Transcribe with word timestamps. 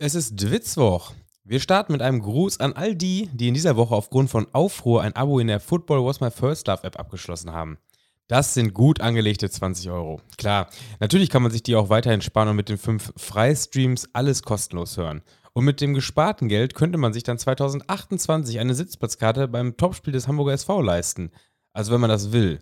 Es 0.00 0.14
ist 0.14 0.40
Dwitzwoch. 0.40 1.12
Wir 1.42 1.58
starten 1.58 1.90
mit 1.90 2.02
einem 2.02 2.22
Gruß 2.22 2.60
an 2.60 2.72
all 2.74 2.94
die, 2.94 3.28
die 3.32 3.48
in 3.48 3.54
dieser 3.54 3.76
Woche 3.76 3.96
aufgrund 3.96 4.30
von 4.30 4.46
Aufruhr 4.52 5.02
ein 5.02 5.16
Abo 5.16 5.40
in 5.40 5.48
der 5.48 5.58
Football 5.58 6.04
Was 6.04 6.20
My 6.20 6.30
First 6.30 6.68
Love 6.68 6.84
App 6.84 7.00
abgeschlossen 7.00 7.50
haben. 7.50 7.78
Das 8.28 8.54
sind 8.54 8.74
gut 8.74 9.00
angelegte 9.00 9.50
20 9.50 9.90
Euro. 9.90 10.20
Klar, 10.36 10.68
natürlich 11.00 11.30
kann 11.30 11.42
man 11.42 11.50
sich 11.50 11.64
die 11.64 11.74
auch 11.74 11.88
weiterhin 11.88 12.20
sparen 12.20 12.46
und 12.46 12.54
mit 12.54 12.68
den 12.68 12.78
fünf 12.78 13.12
Freistreams 13.16 14.08
alles 14.12 14.44
kostenlos 14.44 14.96
hören. 14.96 15.22
Und 15.52 15.64
mit 15.64 15.80
dem 15.80 15.94
gesparten 15.94 16.48
Geld 16.48 16.76
könnte 16.76 16.96
man 16.96 17.12
sich 17.12 17.24
dann 17.24 17.38
2028 17.38 18.60
eine 18.60 18.76
Sitzplatzkarte 18.76 19.48
beim 19.48 19.76
Topspiel 19.76 20.12
des 20.12 20.28
Hamburger 20.28 20.52
SV 20.52 20.80
leisten. 20.80 21.32
Also 21.72 21.90
wenn 21.92 22.00
man 22.00 22.10
das 22.10 22.30
will. 22.30 22.60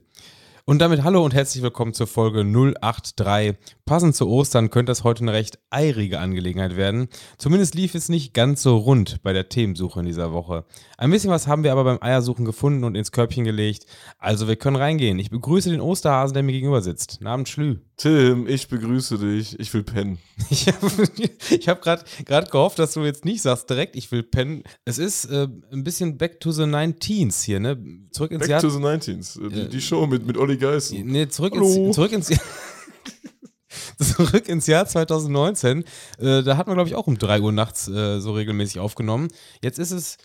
Und 0.65 0.79
damit 0.79 1.05
hallo 1.05 1.23
und 1.23 1.35
herzlich 1.35 1.63
willkommen 1.63 1.93
zur 1.93 2.07
Folge 2.07 2.45
083. 2.45 3.59
Passend 3.87 4.17
zu 4.17 4.27
Ostern 4.27 4.71
könnte 4.71 4.91
das 4.91 5.05
heute 5.05 5.23
eine 5.23 5.33
recht 5.33 5.61
eirige 5.71 6.19
Angelegenheit 6.19 6.77
werden. 6.77 7.07
Zumindest 7.39 7.77
lief 7.77 7.95
es 7.95 8.09
nicht 8.09 8.35
ganz 8.35 8.61
so 8.61 8.79
rund 8.79 9.23
bei 9.23 9.33
der 9.33 9.49
Themensuche 9.49 10.01
in 10.01 10.07
dieser 10.07 10.33
Woche. 10.33 10.65
Ein 10.99 11.13
bisschen 11.13 11.31
was 11.31 11.47
haben 11.47 11.63
wir 11.63 11.71
aber 11.71 11.85
beim 11.85 11.99
Eiersuchen 12.01 12.45
gefunden 12.45 12.83
und 12.83 12.97
ins 12.97 13.13
Körbchen 13.13 13.45
gelegt. 13.45 13.87
Also 14.19 14.49
wir 14.49 14.57
können 14.57 14.75
reingehen. 14.75 15.21
Ich 15.21 15.31
begrüße 15.31 15.71
den 15.71 15.81
Osterhasen, 15.81 16.35
der 16.35 16.43
mir 16.43 16.51
gegenüber 16.51 16.83
sitzt. 16.83 17.21
Namen 17.21 17.47
Schlü. 17.47 17.77
Tim, 17.97 18.49
ich 18.49 18.67
begrüße 18.67 19.19
dich. 19.19 19.59
Ich 19.61 19.73
will 19.73 19.85
pennen. 19.85 20.19
Ich 20.51 21.69
habe 21.69 21.81
hab 21.89 22.05
gerade 22.27 22.51
gehofft, 22.51 22.79
dass 22.81 22.93
du 22.93 23.05
jetzt 23.05 23.25
nicht 23.25 23.41
sagst 23.41 23.71
direkt, 23.71 23.95
ich 23.95 24.11
will 24.11 24.23
pennen. 24.23 24.65
Es 24.85 24.99
ist 24.99 25.27
äh, 25.27 25.47
ein 25.73 25.85
bisschen 25.85 26.19
Back 26.19 26.41
to 26.41 26.51
the 26.51 26.63
19s 26.63 27.45
hier, 27.45 27.61
ne? 27.61 27.79
Zurück 28.11 28.33
ins 28.33 28.41
back 28.41 28.51
Jahr. 28.51 28.63
Back 28.63 28.71
to 28.71 28.77
the 28.77 28.85
19s. 28.85 29.49
Die, 29.49 29.69
die, 29.69 29.81
Show 29.81 30.07
mit, 30.07 30.27
mit 30.27 30.37
Olli 30.37 30.57
Geißen. 30.57 31.07
Nee, 31.07 31.29
zurück 31.29 31.55
ins, 31.55 31.95
zurück 31.95 32.13
ins 32.13 32.29
Jahr. 32.29 32.41
zurück 33.99 34.49
ins 34.49 34.67
Jahr 34.67 34.87
2019. 34.87 35.85
Äh, 36.19 36.43
da 36.43 36.57
hat 36.57 36.67
man, 36.67 36.77
glaube 36.77 36.89
ich, 36.89 36.95
auch 36.95 37.07
um 37.07 37.19
3 37.19 37.41
Uhr 37.41 37.53
nachts 37.53 37.89
äh, 37.89 38.21
so 38.21 38.33
regelmäßig 38.33 38.81
aufgenommen. 38.81 39.29
Jetzt 39.63 39.79
ist 39.79 39.91
es 39.91 40.19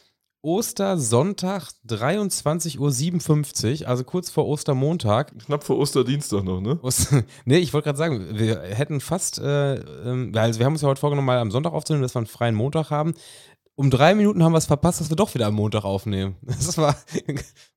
Ostersonntag 0.44 1.70
23.57 1.88 3.82
Uhr, 3.82 3.88
also 3.88 4.04
kurz 4.04 4.32
vor 4.32 4.48
Ostermontag. 4.48 5.38
Knapp 5.46 5.64
vor 5.64 5.78
Osterdienstag 5.78 6.44
noch, 6.44 6.62
ne? 6.62 6.80
Oster 6.82 7.24
nee, 7.46 7.60
ich 7.60 7.74
wollte 7.74 7.86
gerade 7.86 7.98
sagen, 7.98 8.40
wir 8.40 8.60
hätten 8.62 9.02
fast, 9.02 9.38
äh, 9.38 9.76
äh, 9.76 10.38
also 10.38 10.60
wir 10.60 10.66
haben 10.66 10.74
uns 10.74 10.82
ja 10.82 10.88
heute 10.88 11.00
vorgenommen, 11.00 11.28
mal 11.28 11.38
am 11.38 11.52
Sonntag 11.52 11.74
aufzunehmen, 11.74 12.02
dass 12.02 12.16
wir 12.16 12.20
einen 12.20 12.28
freien 12.28 12.56
Montag 12.56 12.90
haben. 12.90 13.14
Um 13.76 13.92
drei 13.92 14.16
Minuten 14.16 14.44
haben 14.44 14.52
wir 14.52 14.58
es 14.58 14.66
verpasst, 14.66 15.00
dass 15.00 15.10
wir 15.10 15.16
doch 15.16 15.34
wieder 15.36 15.46
am 15.46 15.54
Montag 15.54 15.84
aufnehmen. 15.84 16.36
Das 16.46 16.78
war, 16.78 16.96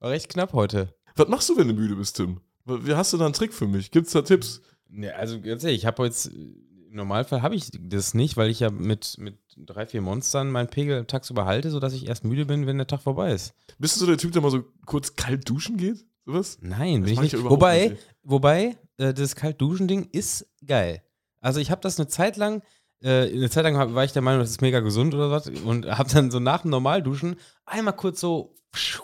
war 0.00 0.10
recht 0.10 0.30
knapp 0.30 0.54
heute. 0.54 0.94
Was 1.16 1.28
machst 1.28 1.48
du, 1.50 1.56
wenn 1.58 1.68
du 1.68 1.74
müde 1.74 1.96
bist, 1.96 2.16
Tim? 2.16 2.40
Wie 2.64 2.94
hast 2.94 3.12
du 3.12 3.18
da 3.18 3.26
einen 3.26 3.34
Trick 3.34 3.52
für 3.52 3.66
mich? 3.66 3.90
Gibt 3.90 4.06
es 4.06 4.14
da 4.14 4.22
Tipps? 4.22 4.62
Ja, 4.96 5.12
also 5.12 5.40
ganz 5.40 5.64
ehrlich, 5.64 5.80
ich 5.80 5.86
habe 5.86 6.04
jetzt 6.04 6.26
im 6.26 6.64
Normalfall 6.90 7.42
habe 7.42 7.56
ich 7.56 7.70
das 7.72 8.14
nicht, 8.14 8.36
weil 8.36 8.50
ich 8.50 8.60
ja 8.60 8.70
mit, 8.70 9.16
mit 9.18 9.38
drei, 9.56 9.86
vier 9.86 10.00
Monstern 10.00 10.50
meinen 10.50 10.68
Pegel 10.68 11.04
tagsüber 11.06 11.44
halte, 11.44 11.70
sodass 11.70 11.92
ich 11.92 12.06
erst 12.06 12.24
müde 12.24 12.46
bin, 12.46 12.66
wenn 12.66 12.78
der 12.78 12.86
Tag 12.86 13.02
vorbei 13.02 13.32
ist. 13.32 13.54
Bist 13.78 13.96
du 13.96 14.00
so 14.00 14.06
der 14.06 14.18
Typ, 14.18 14.32
der 14.32 14.42
mal 14.42 14.50
so 14.50 14.64
kurz 14.86 15.16
kalt 15.16 15.48
duschen 15.48 15.76
geht? 15.76 16.04
Sowas? 16.24 16.58
Nein, 16.60 17.02
bin 17.02 17.12
ich 17.12 17.20
nicht. 17.20 17.34
Ich 17.34 17.44
wobei, 17.44 17.88
nicht. 17.88 18.02
wobei 18.22 18.76
äh, 18.96 19.12
das 19.12 19.36
Kalt-Duschen-Ding 19.36 20.08
ist 20.12 20.46
geil. 20.66 21.02
Also 21.40 21.60
ich 21.60 21.70
habe 21.70 21.82
das 21.82 21.98
eine 21.98 22.08
Zeit 22.08 22.36
lang, 22.36 22.62
äh, 23.02 23.30
eine 23.30 23.50
Zeit 23.50 23.64
lang 23.64 23.94
war 23.94 24.04
ich 24.04 24.12
der 24.12 24.22
Meinung, 24.22 24.40
das 24.40 24.50
ist 24.50 24.62
mega 24.62 24.80
gesund 24.80 25.14
oder 25.14 25.30
was 25.30 25.48
und 25.48 25.86
habe 25.86 26.08
dann 26.10 26.30
so 26.30 26.40
nach 26.40 26.62
dem 26.62 26.70
Normalduschen 26.70 27.36
einmal 27.66 27.94
kurz 27.94 28.20
so 28.20 28.54
pschuh, 28.72 29.02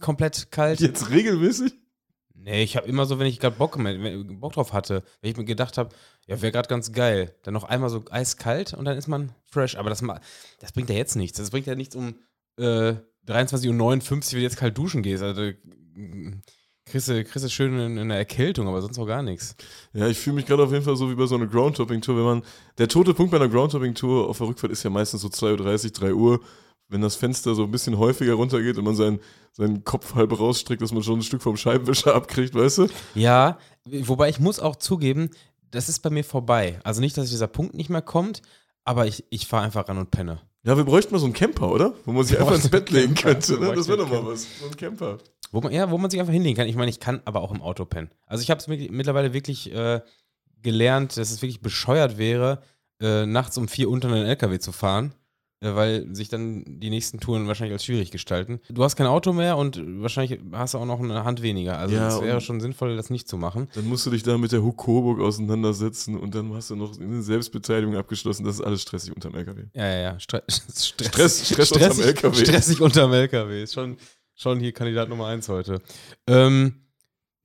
komplett 0.00 0.50
kalt. 0.50 0.80
Jetzt 0.80 1.10
regelmäßig? 1.10 1.74
Nee, 2.44 2.62
ich 2.62 2.76
habe 2.76 2.86
immer 2.86 3.06
so, 3.06 3.18
wenn 3.18 3.26
ich 3.26 3.40
gerade 3.40 3.56
Bock, 3.56 3.78
Bock 4.38 4.52
drauf 4.52 4.74
hatte, 4.74 5.02
wenn 5.22 5.30
ich 5.30 5.36
mir 5.38 5.46
gedacht 5.46 5.78
habe, 5.78 5.94
ja, 6.26 6.42
wäre 6.42 6.52
gerade 6.52 6.68
ganz 6.68 6.92
geil, 6.92 7.34
dann 7.42 7.54
noch 7.54 7.64
einmal 7.64 7.88
so 7.88 8.04
eiskalt 8.10 8.74
und 8.74 8.84
dann 8.84 8.98
ist 8.98 9.08
man 9.08 9.32
fresh. 9.46 9.76
Aber 9.76 9.88
das, 9.88 10.02
das 10.60 10.72
bringt 10.72 10.90
ja 10.90 10.94
jetzt 10.94 11.16
nichts. 11.16 11.38
Das 11.38 11.50
bringt 11.50 11.66
ja 11.66 11.74
nichts 11.74 11.96
um 11.96 12.16
äh, 12.58 12.96
23.59 13.26 13.70
Uhr, 13.70 14.10
wenn 14.10 14.20
du 14.20 14.38
jetzt 14.40 14.58
kalt 14.58 14.76
duschen 14.76 15.02
gehst. 15.02 15.22
Also, 15.22 15.52
kriegst 16.84 17.08
du, 17.08 17.24
kriegst 17.24 17.46
du 17.46 17.48
schön 17.48 17.78
in, 17.78 17.96
in 17.96 18.08
der 18.10 18.18
Erkältung, 18.18 18.68
aber 18.68 18.82
sonst 18.82 18.98
auch 18.98 19.06
gar 19.06 19.22
nichts. 19.22 19.56
Ja, 19.94 20.06
ich 20.06 20.18
fühle 20.18 20.36
mich 20.36 20.44
gerade 20.44 20.64
auf 20.64 20.70
jeden 20.70 20.84
Fall 20.84 20.96
so 20.96 21.10
wie 21.10 21.14
bei 21.14 21.24
so 21.24 21.36
einer 21.36 21.46
Groundtopping-Tour. 21.46 22.14
Wenn 22.14 22.24
man, 22.24 22.42
der 22.76 22.88
tote 22.88 23.14
Punkt 23.14 23.30
bei 23.30 23.38
einer 23.38 23.48
Groundtopping-Tour 23.48 24.28
auf 24.28 24.36
der 24.36 24.48
Rückfahrt 24.48 24.70
ist 24.70 24.82
ja 24.82 24.90
meistens 24.90 25.22
so 25.22 25.28
2.30 25.28 25.84
Uhr, 25.86 25.90
3 25.92 26.12
Uhr 26.12 26.40
wenn 26.88 27.00
das 27.00 27.16
Fenster 27.16 27.54
so 27.54 27.64
ein 27.64 27.70
bisschen 27.70 27.98
häufiger 27.98 28.34
runtergeht 28.34 28.78
und 28.78 28.84
man 28.84 28.94
seinen, 28.94 29.20
seinen 29.56 29.84
Kopf 29.84 30.14
halb 30.14 30.38
rausstreckt, 30.38 30.82
dass 30.82 30.92
man 30.92 31.02
schon 31.02 31.20
ein 31.20 31.22
Stück 31.22 31.42
vom 31.42 31.56
Scheibenwischer 31.56 32.14
abkriegt, 32.14 32.54
weißt 32.54 32.78
du? 32.78 32.88
Ja, 33.14 33.58
wobei 33.84 34.28
ich 34.28 34.40
muss 34.40 34.60
auch 34.60 34.76
zugeben, 34.76 35.30
das 35.70 35.88
ist 35.88 36.00
bei 36.00 36.10
mir 36.10 36.24
vorbei. 36.24 36.78
Also 36.84 37.00
nicht, 37.00 37.16
dass 37.16 37.30
dieser 37.30 37.46
Punkt 37.46 37.74
nicht 37.74 37.88
mehr 37.88 38.02
kommt, 38.02 38.42
aber 38.84 39.06
ich, 39.06 39.24
ich 39.30 39.46
fahre 39.46 39.64
einfach 39.64 39.88
ran 39.88 39.98
und 39.98 40.10
penne. 40.10 40.40
Ja, 40.64 40.76
wir 40.76 40.84
bräuchten 40.84 41.12
mal 41.12 41.18
so 41.18 41.26
einen 41.26 41.34
Camper, 41.34 41.70
oder? 41.70 41.94
Wo 42.04 42.12
man 42.12 42.24
sich 42.24 42.38
einfach 42.38 42.54
ins 42.54 42.68
Bett 42.68 42.90
legen 42.90 43.14
könnte. 43.14 43.58
Ne? 43.60 43.74
Das 43.74 43.86
wäre 43.86 43.98
doch 43.98 44.10
mal 44.10 44.24
was. 44.24 44.46
So 44.60 44.66
ein 44.66 44.76
Camper. 44.76 45.18
Wo 45.52 45.60
man, 45.60 45.72
ja, 45.72 45.90
wo 45.90 45.98
man 45.98 46.10
sich 46.10 46.18
einfach 46.18 46.32
hinlegen 46.32 46.56
kann. 46.56 46.66
Ich 46.66 46.76
meine, 46.76 46.90
ich 46.90 47.00
kann 47.00 47.20
aber 47.24 47.42
auch 47.42 47.52
im 47.52 47.62
Auto 47.62 47.84
pennen. 47.84 48.10
Also 48.26 48.42
ich 48.42 48.50
habe 48.50 48.58
es 48.58 48.66
mittlerweile 48.66 49.34
wirklich 49.34 49.72
äh, 49.72 50.00
gelernt, 50.62 51.16
dass 51.16 51.30
es 51.30 51.42
wirklich 51.42 51.60
bescheuert 51.60 52.18
wäre, 52.18 52.62
äh, 53.00 53.26
nachts 53.26 53.58
um 53.58 53.68
vier 53.68 53.90
unter 53.90 54.08
einen 54.08 54.26
LKW 54.26 54.58
zu 54.58 54.72
fahren 54.72 55.14
weil 55.74 56.14
sich 56.14 56.28
dann 56.28 56.64
die 56.66 56.90
nächsten 56.90 57.20
Touren 57.20 57.46
wahrscheinlich 57.46 57.72
als 57.72 57.84
schwierig 57.84 58.10
gestalten. 58.10 58.60
Du 58.68 58.82
hast 58.84 58.96
kein 58.96 59.06
Auto 59.06 59.32
mehr 59.32 59.56
und 59.56 59.80
wahrscheinlich 60.02 60.40
hast 60.52 60.74
du 60.74 60.78
auch 60.78 60.86
noch 60.86 61.00
eine 61.00 61.24
Hand 61.24 61.42
weniger. 61.42 61.78
Also 61.78 61.94
ja, 61.94 62.08
es 62.08 62.20
wäre 62.20 62.40
schon 62.40 62.60
sinnvoll, 62.60 62.96
das 62.96 63.10
nicht 63.10 63.28
zu 63.28 63.36
machen. 63.36 63.68
Dann 63.74 63.86
musst 63.86 64.04
du 64.06 64.10
dich 64.10 64.22
da 64.22 64.36
mit 64.38 64.52
der 64.52 64.62
Huck 64.62 64.76
Coburg 64.76 65.20
auseinandersetzen 65.20 66.18
und 66.18 66.34
dann 66.34 66.52
hast 66.52 66.70
du 66.70 66.76
noch 66.76 66.98
eine 66.98 67.22
Selbstbeteiligung 67.22 67.96
abgeschlossen. 67.96 68.44
Das 68.44 68.56
ist 68.56 68.60
alles 68.60 68.82
stressig 68.82 69.14
unterm 69.14 69.34
LKW. 69.34 69.64
Ja, 69.74 69.86
ja, 69.86 70.00
ja. 70.00 70.20
Stre 70.20 70.42
Stress, 70.48 70.86
Stress, 70.86 71.46
Stress 71.46 71.68
stressig, 71.68 71.96
unterm 71.96 72.00
LKW. 72.06 72.44
Stressig 72.44 72.80
unterm 72.80 73.12
LKW. 73.12 73.62
Ist 73.62 73.74
schon, 73.74 73.96
schon 74.34 74.60
hier 74.60 74.72
Kandidat 74.72 75.08
Nummer 75.08 75.26
eins 75.26 75.48
heute. 75.48 75.80
Ähm, 76.26 76.83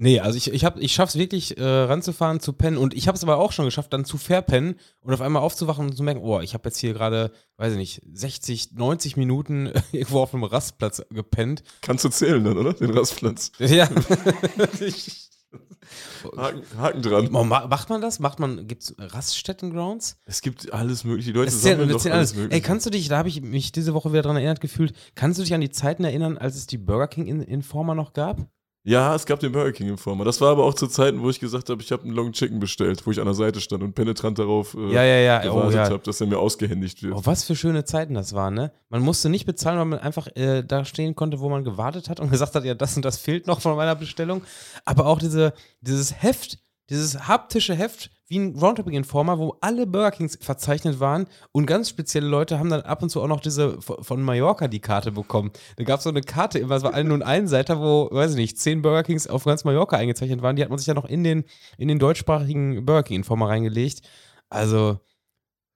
Nee, 0.02 0.22
also 0.22 0.38
ich, 0.38 0.54
ich, 0.54 0.64
hab, 0.64 0.80
ich 0.80 0.94
schaff's 0.94 1.18
wirklich 1.18 1.58
äh, 1.58 1.64
ranzufahren, 1.64 2.40
zu 2.40 2.54
pennen 2.54 2.78
und 2.78 2.94
ich 2.94 3.10
habe 3.10 3.18
es 3.18 3.24
aber 3.24 3.36
auch 3.38 3.52
schon 3.52 3.66
geschafft, 3.66 3.92
dann 3.92 4.06
zu 4.06 4.18
verpennen 4.18 4.76
und 5.02 5.14
auf 5.14 5.20
einmal 5.20 5.42
aufzuwachen 5.42 5.90
und 5.90 5.96
zu 5.98 6.04
merken, 6.04 6.22
oh, 6.24 6.40
ich 6.40 6.54
habe 6.54 6.70
jetzt 6.70 6.78
hier 6.78 6.94
gerade, 6.94 7.34
weiß 7.58 7.74
ich 7.74 7.78
nicht, 7.78 8.02
60, 8.14 8.72
90 8.72 9.18
Minuten 9.18 9.74
irgendwo 9.92 10.22
auf 10.22 10.34
einem 10.34 10.46
Rastplatz 10.46 11.04
gepennt. 11.10 11.64
Kannst 11.82 12.06
du 12.06 12.10
zählen 12.10 12.42
dann, 12.42 12.58
oder? 12.58 12.74
Den 12.74 12.92
Rastplatz. 12.92 13.52
Ja. 13.60 13.90
Haken, 16.38 16.62
Haken, 16.78 17.02
dran. 17.02 17.30
Macht 17.32 17.90
man 17.90 18.00
das? 18.00 18.20
Macht 18.20 18.40
man, 18.40 18.68
gibt's 18.68 18.96
Raststätten-Grounds? 18.98 20.18
Es 20.24 20.42
gibt 20.42 20.72
alles 20.72 21.04
mögliche. 21.04 21.34
Die 21.34 21.38
Leute 21.38 21.52
das 21.52 21.62
sammeln 21.62 21.90
doch 21.90 22.06
alles 22.06 22.36
mögliche. 22.36 22.56
Ey, 22.56 22.62
kannst 22.62 22.86
du 22.86 22.90
dich, 22.90 23.10
da 23.10 23.18
habe 23.18 23.28
ich 23.28 23.42
mich 23.42 23.74
diese 23.74 23.94
Woche 23.94 24.14
wieder 24.14 24.22
dran 24.22 24.38
erinnert 24.38 24.62
gefühlt, 24.62 24.94
kannst 25.16 25.40
du 25.40 25.44
dich 25.44 25.54
an 25.54 25.62
die 25.62 25.72
Zeiten 25.72 26.06
erinnern, 26.06 26.38
als 26.38 26.56
es 26.56 26.68
die 26.68 26.78
Burger 26.78 27.08
King 27.08 27.42
Informer 27.42 27.96
noch 27.96 28.14
gab? 28.14 28.48
Ja, 28.90 29.14
es 29.14 29.28
gab 29.28 29.40
den 29.40 29.52
Burger 29.52 29.72
King 29.72 29.88
Informer. 29.88 30.26
Das 30.26 30.42
war 30.42 30.50
aber 30.50 30.64
auch 30.66 30.74
zu 30.74 30.88
Zeiten, 30.88 31.22
wo 31.22 31.30
ich 31.30 31.40
gesagt 31.40 31.70
habe, 31.70 31.80
ich 31.80 31.92
habe 31.92 32.06
einen 32.06 32.14
Long 32.14 32.32
Chicken 32.32 32.60
bestellt, 32.60 33.06
wo 33.06 33.12
ich 33.12 33.20
an 33.20 33.26
der 33.26 33.36
Seite 33.36 33.62
stand 33.62 33.84
und 33.84 33.94
penetrant 33.94 34.40
darauf 34.40 34.74
äh, 34.74 34.92
ja, 34.92 35.04
ja, 35.04 35.18
ja. 35.18 35.38
gewartet 35.44 35.74
oh, 35.74 35.78
ja. 35.78 35.84
habe, 35.92 36.00
dass 36.00 36.20
er 36.20 36.26
mir 36.26 36.40
ausgehändigt 36.40 37.04
wird. 37.04 37.14
Oh, 37.14 37.22
was 37.24 37.44
für 37.44 37.56
schöne 37.56 37.86
Zeiten 37.86 38.16
das 38.16 38.34
waren, 38.34 38.56
ne? 38.56 38.72
Man 38.90 39.04
musste 39.04 39.30
nicht 39.30 39.46
bezahlen, 39.46 39.78
weil 39.78 39.86
man 39.86 40.00
einfach 40.00 40.26
äh, 40.36 40.64
da 40.64 40.86
stehen 40.86 41.14
konnte, 41.14 41.40
wo 41.40 41.50
man 41.50 41.64
gewartet 41.64 42.10
hat 42.10 42.20
und 42.20 42.32
gesagt 42.32 42.56
hat, 42.56 42.66
ja, 42.66 42.74
das 42.74 42.96
und 42.96 43.06
das 43.06 43.20
fehlt 43.20 43.46
noch 43.46 43.62
von 43.62 43.76
meiner 43.76 43.94
Bestellung. 43.94 44.42
Aber 44.86 45.06
auch 45.06 45.20
diese, 45.20 45.54
dieses 45.82 46.24
Heft, 46.24 46.58
dieses 46.90 47.28
haptische 47.28 47.76
Heft, 47.76 48.12
wie 48.28 48.40
ein 48.40 48.56
Roundtopping 48.56 48.94
Informer, 48.94 49.40
wo 49.40 49.58
alle 49.62 49.88
Burger 49.88 50.12
Kings 50.12 50.38
verzeichnet 50.42 51.00
waren 51.00 51.28
und 51.52 51.66
ganz 51.66 51.90
spezielle 51.90 52.28
Leute 52.28 52.60
haben 52.60 52.70
dann 52.70 52.82
ab 52.82 53.02
und 53.02 53.10
zu 53.10 53.22
auch 53.22 53.28
noch 53.28 53.42
diese 53.42 53.80
von 53.82 54.22
Mallorca 54.22 54.68
die 54.68 54.80
Karte 54.80 55.12
bekommen. 55.12 55.52
Da 55.78 55.84
gab 55.84 55.98
es 55.98 56.04
so 56.04 56.10
eine 56.10 56.22
Karte, 56.22 56.60
immer, 56.60 56.76
es 56.76 56.84
war 56.84 57.02
nur 57.04 57.26
ein 57.26 57.48
Seiter, 57.48 57.80
wo, 57.80 58.10
weiß 58.12 58.32
ich 58.32 58.38
nicht, 58.38 58.60
zehn 58.60 58.82
Burger 58.82 59.04
Kings 59.04 59.28
auf 59.28 59.46
ganz 59.46 59.64
Mallorca 59.64 59.98
eingezeichnet 59.98 60.42
waren. 60.42 60.56
Die 60.56 60.64
hat 60.64 60.70
man 60.70 60.78
sich 60.78 60.88
ja 60.88 60.94
noch 60.94 61.06
in 61.06 61.24
den, 61.24 61.44
in 61.78 61.88
den 61.88 62.00
deutschsprachigen 62.00 62.86
Burger 62.86 63.04
King 63.04 63.18
Informer 63.18 63.50
reingelegt. 63.50 64.02
Also, 64.50 65.00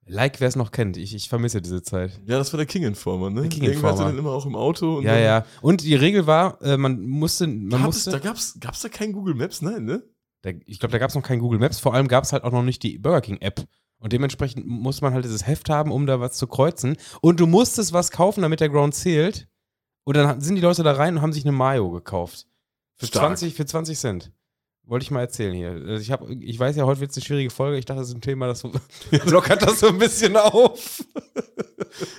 Like, 0.06 0.40
wer 0.40 0.48
es 0.48 0.56
noch 0.56 0.70
kennt. 0.70 0.98
Ich, 0.98 1.14
ich 1.14 1.30
vermisse 1.30 1.62
diese 1.62 1.82
Zeit. 1.82 2.20
Ja, 2.26 2.36
das 2.36 2.52
war 2.52 2.58
der 2.58 2.66
King 2.66 2.82
Informer, 2.82 3.30
ne? 3.30 3.42
Der 3.42 3.48
King 3.48 3.64
Informer. 3.64 3.98
hatte 3.98 4.10
den 4.10 4.18
immer 4.18 4.32
auch 4.32 4.44
im 4.44 4.54
Auto. 4.54 5.00
ja, 5.00 5.16
ja. 5.16 5.46
Und 5.62 5.82
die 5.82 5.94
Regel 5.94 6.26
war, 6.26 6.60
äh, 6.60 6.76
man 6.76 7.00
musste. 7.00 7.46
Man 7.46 7.70
gab 7.70 7.80
musste 7.82 8.10
es, 8.10 8.16
da 8.16 8.18
gab 8.18 8.36
es 8.74 8.80
da 8.82 8.88
kein 8.90 9.12
Google 9.12 9.34
Maps, 9.34 9.62
nein, 9.62 9.84
ne? 9.84 10.02
Da, 10.44 10.50
ich 10.66 10.78
glaube, 10.78 10.92
da 10.92 10.98
gab 10.98 11.08
es 11.08 11.14
noch 11.14 11.22
kein 11.22 11.38
Google 11.38 11.58
Maps. 11.58 11.80
Vor 11.80 11.94
allem 11.94 12.06
gab 12.06 12.24
es 12.24 12.32
halt 12.34 12.44
auch 12.44 12.52
noch 12.52 12.62
nicht 12.62 12.82
die 12.82 12.98
Burger 12.98 13.22
King 13.22 13.38
App. 13.40 13.66
Und 13.98 14.12
dementsprechend 14.12 14.66
muss 14.66 15.00
man 15.00 15.14
halt 15.14 15.24
dieses 15.24 15.46
Heft 15.46 15.70
haben, 15.70 15.90
um 15.90 16.04
da 16.04 16.20
was 16.20 16.36
zu 16.36 16.46
kreuzen. 16.46 16.98
Und 17.22 17.40
du 17.40 17.46
musstest 17.46 17.94
was 17.94 18.10
kaufen, 18.10 18.42
damit 18.42 18.60
der 18.60 18.68
Ground 18.68 18.94
zählt. 18.94 19.48
Und 20.04 20.18
dann 20.18 20.42
sind 20.42 20.56
die 20.56 20.60
Leute 20.60 20.82
da 20.82 20.92
rein 20.92 21.16
und 21.16 21.22
haben 21.22 21.32
sich 21.32 21.46
eine 21.46 21.52
Mayo 21.52 21.90
gekauft. 21.90 22.46
Für, 22.96 23.10
20, 23.10 23.54
für 23.54 23.64
20 23.64 23.98
Cent. 23.98 24.32
Wollte 24.82 25.04
ich 25.04 25.10
mal 25.10 25.20
erzählen 25.20 25.54
hier. 25.54 25.70
Also 25.70 25.94
ich, 25.94 26.12
hab, 26.12 26.28
ich 26.28 26.58
weiß 26.58 26.76
ja, 26.76 26.84
heute 26.84 27.00
wird 27.00 27.10
es 27.10 27.16
eine 27.16 27.24
schwierige 27.24 27.48
Folge. 27.48 27.78
Ich 27.78 27.86
dachte, 27.86 28.00
das 28.00 28.10
ist 28.10 28.14
ein 28.14 28.20
Thema, 28.20 28.46
das 28.46 28.62
lockert 29.24 29.62
das 29.62 29.80
so 29.80 29.88
ein 29.88 29.96
bisschen 29.96 30.36
auf. 30.36 31.02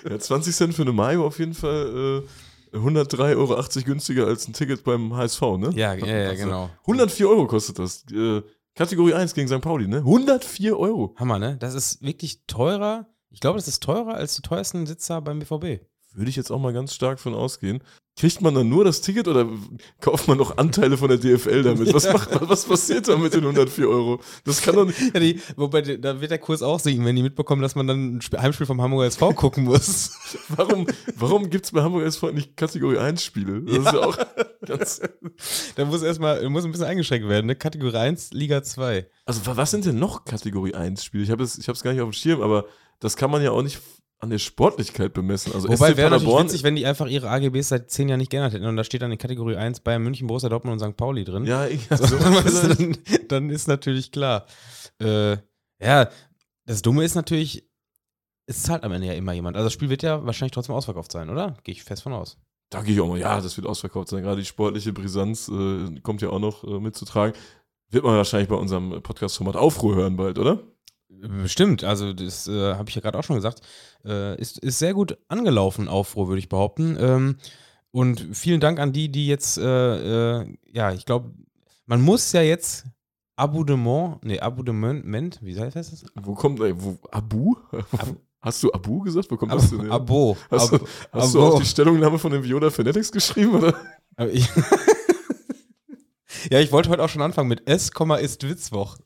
ja, 0.10 0.18
20 0.18 0.56
Cent 0.56 0.74
für 0.74 0.81
eine 0.81 0.94
Mayo 0.94 1.27
auf 1.27 1.38
jeden 1.38 1.54
Fall. 1.54 2.24
Äh 2.24 2.27
103,80 2.75 3.36
Euro 3.38 3.86
günstiger 3.86 4.27
als 4.27 4.48
ein 4.48 4.54
Ticket 4.54 4.83
beim 4.83 5.16
HSV, 5.16 5.42
ne? 5.57 5.72
Ja, 5.75 5.94
ja, 5.94 6.06
ja 6.06 6.30
also 6.30 6.44
genau. 6.44 6.69
104 6.81 7.30
Euro 7.30 7.48
kostet 7.48 7.80
das. 7.80 8.06
Äh, 8.12 8.42
Kategorie 8.75 9.13
1 9.13 9.33
gegen 9.33 9.48
St. 9.48 9.62
Pauli, 9.62 9.88
ne? 9.88 9.98
104 9.98 10.77
Euro. 10.77 11.16
Hammer, 11.16 11.39
ne? 11.39 11.57
Das 11.57 11.74
ist 11.74 12.01
wirklich 12.01 12.45
teurer. 12.45 13.07
Ich 13.30 13.39
glaube, 13.39 13.57
das 13.57 13.68
ist 13.68 13.81
teurer 13.81 14.16
als 14.16 14.36
die 14.36 14.42
teuersten 14.42 14.86
Sitzer 14.86 15.22
beim 15.22 15.39
BVB. 15.39 15.81
Würde 16.16 16.30
ich 16.30 16.36
jetzt 16.36 16.52
auch 16.52 16.60
mal 16.60 16.74
ganz 16.74 16.94
stark 16.94 17.20
von 17.20 17.34
ausgehen. 17.34 17.84
Kriegt 18.18 18.42
man 18.42 18.56
dann 18.56 18.70
nur 18.70 18.86
das 18.86 19.02
Ticket 19.02 19.28
oder 19.28 19.46
kauft 20.00 20.30
man 20.30 20.38
noch 20.38 20.58
Anteile 20.58 20.96
von 20.98 21.10
der 21.10 21.18
DFL 21.18 21.64
damit? 21.64 21.94
Was, 21.94 22.12
macht, 22.14 22.30
was 22.50 22.64
passiert 22.64 23.10
da 23.10 23.18
mit 23.18 23.34
den 23.34 23.42
104 23.42 23.90
Euro? 23.90 24.22
Das 24.46 24.62
kann 24.62 24.76
doch 24.76 24.86
nicht. 24.86 24.98
Ja, 25.14 25.20
die, 25.20 25.42
wobei, 25.58 25.82
da 25.82 26.22
wird 26.22 26.32
der 26.32 26.38
Kurs 26.40 26.62
auch 26.62 26.80
sinken, 26.80 27.04
wenn 27.04 27.18
die 27.18 27.24
mitbekommen, 27.24 27.62
dass 27.62 27.76
man 27.76 27.88
dann 27.88 28.16
ein 28.16 28.22
Sp- 28.24 28.40
Heimspiel 28.40 28.66
vom 28.66 28.82
Hamburger 28.82 29.08
SV 29.08 29.34
gucken 29.34 29.66
muss. 29.66 30.18
Warum, 30.48 30.88
warum 31.18 31.50
gibt 31.50 31.66
es 31.66 31.72
bei 31.74 31.82
Hamburg 31.82 32.04
SV 32.06 32.32
nicht 32.32 32.56
Kategorie 32.56 33.00
1 33.00 33.22
Spiele? 33.22 33.62
Das 33.62 33.78
ist 33.80 33.86
ja 33.94 34.00
auch 34.06 34.18
ganz. 34.66 35.02
da 35.76 35.84
muss 35.84 36.02
erstmal 36.02 36.48
muss 36.50 36.64
ein 36.64 36.72
bisschen 36.72 36.88
eingeschränkt 36.88 37.28
werden, 37.28 37.48
ne? 37.48 37.56
Kategorie 37.58 37.98
1, 37.98 38.32
Liga 38.32 38.64
2. 38.64 39.08
Also, 39.26 39.46
wa- 39.46 39.58
was 39.58 39.72
sind 39.72 39.84
denn 39.84 40.00
noch 40.00 40.24
Kategorie 40.24 40.74
1 40.74 41.04
Spiele? 41.04 41.24
Ich 41.24 41.32
habe 41.32 41.44
es 41.44 41.58
ich 41.58 41.68
hab's 41.68 41.84
gar 41.84 41.92
nicht 41.92 42.02
auf 42.02 42.10
dem 42.10 42.14
Schirm, 42.14 42.42
aber 42.42 42.66
das 43.02 43.18
kann 43.18 43.30
man 43.30 43.44
ja 43.44 43.52
auch 43.52 43.62
nicht 43.62 43.82
an 44.20 44.30
der 44.30 44.40
Sportlichkeit 44.40 45.14
bemessen. 45.14 45.54
Also, 45.54 45.68
Wobei 45.68 45.98
wäre 45.98 46.10
natürlich 46.10 46.44
witzig, 46.44 46.64
wenn 46.64 46.76
die 46.76 46.86
einfach 46.86 47.08
ihre 47.08 47.30
AGBs 47.30 47.70
seit 47.70 47.92
zehn 47.92 48.10
Jahren 48.10 48.20
nicht 48.20 48.32
geändert 48.32 48.54
hätten 48.54 48.66
und 48.66 48.76
da 48.76 48.84
steht 48.84 49.02
dann 49.02 49.12
in 49.12 49.18
Kategorie 49.18 49.56
1 49.56 49.82
Bayern 49.82 50.04
München, 50.04 50.28
Borussia 50.28 50.50
Dortmund 50.50 50.82
und 50.82 50.90
St. 50.90 50.98
Pauli 50.98 51.24
drin. 51.24 51.46
Ja, 51.46 51.66
ja 51.66 51.98
So, 51.98 52.18
so 52.46 52.68
dann, 52.74 52.98
dann 53.28 53.50
ist 53.50 53.68
natürlich 53.68 54.12
klar. 54.12 54.46
Äh, 55.00 55.38
ja, 55.82 56.10
das 56.66 56.82
Dumme 56.82 57.04
ist 57.04 57.16
natürlich, 57.16 57.68
es 58.48 58.64
zahlt 58.64 58.84
am 58.84 58.92
Ende 58.92 59.08
ja 59.08 59.14
immer 59.14 59.34
jemand. 59.34 59.58
Also 59.58 59.66
das 59.66 59.74
Spiel 59.74 59.90
wird 59.90 60.04
ja 60.04 60.26
wahrscheinlich 60.26 60.54
trotzdem 60.54 60.76
ausverkauft 60.76 61.12
sein, 61.12 61.30
oder? 61.30 61.58
Gehe 61.64 61.74
ich 61.74 61.84
fest 61.84 62.04
von 62.04 62.14
aus. 62.14 62.38
Da 62.70 62.82
gehe 62.82 62.96
ich 62.96 63.02
auch 63.02 63.08
mal, 63.08 63.20
ja, 63.20 63.40
das 63.40 63.58
wird 63.58 63.68
ausverkauft 63.68 64.10
sein. 64.10 64.24
Gerade 64.24 64.42
die 64.42 64.46
sportliche 64.46 64.92
Brisanz 64.94 65.50
äh, 65.50 66.00
kommt 66.02 66.22
ja 66.22 66.30
auch 66.30 66.40
noch 66.40 66.64
äh, 66.64 66.80
mitzutragen. 66.80 67.36
Wird 67.92 68.04
man 68.04 68.16
wahrscheinlich 68.16 68.50
bei 68.50 68.56
unserem 68.56 69.02
Podcast-Format 69.04 69.56
Aufruhr 69.56 69.96
hören 69.96 70.16
bald, 70.16 70.40
oder? 70.40 70.64
Bestimmt, 71.10 71.84
also 71.84 72.13
das 72.13 72.48
äh, 72.48 72.74
habe 72.74 72.90
ich 72.90 72.96
ja 72.96 73.02
gerade 73.02 73.18
auch 73.18 73.24
schon 73.24 73.36
gesagt. 73.36 73.62
Äh, 74.04 74.40
ist, 74.40 74.57
ist 74.60 74.80
sehr 74.80 74.94
gut 74.94 75.18
angelaufen, 75.28 75.88
Aufruhr, 75.88 76.28
würde 76.28 76.40
ich 76.40 76.50
behaupten. 76.50 76.98
Ähm, 77.00 77.38
und 77.92 78.28
vielen 78.34 78.60
Dank 78.60 78.80
an 78.80 78.92
die, 78.92 79.10
die 79.10 79.28
jetzt, 79.28 79.57
äh, 79.57 80.42
äh, 80.42 80.57
ja, 80.72 80.92
ich 80.92 81.06
glaube, 81.06 81.31
man 81.86 82.02
muss 82.02 82.31
ja 82.34 82.42
jetzt 82.42 82.86
Abonnement, 83.36 84.24
nee, 84.24 84.40
Abonnement, 84.40 85.40
wie 85.42 85.60
heißt 85.60 85.75
das? 85.75 86.06
Wo 86.16 86.34
kommt, 86.34 86.60
wo, 86.60 86.98
Abu? 87.12 87.56
Hast 88.42 88.62
du 88.62 88.72
Abu 88.72 89.01
gesagt? 89.01 89.31
Wo 89.31 89.38
kommt 89.38 89.51
Ab 89.51 89.60
das 89.60 89.72
denn? 89.72 89.92
Abo. 89.92 90.38
Hast, 90.51 90.72
Ab 90.72 90.80
du, 90.80 90.88
hast 91.12 91.34
du 91.34 91.40
Abo. 91.40 91.56
auch 91.56 91.60
die 91.60 91.66
Stellungnahme 91.66 92.19
von 92.19 92.31
den 92.31 92.44
Viola 92.44 92.69
Fanatics 92.69 93.12
geschrieben, 93.12 93.56
oder? 93.56 93.74
Ja, 96.51 96.60
ich 96.60 96.72
wollte 96.72 96.90
heute 96.90 97.01
auch 97.01 97.10
schon 97.10 97.24
anfangen 97.24 97.50
mit 97.50 97.68
S, 97.68 97.90
ist 98.19 98.48
Witzwoch. 98.48 98.98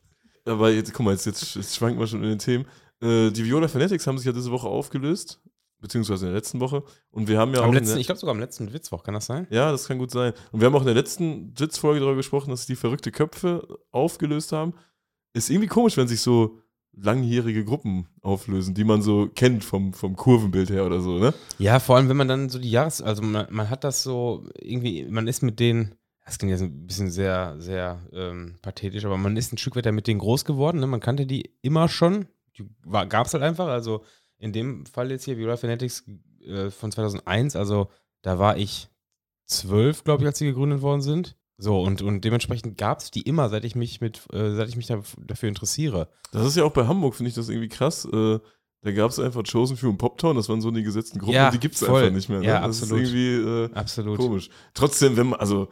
Aber 0.50 0.72
jetzt, 0.72 0.94
guck 0.94 1.06
mal, 1.06 1.12
jetzt, 1.12 1.26
jetzt, 1.26 1.56
jetzt 1.56 1.76
schwanken 1.76 2.00
wir 2.00 2.08
schon 2.08 2.24
in 2.24 2.30
den 2.30 2.40
Themen. 2.40 2.66
Äh, 3.02 3.32
die 3.32 3.46
Viola 3.46 3.68
Fanatics 3.68 4.06
haben 4.08 4.18
sich 4.18 4.26
ja 4.26 4.34
diese 4.34 4.52
Woche 4.52 4.68
aufgelöst, 4.68 5.40
beziehungsweise 5.80 6.26
in 6.26 6.32
der 6.32 6.40
letzten 6.40 6.60
Woche. 6.60 6.84
Und 7.12 7.28
wir 7.28 7.40
haben 7.40 7.54
ja 7.54 7.62
Am 7.62 7.70
auch. 7.70 7.74
letzten, 7.74 7.98
ich 7.98 8.08
glaube 8.08 8.20
sogar 8.20 8.34
am 8.34 8.40
letzten 8.40 8.74
Witzwoch, 8.74 9.04
kann 9.04 9.14
das 9.14 9.26
sein? 9.26 9.48
Ja, 9.50 9.72
das 9.72 9.88
kann 9.88 9.98
gut 9.98 10.12
sein. 10.12 10.34
Und 10.52 10.60
wir 10.60 10.66
haben 10.66 10.76
auch 10.76 10.82
in 10.82 10.88
der 10.88 10.96
letzten 10.96 11.54
Jits-Folge 11.58 12.00
darüber 12.00 12.18
gesprochen, 12.18 12.50
dass 12.50 12.66
die 12.66 12.76
verrückte 12.76 13.12
Köpfe 13.12 13.68
aufgelöst 13.92 14.52
haben. 14.52 14.74
Ist 15.34 15.50
irgendwie 15.50 15.68
komisch, 15.68 15.96
wenn 15.96 16.08
sich 16.08 16.22
so 16.22 16.58
langjährige 16.92 17.64
Gruppen 17.64 18.08
auflösen, 18.22 18.74
die 18.74 18.84
man 18.84 19.02
so 19.02 19.30
kennt 19.34 19.64
vom, 19.64 19.94
vom 19.94 20.16
Kurvenbild 20.16 20.70
her 20.70 20.86
oder 20.86 21.00
so, 21.00 21.18
ne? 21.18 21.34
Ja, 21.58 21.80
vor 21.80 21.96
allem, 21.96 22.10
wenn 22.10 22.18
man 22.18 22.28
dann 22.28 22.50
so 22.50 22.60
die 22.60 22.72
Jahres-, 22.72 23.02
also 23.02 23.22
man, 23.22 23.48
man 23.50 23.70
hat 23.70 23.84
das 23.84 24.04
so 24.04 24.46
irgendwie, 24.60 25.06
man 25.06 25.28
ist 25.28 25.42
mit 25.42 25.60
denen, 25.60 25.96
das 26.30 26.38
klingt 26.38 26.52
jetzt 26.52 26.62
ein 26.62 26.86
bisschen 26.86 27.10
sehr, 27.10 27.56
sehr 27.58 28.00
ähm, 28.14 28.56
pathetisch, 28.62 29.04
aber 29.04 29.18
man 29.18 29.36
ist 29.36 29.52
ein 29.52 29.58
Stück 29.58 29.76
weiter 29.76 29.92
mit 29.92 30.06
denen 30.06 30.20
groß 30.20 30.46
geworden, 30.46 30.80
ne? 30.80 30.86
Man 30.86 31.00
kannte 31.00 31.26
die 31.26 31.50
immer 31.64 31.90
schon, 31.90 32.28
die 32.56 32.70
gab 33.10 33.26
es 33.26 33.34
halt 33.34 33.42
einfach, 33.42 33.68
also 33.68 34.04
in 34.38 34.54
dem 34.54 34.86
Fall 34.86 35.10
jetzt 35.10 35.26
hier, 35.26 35.40
Viola 35.40 35.58
Fanatics 35.58 36.04
äh, 36.46 36.70
von 36.70 36.92
2001, 36.92 37.56
also 37.56 37.90
da 38.22 38.38
war 38.38 38.58
ich 38.58 38.90
zwölf, 39.48 40.04
glaube 40.04 40.22
ich, 40.22 40.28
als 40.28 40.38
sie 40.38 40.46
gegründet 40.46 40.84
worden 40.84 41.02
sind. 41.02 41.36
So, 41.58 41.82
und, 41.82 42.04
und 42.04 42.24
dementsprechend 42.24 42.78
gab 42.78 43.00
es 43.00 43.10
die 43.10 43.24
immer, 43.24 43.50
seit 43.50 43.66
ich 43.66 43.76
mich 43.76 44.00
mit, 44.00 44.22
äh, 44.32 44.52
seit 44.54 44.70
ich 44.70 44.76
mich 44.76 44.86
da, 44.86 45.02
dafür 45.18 45.50
interessiere. 45.50 46.10
Das 46.32 46.46
ist 46.46 46.58
ja 46.58 46.64
auch 46.64 46.74
bei 46.74 46.86
Hamburg, 46.86 47.16
finde 47.16 47.30
ich 47.30 47.36
das 47.36 47.50
irgendwie 47.50 47.70
krass. 47.70 48.06
Äh, 48.06 48.40
da 48.82 48.92
gab 48.92 49.10
es 49.10 49.18
einfach 49.18 49.42
Chosen 49.44 49.78
Few 49.78 49.90
und 49.90 49.98
Poptown, 49.98 50.36
das 50.36 50.48
waren 50.48 50.62
so 50.62 50.70
die 50.70 50.84
gesetzten 50.84 51.18
Gruppen, 51.18 51.34
Ja, 51.34 51.50
die 51.50 51.60
gibt 51.60 51.74
es 51.74 51.84
einfach 51.84 52.12
nicht 52.12 52.30
mehr. 52.30 52.40
Ne? 52.40 52.46
Ja, 52.46 52.68
das 52.68 52.84
absolut. 52.84 53.04
ist 53.04 53.14
irgendwie 53.14 53.74
äh, 53.74 53.74
Absolut. 53.74 54.20
komisch. 54.20 54.50
Trotzdem, 54.76 55.18
wenn 55.18 55.28
man, 55.28 55.40
also 55.40 55.70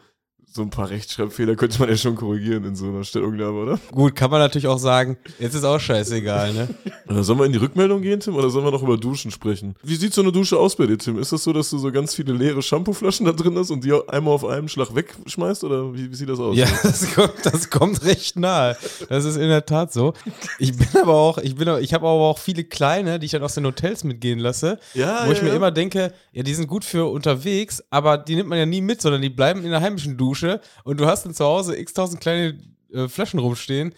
so 0.54 0.64
ein 0.64 0.70
paar 0.70 0.90
Rechtschreibfehler 0.90 1.56
könnte 1.56 1.80
man 1.80 1.90
ja 1.90 1.98
schon 1.98 2.16
korrigieren 2.16 2.64
in 2.64 2.76
so 2.76 2.88
einer 2.88 3.04
Stellungnahme, 3.04 3.60
oder? 3.60 3.80
Gut, 3.92 4.16
kann 4.16 4.32
man 4.32 4.40
natürlich 4.40 4.68
auch 4.68 4.80
sagen, 4.80 5.18
jetzt 5.40 5.54
ist 5.54 5.64
auch 5.64 5.80
scheißegal, 5.80 6.54
ne? 6.54 6.68
Sollen 7.24 7.40
wir 7.40 7.46
in 7.46 7.52
die 7.52 7.60
Rückmeldung 7.60 8.02
gehen, 8.02 8.20
Tim, 8.20 8.36
oder 8.36 8.50
sollen 8.50 8.66
wir 8.66 8.72
noch 8.72 8.84
über 8.84 8.98
Duschen 8.98 9.32
sprechen? 9.32 9.76
Wie 9.82 9.96
sieht 9.96 10.14
so 10.14 10.22
eine 10.22 10.32
Dusche 10.32 10.58
aus 10.58 10.76
bei 10.76 10.88
dir, 10.88 10.98
Tim? 10.98 11.20
Ist 11.20 11.32
das 11.32 11.44
so, 11.44 11.54
dass 11.54 11.70
du 11.70 11.78
so 11.78 11.92
ganz 11.92 12.16
viele 12.16 12.34
leere 12.34 12.62
Shampooflaschen 12.62 13.26
da 13.26 13.32
drin 13.32 13.58
hast 13.58 13.72
und 13.72 13.84
die 13.84 13.94
einmal 13.94 14.34
auf 14.34 14.44
einen 14.44 14.68
Schlag 14.68 14.94
wegschmeißt, 14.94 15.64
oder 15.64 15.94
wie, 15.94 16.12
wie 16.12 16.16
sieht 16.16 16.28
das 16.28 16.40
aus? 16.40 16.58
Ja, 16.58 16.68
das 16.84 17.14
kommt, 17.14 17.34
das 17.44 17.70
kommt 17.70 18.04
recht 18.04 18.36
nahe. 18.38 18.76
Das 19.10 19.26
ist 19.26 19.36
in 19.36 19.48
der 19.48 19.66
Tat 19.66 19.94
so. 19.94 20.14
Ich 20.60 20.76
bin 20.76 20.88
aber 21.02 21.14
auch, 21.14 21.38
ich 21.38 21.56
bin, 21.56 21.68
ich 21.80 21.94
habe 21.94 22.08
aber 22.08 22.26
auch 22.26 22.40
viele 22.40 22.64
kleine, 22.64 23.20
die 23.20 23.26
ich 23.28 23.32
dann 23.32 23.44
aus 23.44 23.54
den 23.54 23.66
Hotels 23.66 24.04
mitgehen 24.04 24.40
lasse, 24.40 24.80
ja 24.94 25.26
wo 25.26 25.32
ich 25.32 25.38
ja, 25.38 25.44
mir 25.44 25.52
ja. 25.52 25.56
immer 25.56 25.72
denke, 25.72 26.14
ja, 26.34 26.44
die 26.44 26.54
sind 26.54 26.68
gut 26.68 26.84
für 26.84 27.10
unterwegs, 27.12 27.84
aber 27.90 28.18
die 28.18 28.36
nimmt 28.36 28.50
man 28.50 28.58
ja 28.58 28.66
nie 28.66 28.82
mit, 28.82 29.02
sondern 29.02 29.22
die 29.22 29.30
bleiben 29.30 29.64
in 29.64 29.72
der 29.72 29.82
heimischen 29.82 30.18
Dusche 30.18 30.37
und 30.84 31.00
du 31.00 31.06
hast 31.06 31.26
dann 31.26 31.34
zu 31.34 31.46
Hause 31.46 31.78
x 31.78 31.94
tausend 31.94 32.22
kleine 32.22 32.60
äh, 32.92 33.08
Flaschen 33.08 33.40
rumstehen. 33.40 33.94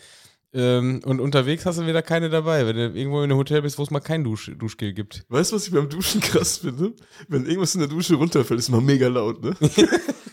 Ähm, 0.51 1.01
und 1.06 1.19
unterwegs 1.19 1.65
hast 1.65 1.77
du 1.77 1.86
wieder 1.86 2.01
keine 2.01 2.30
dabei, 2.30 2.65
wenn 2.65 2.75
du 2.75 2.81
irgendwo 2.97 3.19
in 3.19 3.25
einem 3.25 3.38
Hotel 3.38 3.62
bist, 3.62 3.77
wo 3.77 3.83
es 3.83 3.91
mal 3.91 4.00
kein 4.00 4.24
Dusch, 4.24 4.51
Duschgel 4.57 4.94
gibt. 4.94 5.24
Weißt 5.30 5.51
du, 5.51 5.56
was 5.56 5.68
ich 5.68 5.74
beim 5.74 5.89
Duschen 5.89 6.21
krass 6.21 6.57
finde? 6.57 6.94
Wenn 7.27 7.45
irgendwas 7.45 7.75
in 7.75 7.81
der 7.81 7.89
Dusche 7.89 8.15
runterfällt, 8.15 8.59
ist 8.59 8.69
immer 8.69 8.81
mega 8.81 9.07
laut, 9.07 9.44
ne? 9.44 9.56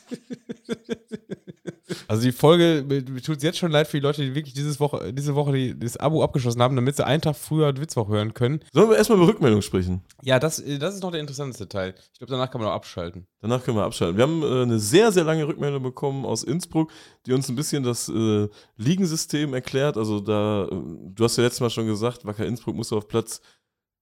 Also 2.08 2.23
die 2.23 2.32
Folge, 2.32 2.85
mir, 2.87 3.05
tut 3.23 3.38
es 3.38 3.43
jetzt 3.43 3.58
schon 3.58 3.70
leid 3.70 3.88
für 3.88 3.97
die 3.97 4.03
Leute, 4.03 4.23
die 4.23 4.35
wirklich 4.35 4.55
dieses 4.55 4.79
Woche, 4.81 5.12
diese 5.12 5.35
Woche 5.35 5.53
die, 5.53 5.79
das 5.79 5.97
Abo 5.97 6.23
abgeschlossen 6.23 6.62
haben, 6.62 6.76
damit 6.76 6.97
sie 6.97 7.05
einen 7.06 7.20
Tag 7.23 7.37
früher 7.37 7.76
Witzwoch 7.76 8.08
hören 8.08 8.35
können. 8.35 8.61
Sollen 8.73 8.88
wir 8.91 8.97
erstmal 8.97 9.19
über 9.19 9.29
Rückmeldung 9.29 9.62
sprechen? 9.62 10.03
Ja, 10.23 10.38
das, 10.38 10.62
das 10.79 10.94
ist 10.94 11.03
noch 11.03 11.11
der 11.11 11.20
interessanteste 11.20 11.69
Teil. 11.69 11.94
Ich 12.12 12.19
glaube, 12.19 12.31
danach 12.31 12.50
kann 12.50 12.61
man 12.61 12.70
auch 12.70 12.75
abschalten. 12.75 13.26
Danach 13.41 13.62
können 13.64 13.76
wir 13.76 13.85
abschalten. 13.85 14.17
Wir 14.17 14.23
haben 14.25 14.43
äh, 14.43 14.62
eine 14.62 14.79
sehr, 14.79 15.12
sehr 15.12 15.25
lange 15.25 15.47
Rückmeldung 15.47 15.82
bekommen 15.82 16.25
aus 16.25 16.43
Innsbruck, 16.43 16.91
die 17.26 17.32
uns 17.32 17.49
ein 17.49 17.56
bisschen 17.56 17.82
das 17.82 18.09
äh, 18.09 18.49
Ligensystem 18.76 19.55
erklärt. 19.55 19.97
Also 19.97 20.20
da, 20.20 20.64
äh, 20.64 20.69
du 20.70 21.25
hast 21.25 21.37
ja 21.37 21.44
letztes 21.44 21.61
Mal 21.61 21.70
schon 21.70 21.87
gesagt, 21.87 22.25
Wacker 22.25 22.47
Innsbruck 22.47 22.76
muss 22.76 22.93
auf 22.93 23.09
Platz 23.09 23.41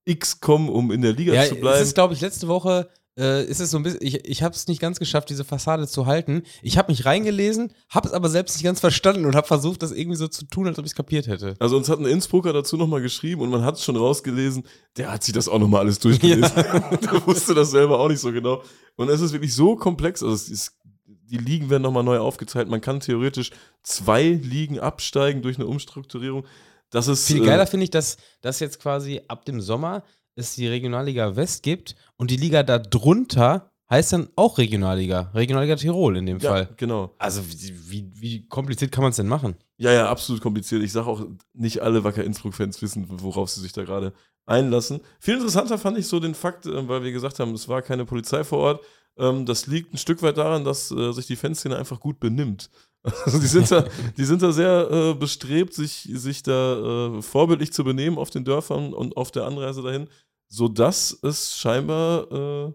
X 0.05 0.39
kommen, 0.39 0.69
um 0.69 0.91
in 0.91 1.01
der 1.01 1.13
Liga 1.13 1.33
Ja, 1.33 1.45
zu 1.45 1.55
bleiben. 1.55 1.81
ist, 1.81 1.95
glaube 1.95 2.13
ich, 2.13 2.21
letzte 2.21 2.47
Woche 2.47 2.87
äh, 3.17 3.45
ist 3.45 3.61
es 3.61 3.71
so 3.71 3.77
ein 3.77 3.83
bisschen, 3.83 4.01
ich, 4.01 4.25
ich 4.25 4.43
habe 4.43 4.55
es 4.55 4.67
nicht 4.67 4.81
ganz 4.81 4.99
geschafft, 4.99 5.29
diese 5.29 5.45
Fassade 5.45 5.87
zu 5.87 6.05
halten. 6.05 6.43
Ich 6.61 6.77
habe 6.77 6.91
mich 6.91 7.05
reingelesen, 7.05 7.73
habe 7.89 8.07
es 8.07 8.13
aber 8.13 8.29
selbst 8.29 8.55
nicht 8.55 8.63
ganz 8.63 8.79
verstanden 8.79 9.25
und 9.25 9.35
habe 9.35 9.47
versucht, 9.47 9.83
das 9.83 9.91
irgendwie 9.91 10.17
so 10.17 10.27
zu 10.27 10.45
tun, 10.45 10.67
als 10.67 10.77
ob 10.77 10.85
ich 10.85 10.91
es 10.91 10.95
kapiert 10.95 11.27
hätte. 11.27 11.55
Also 11.59 11.77
uns 11.77 11.89
hat 11.89 11.99
ein 11.99 12.05
Innsbrucker 12.05 12.51
dazu 12.51 12.77
nochmal 12.77 13.01
geschrieben 13.01 13.41
und 13.41 13.49
man 13.49 13.63
hat 13.63 13.75
es 13.75 13.83
schon 13.83 13.95
rausgelesen, 13.95 14.63
der 14.97 15.11
hat 15.11 15.23
sich 15.23 15.33
das 15.33 15.47
auch 15.47 15.59
nochmal 15.59 15.81
alles 15.81 15.99
durchgelesen. 15.99 16.43
der 16.55 17.25
wusste 17.25 17.53
das 17.53 17.71
selber 17.71 17.99
auch 17.99 18.09
nicht 18.09 18.19
so 18.19 18.31
genau. 18.31 18.61
Und 18.95 19.09
es 19.09 19.21
ist 19.21 19.31
wirklich 19.31 19.53
so 19.53 19.75
komplex, 19.75 20.21
also 20.21 20.35
es 20.35 20.49
ist, 20.49 20.73
die 21.05 21.37
Ligen 21.37 21.69
werden 21.69 21.83
nochmal 21.83 22.03
neu 22.03 22.19
aufgeteilt. 22.19 22.69
Man 22.69 22.81
kann 22.81 22.99
theoretisch 22.99 23.51
zwei 23.81 24.23
Ligen 24.23 24.79
absteigen 24.79 25.41
durch 25.41 25.57
eine 25.57 25.67
Umstrukturierung. 25.67 26.45
Das 26.91 27.07
ist 27.07 27.27
Viel 27.27 27.43
äh, 27.43 27.45
geiler 27.45 27.65
finde 27.65 27.85
ich, 27.85 27.89
dass 27.91 28.17
das 28.41 28.59
jetzt 28.59 28.79
quasi 28.79 29.21
ab 29.27 29.45
dem 29.45 29.59
Sommer 29.59 30.03
es 30.35 30.55
die 30.55 30.67
Regionalliga 30.67 31.35
West 31.35 31.63
gibt 31.63 31.95
und 32.17 32.31
die 32.31 32.37
Liga 32.37 32.63
da 32.63 32.79
drunter 32.79 33.71
heißt 33.89 34.13
dann 34.13 34.29
auch 34.35 34.57
Regionalliga. 34.57 35.31
Regionalliga 35.33 35.75
Tirol 35.75 36.17
in 36.17 36.25
dem 36.25 36.39
ja, 36.39 36.49
Fall. 36.49 36.69
genau. 36.77 37.13
Also 37.17 37.41
wie, 37.47 37.73
wie, 37.89 38.11
wie 38.15 38.47
kompliziert 38.47 38.91
kann 38.91 39.03
man 39.03 39.11
es 39.11 39.17
denn 39.17 39.27
machen? 39.27 39.55
Ja, 39.77 39.91
ja, 39.91 40.09
absolut 40.09 40.41
kompliziert. 40.41 40.83
Ich 40.83 40.91
sage 40.91 41.07
auch, 41.07 41.25
nicht 41.53 41.81
alle 41.81 42.03
Wacker 42.03 42.23
Innsbruck-Fans 42.23 42.81
wissen, 42.81 43.05
worauf 43.09 43.49
sie 43.49 43.61
sich 43.61 43.73
da 43.73 43.83
gerade 43.83 44.13
einlassen. 44.45 45.01
Viel 45.19 45.35
interessanter 45.35 45.77
fand 45.77 45.97
ich 45.97 46.07
so 46.07 46.19
den 46.19 46.35
Fakt, 46.35 46.65
äh, 46.65 46.87
weil 46.87 47.03
wir 47.03 47.11
gesagt 47.11 47.39
haben, 47.39 47.53
es 47.53 47.67
war 47.67 47.81
keine 47.81 48.05
Polizei 48.05 48.43
vor 48.43 48.59
Ort. 48.59 48.85
Ähm, 49.17 49.45
das 49.45 49.67
liegt 49.67 49.93
ein 49.93 49.97
Stück 49.97 50.21
weit 50.21 50.37
daran, 50.37 50.63
dass 50.63 50.91
äh, 50.91 51.11
sich 51.11 51.27
die 51.27 51.35
Fanszene 51.35 51.77
einfach 51.77 51.99
gut 51.99 52.19
benimmt. 52.19 52.69
Also 53.23 53.37
die 53.37 53.45
sind 53.45 53.69
da, 53.69 53.85
die 54.17 54.25
sind 54.25 54.41
da 54.41 54.51
sehr 54.51 54.89
äh, 54.89 55.13
bestrebt, 55.13 55.75
sich, 55.75 56.09
sich 56.11 56.41
da 56.41 57.17
äh, 57.17 57.21
vorbildlich 57.21 57.71
zu 57.71 57.83
benehmen 57.83 58.17
auf 58.17 58.31
den 58.31 58.45
Dörfern 58.45 58.95
und 58.95 59.15
auf 59.15 59.29
der 59.29 59.45
Anreise 59.45 59.83
dahin, 59.83 60.07
sodass 60.47 61.17
es 61.21 61.57
scheinbar 61.57 62.31
äh, 62.31 62.73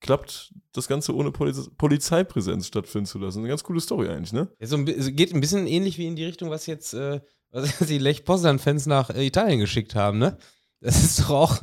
klappt, 0.00 0.54
das 0.72 0.88
Ganze 0.88 1.14
ohne 1.14 1.30
Poliz 1.30 1.70
Polizeipräsenz 1.76 2.66
stattfinden 2.66 3.06
zu 3.06 3.18
lassen. 3.18 3.40
Eine 3.40 3.48
ganz 3.48 3.64
coole 3.64 3.80
Story 3.80 4.08
eigentlich, 4.08 4.32
ne? 4.32 4.48
Ja, 4.60 4.66
so 4.66 4.76
ein, 4.76 4.84
geht 4.84 5.34
ein 5.34 5.40
bisschen 5.40 5.66
ähnlich 5.66 5.98
wie 5.98 6.06
in 6.06 6.16
die 6.16 6.24
Richtung, 6.24 6.50
was 6.50 6.66
jetzt, 6.66 6.94
äh, 6.94 7.20
was 7.50 7.78
die 7.88 7.98
Lech 7.98 8.24
Poznan-Fans 8.24 8.86
nach 8.86 9.10
äh, 9.10 9.26
Italien 9.26 9.60
geschickt 9.60 9.94
haben, 9.94 10.18
ne? 10.18 10.38
Das 10.80 11.02
ist 11.02 11.20
doch 11.20 11.30
auch. 11.30 11.62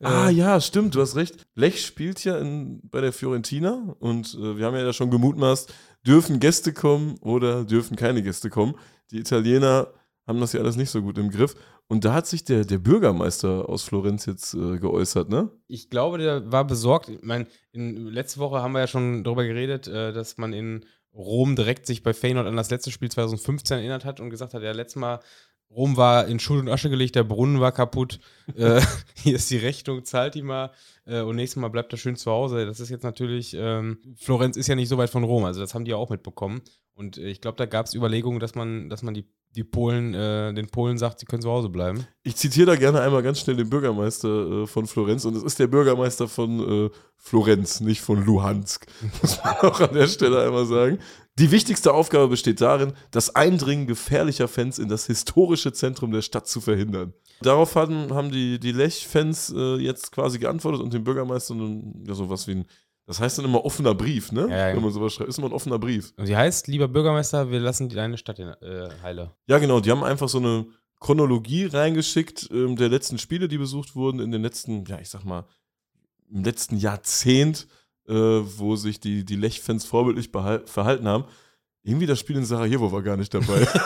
Äh, 0.00 0.06
Ah 0.06 0.28
ja, 0.28 0.60
stimmt, 0.60 0.96
du 0.96 1.00
hast 1.00 1.14
recht. 1.14 1.46
Lech 1.54 1.84
spielt 1.84 2.24
ja 2.24 2.38
in, 2.38 2.80
bei 2.88 3.00
der 3.00 3.12
Fiorentina 3.12 3.94
und 4.00 4.34
äh, 4.34 4.56
wir 4.56 4.66
haben 4.66 4.74
ja 4.74 4.84
da 4.84 4.92
schon 4.92 5.10
gemutmaßt, 5.10 5.72
dürfen 6.04 6.40
Gäste 6.40 6.72
kommen 6.72 7.16
oder 7.20 7.64
dürfen 7.64 7.96
keine 7.96 8.22
Gäste 8.22 8.50
kommen. 8.50 8.74
Die 9.12 9.18
Italiener 9.18 9.92
haben 10.26 10.40
das 10.40 10.52
ja 10.52 10.60
alles 10.60 10.74
nicht 10.74 10.90
so 10.90 11.00
gut 11.02 11.18
im 11.18 11.30
Griff. 11.30 11.54
Und 11.88 12.04
da 12.04 12.14
hat 12.14 12.26
sich 12.26 12.44
der, 12.44 12.64
der 12.64 12.78
Bürgermeister 12.78 13.68
aus 13.68 13.84
Florenz 13.84 14.26
jetzt 14.26 14.54
äh, 14.54 14.78
geäußert, 14.78 15.28
ne? 15.28 15.50
Ich 15.68 15.88
glaube, 15.88 16.18
der 16.18 16.50
war 16.50 16.66
besorgt. 16.66 17.08
Ich 17.08 17.22
meine, 17.22 17.46
in, 17.70 18.08
letzte 18.08 18.40
Woche 18.40 18.60
haben 18.60 18.72
wir 18.72 18.80
ja 18.80 18.86
schon 18.88 19.22
darüber 19.22 19.44
geredet, 19.44 19.86
äh, 19.86 20.12
dass 20.12 20.36
man 20.36 20.52
in 20.52 20.84
Rom 21.14 21.56
direkt 21.56 21.86
sich 21.86 22.02
bei 22.02 22.12
Feyenoord 22.12 22.46
an 22.46 22.56
das 22.56 22.70
letzte 22.70 22.90
Spiel 22.90 23.10
2015 23.10 23.78
erinnert 23.78 24.04
hat 24.04 24.20
und 24.20 24.30
gesagt 24.30 24.52
hat, 24.52 24.62
ja, 24.62 24.72
letztes 24.72 25.00
Mal 25.00 25.20
Rom 25.70 25.96
war 25.96 26.26
in 26.26 26.38
Schutt 26.38 26.60
und 26.60 26.68
Asche 26.68 26.88
gelegt, 26.88 27.16
der 27.16 27.24
Brunnen 27.24 27.60
war 27.60 27.72
kaputt. 27.72 28.18
äh, 28.56 28.80
hier 29.14 29.36
ist 29.36 29.50
die 29.50 29.58
Rechnung, 29.58 30.04
zahlt 30.04 30.34
die 30.34 30.42
mal. 30.42 30.70
Äh, 31.04 31.20
und 31.20 31.36
nächstes 31.36 31.60
Mal 31.60 31.68
bleibt 31.68 31.92
er 31.92 31.98
schön 31.98 32.16
zu 32.16 32.30
Hause. 32.30 32.66
Das 32.66 32.80
ist 32.80 32.88
jetzt 32.88 33.04
natürlich, 33.04 33.54
ähm, 33.58 33.98
Florenz 34.16 34.56
ist 34.56 34.68
ja 34.68 34.74
nicht 34.74 34.88
so 34.88 34.98
weit 34.98 35.10
von 35.10 35.24
Rom, 35.24 35.44
also 35.44 35.60
das 35.60 35.74
haben 35.74 35.84
die 35.84 35.90
ja 35.90 35.96
auch 35.96 36.10
mitbekommen. 36.10 36.62
Und 36.96 37.18
äh, 37.18 37.28
ich 37.28 37.40
glaube, 37.40 37.58
da 37.58 37.66
gab 37.66 37.86
es 37.86 37.94
Überlegungen, 37.94 38.40
dass 38.40 38.54
man, 38.54 38.88
dass 38.88 39.02
man 39.02 39.12
die, 39.12 39.26
die 39.54 39.64
Polen, 39.64 40.14
äh, 40.14 40.54
den 40.54 40.68
Polen 40.68 40.96
sagt, 40.96 41.20
sie 41.20 41.26
können 41.26 41.42
zu 41.42 41.50
Hause 41.50 41.68
bleiben. 41.68 42.06
Ich 42.22 42.36
zitiere 42.36 42.66
da 42.66 42.76
gerne 42.76 43.02
einmal 43.02 43.22
ganz 43.22 43.40
schnell 43.40 43.56
den 43.56 43.68
Bürgermeister 43.68 44.62
äh, 44.62 44.66
von 44.66 44.86
Florenz. 44.86 45.26
Und 45.26 45.36
es 45.36 45.42
ist 45.42 45.58
der 45.58 45.66
Bürgermeister 45.66 46.26
von 46.26 46.86
äh, 46.86 46.90
Florenz, 47.16 47.80
nicht 47.80 48.00
von 48.00 48.24
Luhansk. 48.24 48.86
Muss 49.20 49.42
man 49.44 49.56
auch 49.56 49.80
an 49.80 49.92
der 49.92 50.08
Stelle 50.08 50.42
einmal 50.42 50.64
sagen. 50.64 50.98
Die 51.38 51.50
wichtigste 51.50 51.92
Aufgabe 51.92 52.28
besteht 52.28 52.62
darin, 52.62 52.94
das 53.10 53.34
Eindringen 53.36 53.86
gefährlicher 53.86 54.48
Fans 54.48 54.78
in 54.78 54.88
das 54.88 55.06
historische 55.06 55.72
Zentrum 55.72 56.10
der 56.10 56.22
Stadt 56.22 56.48
zu 56.48 56.62
verhindern. 56.62 57.12
Darauf 57.42 57.74
haben, 57.74 58.14
haben 58.14 58.30
die, 58.30 58.58
die 58.58 58.72
Lech-Fans 58.72 59.52
äh, 59.54 59.76
jetzt 59.76 60.12
quasi 60.12 60.38
geantwortet 60.38 60.80
und 60.80 60.94
dem 60.94 61.04
Bürgermeister 61.04 61.54
nun, 61.54 62.02
ja, 62.06 62.14
sowas 62.14 62.46
wie 62.46 62.52
ein, 62.52 62.64
das 63.04 63.20
heißt 63.20 63.36
dann 63.36 63.44
immer 63.44 63.64
offener 63.66 63.94
Brief, 63.94 64.32
ne? 64.32 64.48
Ja, 64.48 64.68
ja. 64.68 64.74
Wenn 64.74 64.82
man 64.82 64.92
sowas 64.92 65.12
schreibt, 65.12 65.28
ist 65.28 65.38
immer 65.38 65.48
ein 65.48 65.52
offener 65.52 65.78
Brief. 65.78 66.14
Und 66.16 66.26
die 66.26 66.36
heißt, 66.36 66.68
lieber 66.68 66.88
Bürgermeister, 66.88 67.50
wir 67.50 67.60
lassen 67.60 67.90
deine 67.90 68.16
Stadt 68.16 68.38
in 68.38 68.48
äh, 68.48 68.88
Heile. 69.02 69.32
Ja, 69.46 69.58
genau, 69.58 69.80
die 69.80 69.90
haben 69.90 70.02
einfach 70.02 70.30
so 70.30 70.38
eine 70.38 70.66
Chronologie 71.00 71.66
reingeschickt 71.66 72.48
ähm, 72.50 72.76
der 72.76 72.88
letzten 72.88 73.18
Spiele, 73.18 73.46
die 73.46 73.58
besucht 73.58 73.94
wurden 73.94 74.20
in 74.20 74.32
den 74.32 74.42
letzten, 74.42 74.86
ja, 74.86 74.98
ich 74.98 75.10
sag 75.10 75.24
mal, 75.24 75.44
im 76.30 76.42
letzten 76.42 76.78
Jahrzehnt, 76.78 77.68
äh, 78.08 78.12
wo 78.12 78.76
sich 78.76 79.00
die, 79.00 79.24
die 79.24 79.36
Lech-Fans 79.36 79.84
vorbildlich 79.84 80.30
verhalten 80.30 81.08
haben. 81.08 81.24
Irgendwie 81.82 82.06
das 82.06 82.18
Spiel 82.18 82.36
in 82.36 82.44
Sarajevo 82.44 82.90
war 82.92 83.02
gar 83.02 83.16
nicht 83.16 83.32
dabei. 83.32 83.66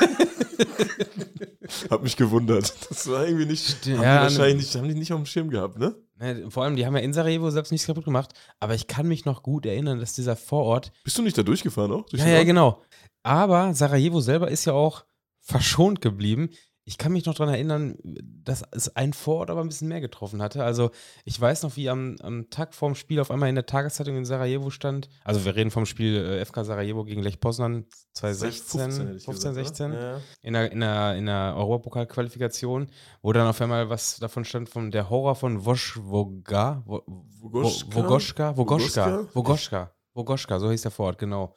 Hab 1.90 2.02
mich 2.02 2.16
gewundert. 2.16 2.72
Das 2.88 3.08
war 3.08 3.26
irgendwie 3.26 3.46
nicht, 3.46 3.66
Stimmt, 3.68 3.98
haben 3.98 4.04
ja, 4.04 4.16
die 4.18 4.22
wahrscheinlich 4.22 4.56
nicht, 4.56 4.74
haben 4.76 4.88
die 4.88 4.94
nicht 4.94 5.12
auf 5.12 5.20
dem 5.20 5.26
Schirm 5.26 5.50
gehabt, 5.50 5.78
ne? 5.78 5.94
Ne, 6.18 6.50
vor 6.50 6.64
allem, 6.64 6.76
die 6.76 6.84
haben 6.84 6.94
ja 6.96 7.02
in 7.02 7.12
Sarajevo 7.12 7.50
selbst 7.50 7.70
nichts 7.72 7.86
kaputt 7.86 8.04
gemacht, 8.04 8.32
aber 8.58 8.74
ich 8.74 8.86
kann 8.86 9.06
mich 9.08 9.24
noch 9.24 9.42
gut 9.42 9.66
erinnern, 9.66 10.00
dass 10.00 10.12
dieser 10.14 10.36
Vorort. 10.36 10.92
Bist 11.04 11.16
du 11.18 11.22
nicht 11.22 11.38
da 11.38 11.42
durchgefahren 11.42 11.92
auch? 11.92 12.06
Durch 12.06 12.22
Ja, 12.22 12.28
ja, 12.28 12.38
Ort? 12.38 12.46
genau. 12.46 12.82
Aber 13.22 13.72
Sarajevo 13.74 14.20
selber 14.20 14.50
ist 14.50 14.64
ja 14.64 14.72
auch 14.72 15.04
verschont 15.40 16.00
geblieben. 16.00 16.50
Ich 16.84 16.96
kann 16.98 17.12
mich 17.12 17.26
noch 17.26 17.34
daran 17.34 17.52
erinnern, 17.54 17.96
dass 18.02 18.64
es 18.72 18.96
ein 18.96 19.12
Vorort 19.12 19.50
aber 19.50 19.60
ein 19.60 19.68
bisschen 19.68 19.88
mehr 19.88 20.00
getroffen 20.00 20.40
hatte. 20.42 20.64
Also, 20.64 20.90
ich 21.24 21.38
weiß 21.40 21.62
noch, 21.62 21.76
wie 21.76 21.88
am, 21.90 22.16
am 22.20 22.48
Tag 22.50 22.74
vorm 22.74 22.94
Spiel 22.94 23.20
auf 23.20 23.30
einmal 23.30 23.48
in 23.50 23.54
der 23.54 23.66
Tageszeitung 23.66 24.16
in 24.16 24.24
Sarajevo 24.24 24.70
stand. 24.70 25.08
Also, 25.22 25.44
wir 25.44 25.54
reden 25.54 25.70
vom 25.70 25.84
Spiel 25.86 26.16
äh, 26.16 26.44
FK 26.44 26.64
Sarajevo 26.64 27.04
gegen 27.04 27.22
Lech 27.22 27.38
Poznan 27.38 27.84
2016, 28.14 28.80
15, 28.80 28.90
15, 28.90 29.06
hätte 29.06 29.16
ich 29.18 29.26
gesagt, 29.26 29.54
16. 29.66 29.92
oder? 29.92 30.12
Ja. 30.12 30.20
in 30.42 30.52
der, 30.54 30.72
in 30.72 30.80
der, 30.80 31.16
in 31.16 31.26
der 31.26 31.54
Europapokal-Qualifikation, 31.56 32.88
wo 33.22 33.32
dann 33.32 33.46
auf 33.46 33.60
einmal 33.60 33.88
was 33.90 34.16
davon 34.18 34.44
stand 34.44 34.68
von 34.68 34.90
der 34.90 35.10
Horror 35.10 35.36
von 35.36 35.64
Woschwoga, 35.64 36.82
Wo- 36.86 37.02
Wogoschka? 37.06 37.86
Wo- 37.94 38.00
Wogoschka, 38.02 38.56
Wogoschka, 38.56 38.56
Wogoschka? 38.56 39.30
Wogoschka, 39.34 39.94
Wogoschka, 40.14 40.58
so 40.58 40.70
hieß 40.70 40.82
der 40.82 40.90
Vorort, 40.90 41.18
genau. 41.18 41.54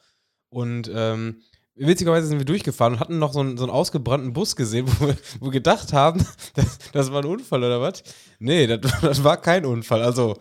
Und 0.50 0.88
ähm, 0.94 1.40
witzigerweise 1.76 2.26
sind 2.28 2.38
wir 2.38 2.44
durchgefahren 2.44 2.94
und 2.94 3.00
hatten 3.00 3.18
noch 3.18 3.32
so 3.32 3.40
einen, 3.40 3.56
so 3.56 3.64
einen 3.64 3.72
ausgebrannten 3.72 4.32
Bus 4.32 4.56
gesehen, 4.56 4.86
wo 4.98 5.08
wir, 5.08 5.16
wo 5.40 5.46
wir 5.46 5.52
gedacht 5.52 5.92
haben, 5.92 6.24
das, 6.54 6.78
das 6.92 7.12
war 7.12 7.22
ein 7.22 7.28
Unfall 7.28 7.62
oder 7.64 7.80
was? 7.80 8.02
Nee, 8.38 8.66
das, 8.66 8.80
das 9.02 9.24
war 9.24 9.36
kein 9.40 9.64
Unfall. 9.64 10.02
Also, 10.02 10.36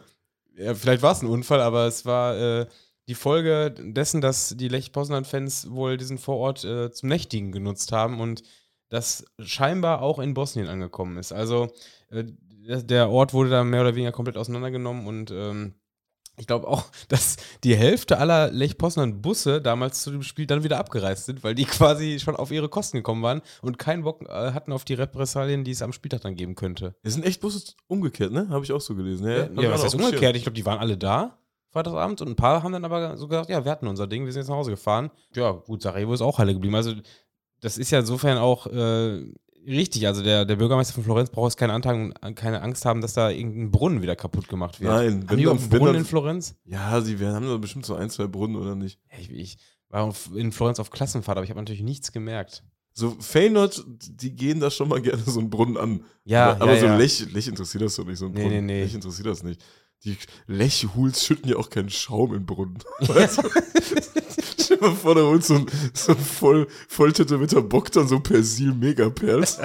ja, 0.56 0.76
vielleicht 0.76 1.02
war 1.02 1.12
es 1.14 1.22
ein 1.22 1.28
Unfall, 1.30 1.62
aber 1.62 1.88
es 1.88 2.06
war 2.06 2.38
äh, 2.38 2.66
die 3.08 3.16
Folge 3.16 3.72
dessen, 3.80 4.22
dass 4.22 4.56
die 4.58 4.68
Lech 4.70 4.92
Poznan-Fans 4.92 5.72
wohl 5.72 5.98
diesen 5.98 6.18
Vorort 6.18 6.64
äh, 6.64 6.92
zum 6.92 7.10
Nächtigen 7.10 7.52
genutzt 7.52 7.92
haben 7.92 8.22
und 8.22 8.44
das 8.90 9.26
scheinbar 9.40 10.02
auch 10.02 10.20
in 10.20 10.34
Bosnien 10.36 10.68
angekommen 10.68 11.18
ist. 11.18 11.32
Also 11.34 11.70
äh, 12.12 12.26
der- 12.66 13.10
Ort 13.10 13.34
wurde 13.34 13.50
da 13.50 13.64
mehr 13.64 13.82
oder 13.82 13.96
weniger 13.96 14.12
komplett 14.14 14.38
auseinandergenommen 14.38 15.06
und 15.08 15.32
ähm, 15.32 15.74
ich 16.38 16.48
glaube 16.48 16.68
auch, 16.68 16.86
dass 17.10 17.38
die 17.64 17.76
Hälfte 17.76 18.18
aller 18.18 18.52
Lech 18.52 18.78
Poznan 18.78 19.22
Busse 19.22 19.62
damals 19.62 20.02
zu 20.02 20.12
dem 20.12 20.24
Spiel 20.24 20.48
dann 20.48 20.64
wieder 20.64 20.80
abgereist 20.80 21.26
sind, 21.26 21.44
weil 21.44 21.56
die 21.56 21.66
quasi 21.66 22.20
schon 22.20 22.36
auf 22.36 22.52
ihre 22.52 22.70
Kosten 22.70 22.98
gekommen 22.98 23.22
waren 23.22 23.42
und 23.62 23.78
keinen 23.78 24.04
Bock 24.04 24.22
äh, 24.24 24.52
hatten 24.52 24.72
auf 24.72 24.86
die 24.86 24.96
Repressalien, 24.96 25.64
die 25.64 25.72
es 25.72 25.82
am 25.82 25.94
Spieltag 25.94 26.22
dann 26.22 26.36
geben 26.36 26.56
könnte. 26.56 26.96
Es 27.04 27.14
sind 27.14 27.26
echt 27.26 27.42
Busse 27.42 27.74
umgekehrt, 27.88 28.32
ne? 28.32 28.50
Habe 28.50 28.66
ich 28.66 28.72
auch 28.72 28.82
so 28.82 28.96
gelesen. 28.96 29.28
Ja, 29.28 29.46
Ja, 29.46 29.62
ja 29.62 29.72
was 29.72 29.84
heißt 29.84 29.94
dem 29.94 30.00
Schirm. 30.00 30.10
umgekehrt? 30.10 30.36
Ich 30.36 30.44
glaube, 30.44 30.56
die 30.56 30.66
waren 30.66 30.80
alle 30.80 30.98
da, 30.98 31.38
Freitagabend, 31.70 32.22
und 32.22 32.30
ein 32.30 32.36
paar 32.36 32.62
haben 32.62 32.72
dann 32.72 32.86
aber 32.86 33.18
so 33.18 33.28
gesagt, 33.28 33.50
ja, 33.50 33.66
wir 33.66 33.72
hatten 33.72 33.88
unser 33.88 34.06
Ding, 34.06 34.26
wir 34.26 34.32
sind 34.32 34.42
jetzt 34.42 34.50
nach 34.50 34.58
Hause 34.58 34.72
gefahren. 34.72 35.10
Ja, 35.36 35.52
gut, 35.52 35.82
Sarajevo 35.82 36.14
ist 36.14 36.22
auch 36.22 36.38
Halle 36.38 36.54
geblieben. 36.54 36.76
Also, 36.76 36.94
das 37.62 37.78
ist 37.78 37.92
ja 37.92 38.00
insofern 38.00 38.38
auch 38.38 38.68
äh, 38.68 39.24
richtig. 39.68 40.08
Also, 40.08 40.24
der, 40.24 40.46
der 40.46 40.56
Bürgermeister 40.56 40.94
von 40.94 41.04
Florenz 41.04 41.30
braucht 41.30 41.52
jetzt 41.52 41.58
keine, 41.58 41.74
Antagen, 41.74 42.14
keine 42.36 42.62
Angst 42.62 42.86
haben, 42.86 43.02
dass 43.02 43.14
da 43.14 43.30
irgendein 43.30 43.72
Brunnen 43.72 44.02
wieder 44.02 44.16
kaputt 44.16 44.48
gemacht 44.48 44.80
wird. 44.82 44.92
Nein, 44.92 45.14
haben 45.22 45.30
wenn 45.30 45.38
die 45.38 45.44
dann- 45.46 45.58
Brunnen 45.70 45.86
dann- 45.88 45.96
in 45.98 46.06
Florenz? 46.06 46.56
Ja, 46.66 47.00
sie 47.02 47.20
werden, 47.20 47.36
haben 47.36 47.48
da 47.48 47.58
bestimmt 47.58 47.86
so 47.86 47.96
ein, 47.96 48.10
zwei 48.10 48.28
Brunnen 48.28 48.56
oder 48.56 48.76
nicht. 48.76 49.00
Ja, 49.12 49.20
Ich, 49.20 49.32
ich 49.32 49.58
war 49.90 50.14
in 50.36 50.52
Florenz 50.52 50.80
auf 50.80 50.90
Klassenfahrt, 50.90 51.38
aber 51.38 51.44
ich 51.44 51.50
habe 51.52 51.60
natürlich 51.60 51.84
nichts 51.84 52.12
gemerkt. 52.12 52.64
So, 52.96 53.16
Feyenoord, 53.20 53.84
die 53.88 54.36
gehen 54.36 54.60
da 54.60 54.70
schon 54.70 54.88
mal 54.88 55.02
gerne 55.02 55.22
so 55.26 55.40
einen 55.40 55.50
Brunnen 55.50 55.78
an. 55.78 56.04
Ja, 56.26 56.52
aber, 56.52 56.62
aber 56.64 56.74
ja, 56.76 56.80
so 56.80 56.86
ja. 56.86 56.98
Lech, 56.98 57.26
Lech 57.34 57.48
interessiert 57.48 57.84
das 57.84 57.96
doch 57.96 58.06
nicht, 58.06 58.20
so 58.20 58.26
ein 58.28 58.34
Nee, 58.34 58.42
Brunnen. 58.44 58.66
nee, 58.68 58.74
nee. 58.80 58.84
Lech 58.84 58.94
interessiert 58.94 59.28
das 59.28 59.42
nicht. 59.44 59.64
Die 60.04 60.18
Lech-Huls 60.48 61.26
schütten 61.26 61.50
ja 61.50 61.56
auch 61.56 61.70
keinen 61.70 61.90
Schaum 61.90 62.34
in 62.36 62.46
Brunnen. 62.46 62.78
Du? 63.00 63.14
Stell 64.74 64.78
dir 64.78 64.88
mal 64.88 64.96
vor, 64.96 65.16
da 65.16 65.22
holt 65.22 65.44
so 65.44 65.56
ein, 65.56 65.66
so 65.94 66.14
voll, 66.16 66.68
voll 66.88 67.12
tätowierter 67.14 67.62
Bock 67.62 67.92
dann 67.92 68.08
so 68.08 68.20
Persil-Megaperls 68.20 69.60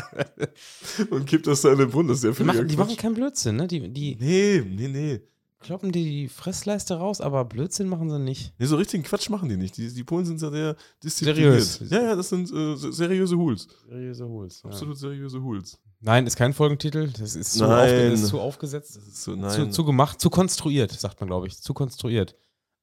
und 1.10 1.26
kippt 1.26 1.46
das 1.46 1.62
da 1.62 1.72
in 1.72 1.78
den 1.78 1.90
Brunnen. 1.90 2.08
Das 2.08 2.18
ist 2.18 2.24
ja 2.24 2.30
Die 2.32 2.44
machen, 2.44 2.68
die 2.68 2.76
machen 2.76 2.96
keinen 2.96 3.14
Blödsinn, 3.14 3.56
ne? 3.56 3.66
Die, 3.66 3.88
die 3.92 4.16
Nee, 4.20 4.62
nee, 4.68 4.88
nee. 4.88 5.20
kloppen 5.60 5.92
die 5.92 6.28
Fressleiste 6.28 6.94
raus, 6.94 7.20
aber 7.20 7.44
Blödsinn 7.44 7.88
machen 7.88 8.10
sie 8.10 8.18
nicht. 8.18 8.54
Nee, 8.58 8.66
so 8.66 8.76
richtigen 8.76 9.02
Quatsch 9.02 9.28
machen 9.30 9.48
die 9.48 9.56
nicht. 9.56 9.76
Die, 9.76 9.92
die 9.92 10.04
Polen 10.04 10.24
sind 10.24 10.40
ja 10.42 10.50
sehr 10.50 10.76
diszipliniert. 11.02 11.62
Seriös. 11.62 11.90
Ja, 11.90 12.02
ja, 12.02 12.16
das 12.16 12.28
sind 12.28 12.50
äh, 12.52 12.76
se- 12.76 12.92
seriöse 12.92 13.36
Hools. 13.36 13.68
Seriöse 13.88 14.28
Hols. 14.28 14.62
Ja. 14.62 14.70
Absolut 14.70 14.98
seriöse 14.98 15.42
Hools. 15.42 15.78
Nein, 16.00 16.26
ist 16.28 16.36
kein 16.36 16.52
Folgentitel. 16.52 17.08
Das 17.18 17.34
ist 17.34 17.54
zu, 17.54 17.64
aufge 17.64 18.06
ist 18.12 18.26
zu 18.28 18.38
aufgesetzt. 18.40 18.96
Das 18.96 19.02
ist 19.08 19.22
so, 19.24 19.34
nein. 19.34 19.50
Zu, 19.50 19.70
zu 19.70 19.84
gemacht, 19.84 20.20
zu 20.20 20.30
konstruiert, 20.30 20.92
sagt 20.92 21.18
man, 21.20 21.28
glaube 21.28 21.48
ich. 21.48 21.60
Zu 21.60 21.74
konstruiert. 21.74 22.36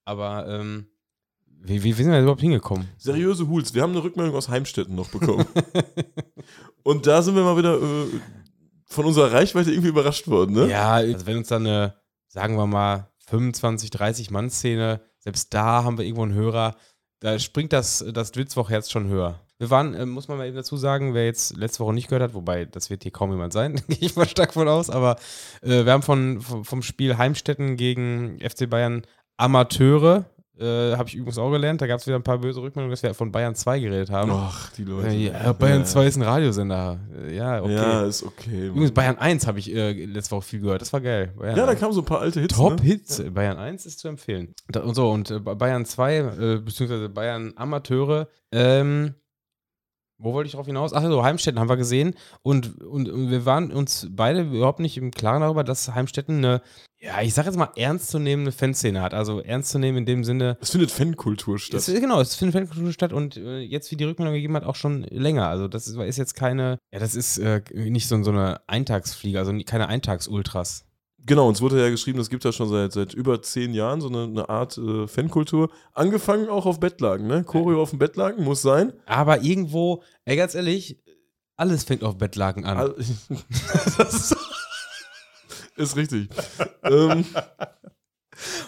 Aber, 0.04 0.48
ähm, 0.50 0.88
wie, 1.68 1.84
wie, 1.84 1.98
wie 1.98 2.04
sind 2.04 2.12
wir 2.12 2.22
überhaupt 2.22 2.42
hingekommen? 2.42 2.88
seriöse 2.98 3.48
Hools. 3.48 3.74
Wir 3.74 3.82
haben 3.82 3.92
eine 3.92 4.04
Rückmeldung 4.04 4.36
aus 4.36 4.50
Heimstetten 4.50 4.96
noch 4.96 5.10
bekommen. 5.10 5.46
Und 6.84 7.08
da 7.08 7.22
sind 7.22 7.36
wir 7.36 7.44
mal 7.44 7.58
wieder 7.58 7.76
äh, 7.76 8.08
von 8.86 9.06
unserer 9.06 9.32
Reichweite 9.32 9.72
irgendwie 9.72 9.90
überrascht 9.90 10.28
worden, 10.28 10.56
ne? 10.56 10.70
Ja, 10.70 10.94
also 10.94 11.26
wenn 11.26 11.38
uns 11.38 11.48
dann 11.48 11.66
eine, 11.66 11.96
sagen 12.28 12.56
wir 12.56 12.68
mal, 12.68 13.10
25, 13.28 13.90
30 13.90 14.32
Mann-Szene, 14.32 15.02
selbst 15.20 15.54
da 15.54 15.84
haben 15.84 15.98
wir 15.98 16.06
irgendwo 16.06 16.24
einen 16.24 16.34
Hörer, 16.34 16.76
da 17.20 17.40
springt 17.40 17.74
das, 17.74 18.06
das 18.14 18.32
Dwitzwoch-Herz 18.32 18.92
schon 18.92 19.08
höher. 19.08 19.40
Wir 19.58 19.70
waren, 19.70 19.94
äh, 19.94 20.06
muss 20.06 20.28
man 20.28 20.38
mal 20.38 20.48
eben 20.48 20.56
dazu 20.56 20.78
sagen, 20.78 21.14
wer 21.14 21.26
jetzt 21.26 21.56
letzte 21.56 21.80
Woche 21.80 21.94
nicht 21.94 22.10
gehört 22.10 22.24
hat, 22.24 22.34
wobei 22.34 22.66
das 22.66 22.90
wird 22.90 23.04
hier 23.04 23.12
kaum 23.12 23.32
jemand 23.32 23.54
sein, 23.54 23.76
gehe 23.88 23.98
ich 24.02 24.16
mal 24.16 24.28
stark 24.28 24.54
von 24.54 24.68
aus, 24.68 24.90
aber 24.90 25.16
äh, 25.62 25.86
wir 25.86 25.92
haben 25.92 26.04
von, 26.04 26.42
vom, 26.42 26.66
vom 26.66 26.82
Spiel 26.82 27.18
Heimstetten 27.18 27.78
gegen 27.78 28.40
FC 28.40 28.70
Bayern 28.70 29.04
Amateure, 29.38 30.26
äh, 30.60 30.96
habe 30.96 31.10
ich 31.10 31.16
übrigens 31.16 31.38
auch 31.38 31.52
gelernt, 31.52 31.82
da 31.82 31.88
gab 31.88 32.00
es 32.00 32.08
wieder 32.08 32.16
ein 32.16 32.24
paar 32.24 32.38
böse 32.38 32.62
Rückmeldungen, 32.62 32.92
dass 32.92 33.04
wir 33.04 33.14
von 33.14 33.32
Bayern 33.32 33.56
2 33.56 33.80
geredet 33.80 34.10
haben. 34.10 34.32
Ach, 34.34 34.72
die 34.72 34.84
Leute. 34.84 35.10
Äh, 35.10 35.28
ja, 35.28 35.54
Bayern 35.54 35.80
ja. 35.80 35.86
2 35.86 36.06
ist 36.08 36.16
ein 36.16 36.22
Radiosender. 36.22 37.00
Äh, 37.28 37.36
Ja, 37.36 37.62
okay. 37.62 37.74
Ja, 37.74 38.02
ist 38.04 38.24
okay. 38.24 38.68
Übrigens, 38.68 38.92
Bayern 38.92 39.18
1 39.18 39.48
habe 39.48 39.60
ich 39.60 39.74
äh, 39.74 39.92
letzte 40.06 40.36
Woche 40.36 40.44
viel 40.44 40.62
gehört. 40.62 40.82
Das 40.82 40.94
war 40.94 41.02
geil. 41.02 41.34
Bayern 41.38 41.58
ja, 41.58 41.66
da 41.66 41.72
1. 41.72 41.80
kamen 41.80 41.94
so 41.94 42.02
ein 42.02 42.06
paar 42.06 42.22
alte 42.22 42.40
Hits. 42.40 42.56
Top 42.56 42.80
ne? 42.80 42.86
Hits. 42.86 43.22
Bayern 43.34 43.58
1 43.58 43.86
ist 43.86 44.00
zu 44.00 44.08
empfehlen. 44.08 44.54
Da, 44.70 44.82
und 44.82 44.96
so, 44.96 45.12
und 45.12 45.30
äh, 45.32 45.40
Bayern 45.40 45.86
2, 45.86 46.18
äh, 46.18 46.58
beziehungsweise 46.58 47.10
Bayern 47.10 47.54
Amateure, 47.56 48.28
ähm, 48.52 49.16
wo 50.18 50.34
wollte 50.34 50.48
ich 50.48 50.54
drauf 50.54 50.66
hinaus? 50.66 50.94
Ach 50.94 51.02
so, 51.04 51.24
Heimstetten 51.24 51.60
haben 51.60 51.70
wir 51.70 51.78
gesehen. 51.78 52.16
Und, 52.42 52.82
und, 52.82 53.10
und 53.10 53.30
wir 53.30 53.46
waren 53.46 53.72
uns 53.72 54.08
beide 54.10 54.42
überhaupt 54.42 54.80
nicht 54.80 54.98
im 54.98 55.12
Klaren 55.12 55.42
darüber, 55.42 55.64
dass 55.64 55.94
Heimstetten 55.94 56.38
eine, 56.38 56.62
ja, 57.00 57.22
ich 57.22 57.34
sag 57.34 57.46
jetzt 57.46 57.58
mal, 57.58 57.70
ernstzunehmende 57.76 58.52
Fanszene 58.52 59.02
hat. 59.02 59.14
Also 59.14 59.42
ernst 59.42 59.72
zu 59.72 59.80
nehmen 59.80 60.00
in 60.00 60.06
dem 60.06 60.24
Sinne, 60.24 60.58
Es 60.62 60.72
findet 60.72 60.92
Fankultur 60.92 61.60
statt. 61.60 61.80
es, 61.80 61.88
genau, 61.88 62.22
es 62.22 62.36
findet 62.36 62.56
Fankultur 62.56 62.94
statt 62.94 63.14
und 63.14 63.38
äh, 63.38 63.60
jetzt, 63.60 63.92
wie 63.92 63.98
die 63.98 64.06
Rückmeldung 64.06 64.34
gegeben 64.36 64.56
hat, 64.56 64.64
auch 64.64 64.76
schon 64.76 65.04
länger. 65.04 65.48
Also 65.48 65.68
das 65.68 65.88
ist, 65.88 65.98
ist 65.98 66.18
jetzt 66.18 66.36
keine, 66.36 66.80
ja, 66.92 67.00
das 67.00 67.16
ist 67.16 67.38
äh, 67.38 67.62
nicht 67.74 68.08
so, 68.08 68.22
so 68.24 68.32
eine 68.32 68.62
Eintagsfliege, 68.68 69.38
also 69.38 69.54
keine 69.66 69.88
Eintagsultras. 69.88 70.85
Genau, 71.28 71.48
uns 71.48 71.60
wurde 71.62 71.82
ja 71.82 71.90
geschrieben, 71.90 72.20
es 72.20 72.30
gibt 72.30 72.46
da 72.46 72.52
schon 72.52 72.70
seit, 72.70 72.92
seit 72.94 73.14
über 73.14 73.42
zehn 73.42 73.74
Jahren 73.74 74.00
so 74.00 74.08
eine, 74.10 74.24
eine 74.24 74.48
Art 74.50 74.78
äh, 74.78 75.08
Fankultur. 75.08 75.70
Angefangen 75.94 76.50
auch 76.50 76.66
auf 76.68 76.80
Bettlagen, 76.80 77.26
ne? 77.28 77.44
Choreo 77.44 77.82
auf 77.82 77.90
dem 77.90 78.00
Bettlagen 78.00 78.44
muss 78.44 78.62
sein. 78.62 78.94
Aber 79.08 79.42
irgendwo, 79.42 80.04
ey, 80.26 80.36
ganz 80.38 80.54
ehrlich, 80.54 81.02
Alles 81.58 81.84
fängt 81.84 82.04
auf 82.04 82.18
Bettlaken 82.18 82.66
an. 82.66 82.78
All- 82.78 82.96
ist 85.78 85.96
richtig. 85.96 86.30
ähm, 86.84 87.26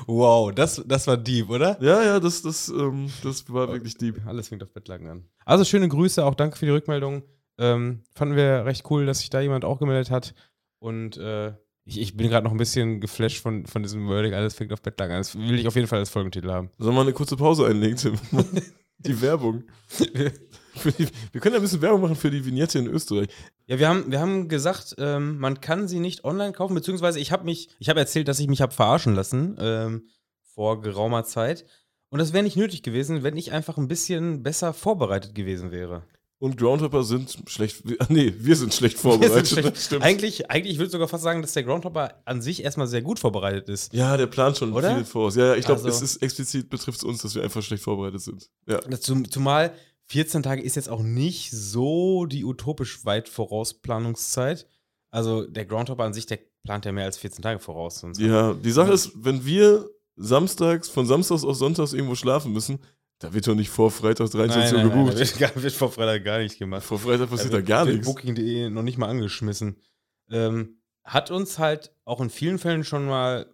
wow, 0.05 0.51
das, 0.53 0.81
das 0.85 1.07
war 1.07 1.17
deep, 1.17 1.49
oder? 1.49 1.77
ja, 1.81 2.03
ja, 2.03 2.19
das, 2.19 2.41
das, 2.41 2.69
ähm, 2.69 3.11
das 3.23 3.51
war 3.51 3.67
wirklich 3.71 3.97
deep. 3.97 4.25
Alles 4.25 4.47
fängt 4.49 4.63
auf 4.63 4.71
Bettlaken 4.73 5.07
an. 5.07 5.25
Also 5.45 5.63
schöne 5.63 5.87
Grüße, 5.89 6.23
auch 6.25 6.35
danke 6.35 6.57
für 6.57 6.65
die 6.65 6.71
Rückmeldung. 6.71 7.23
Ähm, 7.59 8.03
fanden 8.15 8.35
wir 8.35 8.65
recht 8.65 8.85
cool, 8.89 9.05
dass 9.05 9.19
sich 9.19 9.29
da 9.29 9.39
jemand 9.41 9.65
auch 9.65 9.79
gemeldet 9.79 10.11
hat. 10.11 10.33
Und 10.79 11.17
äh, 11.17 11.53
ich, 11.87 12.01
ich 12.01 12.17
bin 12.17 12.29
gerade 12.29 12.43
noch 12.43 12.51
ein 12.51 12.57
bisschen 12.57 12.99
geflasht 12.99 13.41
von, 13.41 13.65
von 13.65 13.81
diesem 13.81 14.07
Wording, 14.07 14.33
alles 14.33 14.55
fängt 14.55 14.73
auf 14.73 14.81
Bettlaken 14.81 15.13
an. 15.13 15.19
Das 15.21 15.35
will 15.35 15.57
ich 15.57 15.67
auf 15.67 15.75
jeden 15.75 15.87
Fall 15.87 15.99
als 15.99 16.09
Folgentitel 16.09 16.51
haben. 16.51 16.69
Sollen 16.77 16.95
wir 16.95 17.01
eine 17.01 17.13
kurze 17.13 17.37
Pause 17.37 17.65
einlegen, 17.65 17.95
Tim? 17.95 18.15
die 18.97 19.21
Werbung. 19.21 19.63
Die, 20.99 21.07
wir 21.31 21.41
können 21.41 21.55
ja 21.55 21.59
ein 21.59 21.63
bisschen 21.63 21.81
Werbung 21.81 22.01
machen 22.01 22.15
für 22.15 22.29
die 22.29 22.45
Vignette 22.45 22.77
in 22.77 22.85
Österreich. 22.85 23.29
Ja, 23.65 23.79
wir 23.79 23.89
haben, 23.89 24.11
wir 24.11 24.19
haben 24.19 24.47
gesagt, 24.47 24.93
ähm, 24.99 25.39
man 25.39 25.59
kann 25.59 25.87
sie 25.87 25.99
nicht 25.99 26.23
online 26.23 26.53
kaufen, 26.53 26.75
beziehungsweise 26.75 27.19
ich 27.19 27.31
habe 27.31 27.45
mich, 27.45 27.69
ich 27.79 27.89
habe 27.89 27.99
erzählt, 27.99 28.27
dass 28.27 28.39
ich 28.39 28.47
mich 28.47 28.61
habe 28.61 28.75
verarschen 28.75 29.15
lassen 29.15 29.57
ähm, 29.59 30.07
vor 30.53 30.81
geraumer 30.81 31.23
Zeit. 31.23 31.65
Und 32.09 32.19
das 32.19 32.31
wäre 32.31 32.43
nicht 32.43 32.57
nötig 32.57 32.83
gewesen, 32.83 33.23
wenn 33.23 33.37
ich 33.37 33.51
einfach 33.53 33.77
ein 33.77 33.87
bisschen 33.87 34.43
besser 34.43 34.71
vorbereitet 34.71 35.33
gewesen 35.33 35.71
wäre. 35.71 36.03
Und 36.39 36.57
Groundhopper 36.57 37.03
sind 37.03 37.35
schlecht. 37.47 37.83
Nee, 38.09 38.33
wir 38.37 38.55
sind 38.55 38.73
schlecht 38.73 38.99
vorbereitet. 38.99 39.47
Sind 39.47 39.65
das 39.65 39.85
stimmt. 39.85 40.03
Eigentlich, 40.03 40.51
eigentlich, 40.51 40.73
ich 40.73 40.77
würde 40.79 40.91
sogar 40.91 41.07
fast 41.07 41.23
sagen, 41.23 41.41
dass 41.41 41.53
der 41.53 41.63
Groundhopper 41.63 42.21
an 42.25 42.41
sich 42.41 42.63
erstmal 42.63 42.87
sehr 42.87 43.01
gut 43.01 43.17
vorbereitet 43.19 43.69
ist. 43.69 43.91
Ja, 43.93 44.17
der 44.17 44.27
plant 44.27 44.57
schon 44.57 44.71
Oder? 44.73 44.95
viel 44.95 45.05
voraus. 45.05 45.35
Ja, 45.35 45.55
ich 45.55 45.65
glaube, 45.65 45.81
Also- 45.83 45.89
es 45.89 46.01
ist 46.03 46.17
explizit 46.21 46.69
betrifft 46.69 46.99
es 46.99 47.03
uns, 47.03 47.21
dass 47.23 47.33
wir 47.33 47.41
einfach 47.43 47.63
schlecht 47.63 47.83
vorbereitet 47.83 48.21
sind. 48.21 48.49
Ja. 48.67 48.79
Zum, 48.99 49.29
zumal 49.31 49.73
14 50.05 50.43
Tage 50.43 50.61
ist 50.61 50.75
jetzt 50.75 50.89
auch 50.89 51.01
nicht 51.01 51.51
so 51.51 52.25
die 52.27 52.45
utopisch 52.45 53.03
weit 53.03 53.29
Vorausplanungszeit. 53.29 54.67
Also 55.09 55.45
der 55.45 55.65
Groundhopper 55.65 56.03
an 56.03 56.13
sich, 56.13 56.25
der 56.27 56.39
plant 56.63 56.85
ja 56.85 56.91
mehr 56.91 57.05
als 57.05 57.17
14 57.17 57.41
Tage 57.41 57.59
voraus. 57.59 58.05
Ja, 58.17 58.53
die 58.53 58.71
Sache 58.71 58.91
ist, 58.91 59.11
wenn 59.15 59.45
wir 59.45 59.89
samstags, 60.15 60.89
von 60.89 61.05
samstags 61.05 61.43
auf 61.43 61.55
sonntags 61.55 61.93
irgendwo 61.93 62.15
schlafen 62.15 62.51
müssen, 62.53 62.79
da 63.19 63.33
wird 63.33 63.47
doch 63.47 63.55
nicht 63.55 63.69
vor 63.69 63.89
Freitag 63.91 64.29
23 64.29 64.73
Uhr 64.73 64.79
nein, 64.79 64.89
gebucht. 64.89 65.13
da 65.15 65.19
wird, 65.19 65.37
gar- 65.39 65.55
wird 65.63 65.73
vor 65.73 65.91
Freitag 65.91 66.23
gar 66.23 66.39
nicht 66.39 66.57
gemacht. 66.59 66.83
Vor 66.83 66.99
Freitag 66.99 67.29
passiert 67.29 67.53
da 67.53 67.57
wird- 67.57 67.67
gar 67.67 67.85
wird 67.85 67.97
nichts. 67.97 68.07
Booking.de 68.07 68.69
noch 68.69 68.83
nicht 68.83 68.97
mal 68.97 69.07
angeschmissen. 69.09 69.77
Ähm, 70.29 70.77
hat 71.03 71.31
uns 71.31 71.57
halt 71.57 71.91
auch 72.05 72.21
in 72.21 72.29
vielen 72.29 72.59
Fällen 72.59 72.83
schon 72.83 73.05
mal 73.05 73.47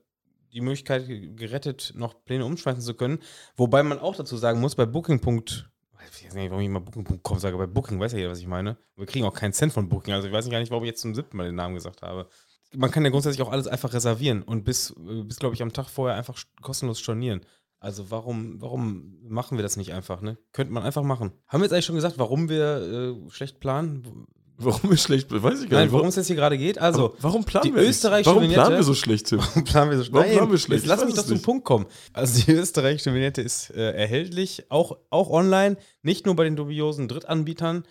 die 0.53 0.62
Möglichkeit 0.62 1.08
ge- 1.08 1.34
gerettet, 1.34 1.93
noch 1.96 2.24
Pläne 2.25 2.46
umschmeißen 2.46 2.82
zu 2.82 2.93
können. 2.93 3.20
Wobei 3.55 3.84
man 3.84 4.00
auch 4.00 4.15
dazu 4.15 4.38
sagen 4.38 4.60
muss, 4.60 4.75
bei 4.75 4.86
Booking. 4.86 5.20
Ich 5.25 6.25
weiß 6.27 6.34
nicht, 6.36 6.50
warum 6.51 6.62
ich 6.63 6.70
mal 6.70 6.79
Booking.com 6.79 7.39
sage, 7.39 7.58
bei 7.58 7.65
Booking 7.65 8.00
weiß 8.00 8.12
ja 8.12 8.17
jeder, 8.20 8.32
was 8.32 8.39
ich 8.39 8.48
meine. 8.48 8.77
Wir 8.96 9.05
kriegen 9.05 9.25
auch 9.25 9.34
keinen 9.34 9.53
Cent 9.53 9.72
von 9.74 9.88
Booking, 9.89 10.13
also 10.13 10.27
ich 10.27 10.34
weiß 10.34 10.50
gar 10.50 10.60
nicht, 10.60 10.70
warum 10.72 10.84
ich 10.84 10.89
jetzt 10.89 11.01
zum 11.01 11.15
siebten 11.15 11.38
Mal 11.38 11.46
den 11.46 11.55
Namen 11.55 11.74
gesagt 11.75 12.01
habe. 12.01 12.27
Man 12.75 12.91
kann 12.91 13.03
ja 13.05 13.12
grundsätzlich 13.12 13.41
auch 13.41 13.51
alles 13.51 13.67
einfach 13.67 13.93
reservieren 13.93 14.41
und 14.43 14.63
bis, 14.63 14.91
äh, 14.91 15.24
bis 15.24 15.38
glaube 15.38 15.55
ich, 15.55 15.62
am 15.62 15.72
Tag 15.74 15.88
vorher 15.89 16.17
einfach 16.17 16.36
st- 16.36 16.46
kostenlos 16.62 17.00
stornieren. 17.00 17.41
Also 17.84 18.10
warum, 18.12 18.62
warum 18.62 19.18
machen 19.28 19.58
wir 19.58 19.63
das 19.63 19.75
nicht 19.75 19.92
einfach, 19.94 20.22
ne? 20.22 20.38
Könnte 20.54 20.72
man 20.72 20.84
einfach 20.84 21.04
machen. 21.04 21.32
Haben 21.48 21.60
wir 21.60 21.66
jetzt 21.66 21.74
eigentlich 21.74 21.86
schon 21.86 21.96
gesagt, 21.96 22.18
warum 22.18 22.48
wir 22.48 23.18
äh, 23.28 23.30
schlecht 23.30 23.60
planen? 23.60 24.25
Warum 24.58 24.92
ist 24.94 25.02
schlecht? 25.04 25.30
Weiß 25.32 25.62
ich 25.63 25.70
gar 25.70 25.80
Nein, 25.80 25.88
nicht. 25.88 25.94
worum 25.94 26.08
es 26.08 26.16
jetzt 26.16 26.28
hier 26.28 26.36
gerade 26.36 26.58
geht? 26.58 26.78
Also, 26.78 27.06
Aber 27.08 27.16
warum 27.24 27.44
planen 27.44 27.68
die 27.68 27.75
wir 27.75 27.82
österreichische 27.84 28.30
Warum 28.30 28.44
Vignette- 28.44 28.62
planen 28.62 28.75
wir 28.78 28.84
so 28.84 28.94
schlecht, 28.94 29.25
Tim? 29.28 29.40
warum 29.40 29.63
planen 29.66 29.92
wir 29.92 29.98
so 29.98 30.13
Warum 30.13 30.28
Nein, 30.28 30.38
planen 30.38 30.52
wir 30.52 30.58
schlecht? 30.60 30.84
Jetzt 30.84 30.90
lass 30.90 31.02
Ich 31.02 31.08
mich 31.08 31.16
doch 31.16 31.25
zum. 31.25 31.42
Punkt 31.42 31.66
kommen. 31.66 31.86
Also 32.13 32.42
die 32.46 32.52
österreichische 32.52 33.13
Vignette 33.13 33.42
ist 33.42 33.72
äh, 33.72 33.92
erhältlich, 33.92 34.63
auch, 34.70 34.98
auch 35.10 35.30
online, 35.30 35.75
nicht 36.04 36.25
nur 36.25 36.36
bei 36.36 36.44
den 36.46 36.56
dubiosen 36.56 37.08
Drittanbietern. 37.10 37.84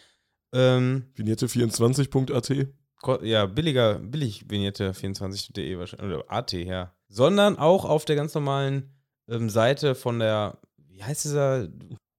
Ähm, 0.55 1.05
Vignette24.at. 1.17 2.67
ko- 3.03 3.23
ja, 3.23 3.47
billiger, 3.47 3.99
billig 3.99 4.45
Vignette24.de 4.49 5.79
wahrscheinlich, 5.79 6.17
oder 6.17 6.25
AT, 6.31 6.53
ja. 6.53 6.95
Sondern 7.09 7.59
auch 7.59 7.85
auf 7.85 8.05
der 8.05 8.17
ganz 8.17 8.35
normalen 8.35 8.89
ähm, 9.29 9.51
Seite 9.51 9.95
von 9.95 10.19
der, 10.19 10.59
wie 10.89 11.03
heißt 11.03 11.25
dieser, 11.25 11.69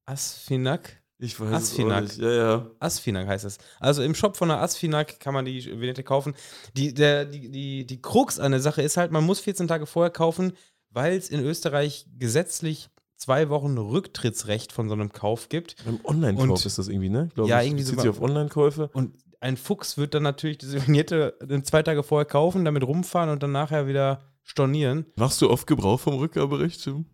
Asfinag? 0.06 1.02
Ich 1.20 1.40
weiß 1.40 1.48
es 1.48 1.54
auch 1.54 1.58
Asfinag. 1.58 2.04
nicht. 2.04 2.18
Ja, 2.18 2.32
ja. 2.32 2.68
Asfinag 2.80 3.28
heißt 3.28 3.46
es. 3.46 3.58
Also 3.80 4.04
im 4.04 4.14
Shop 4.16 4.36
von 4.36 4.50
der 4.50 4.62
Asfinag 4.62 5.20
kann 5.20 5.34
man 5.34 5.46
die 5.46 5.64
Vignette 5.66 6.04
kaufen. 6.04 6.34
Die, 6.76 6.94
der, 6.94 7.26
die, 7.26 7.50
die, 7.50 7.86
die 7.86 8.02
Krux 8.02 8.40
an 8.40 8.52
der 8.52 8.60
Sache 8.60 8.82
ist 8.82 8.98
halt, 8.98 9.12
man 9.12 9.24
muss 9.24 9.40
14 9.40 9.68
Tage 9.68 9.86
vorher 9.86 10.12
kaufen, 10.12 10.54
weil 10.90 11.16
es 11.16 11.30
in 11.30 11.40
Österreich 11.40 12.08
gesetzlich 12.18 12.90
zwei 13.16 13.48
Wochen 13.48 13.78
Rücktrittsrecht 13.78 14.74
von 14.74 14.90
so 14.90 14.96
einem 14.96 15.14
Kauf 15.14 15.48
gibt. 15.48 15.76
Beim 15.86 16.00
Online-Kauf 16.04 16.66
ist 16.66 16.78
das 16.78 16.90
irgendwie, 16.90 17.10
ne? 17.10 17.30
Glaub 17.34 17.48
Ja, 17.48 17.62
ich. 17.62 17.68
irgendwie 17.68 17.84
Bezieht 17.86 18.02
so 18.02 18.10
auf 18.10 18.22
Online-Käufe. 18.22 18.90
Und 18.94 19.16
ein 19.40 19.56
Fuchs 19.56 19.98
wird 19.98 20.14
dann 20.14 20.24
natürlich 20.24 20.58
diese 20.58 20.82
Vignette 20.82 21.38
dann 21.40 21.64
zwei 21.64 21.84
Tage 21.84 22.04
vorher 22.04 22.26
kaufen, 22.26 22.66
damit 22.66 22.84
rumfahren 22.84 23.30
und 23.30 23.42
dann 23.42 23.54
nachher 23.54 23.88
wieder 23.88 24.22
stornieren. 24.44 25.06
Machst 25.16 25.42
du 25.42 25.50
oft 25.50 25.68
Gebrauch 25.68 26.00
vom 26.00 26.16
Rückgaberecht, 26.16 26.84
Tim? 26.84 27.06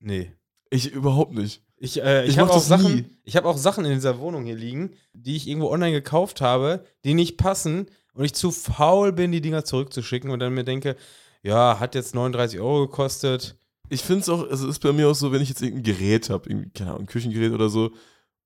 Nee. 0.00 0.32
Ich 0.70 0.92
überhaupt 0.92 1.32
nicht. 1.32 1.62
Ich, 1.78 2.02
äh, 2.02 2.24
ich 2.24 2.30
Ich 2.30 2.38
habe 2.38 2.52
auch 2.52 2.60
Sachen, 2.60 3.18
ich 3.24 3.36
habe 3.36 3.48
auch 3.48 3.56
Sachen 3.56 3.84
in 3.84 3.94
dieser 3.94 4.18
Wohnung 4.18 4.44
hier 4.44 4.56
liegen, 4.56 4.94
die 5.12 5.36
ich 5.36 5.48
irgendwo 5.48 5.70
online 5.70 5.92
gekauft 5.92 6.40
habe, 6.40 6.84
die 7.04 7.14
nicht 7.14 7.36
passen 7.36 7.86
und 8.14 8.24
ich 8.24 8.34
zu 8.34 8.50
faul 8.50 9.12
bin, 9.12 9.32
die 9.32 9.40
Dinger 9.40 9.64
zurückzuschicken 9.64 10.30
und 10.30 10.40
dann 10.40 10.54
mir 10.54 10.64
denke, 10.64 10.96
ja, 11.42 11.78
hat 11.78 11.94
jetzt 11.94 12.14
39 12.14 12.58
Euro 12.58 12.86
gekostet. 12.86 13.56
Ich 13.88 14.02
finde 14.02 14.22
es 14.22 14.28
auch, 14.28 14.48
also 14.48 14.66
es 14.66 14.76
ist 14.76 14.82
bei 14.82 14.92
mir 14.92 15.08
auch 15.08 15.14
so, 15.14 15.32
wenn 15.32 15.40
ich 15.40 15.48
jetzt 15.48 15.62
irgendein 15.62 15.94
Gerät 15.94 16.30
habe, 16.30 16.48
keine 16.74 16.90
Ahnung, 16.90 17.02
ein 17.02 17.06
Küchengerät 17.06 17.52
oder 17.52 17.68
so, 17.68 17.92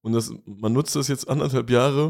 und 0.03 0.13
das, 0.13 0.33
man 0.45 0.73
nutzt 0.73 0.95
das 0.95 1.09
jetzt 1.09 1.29
anderthalb 1.29 1.71
Jahre 1.71 2.07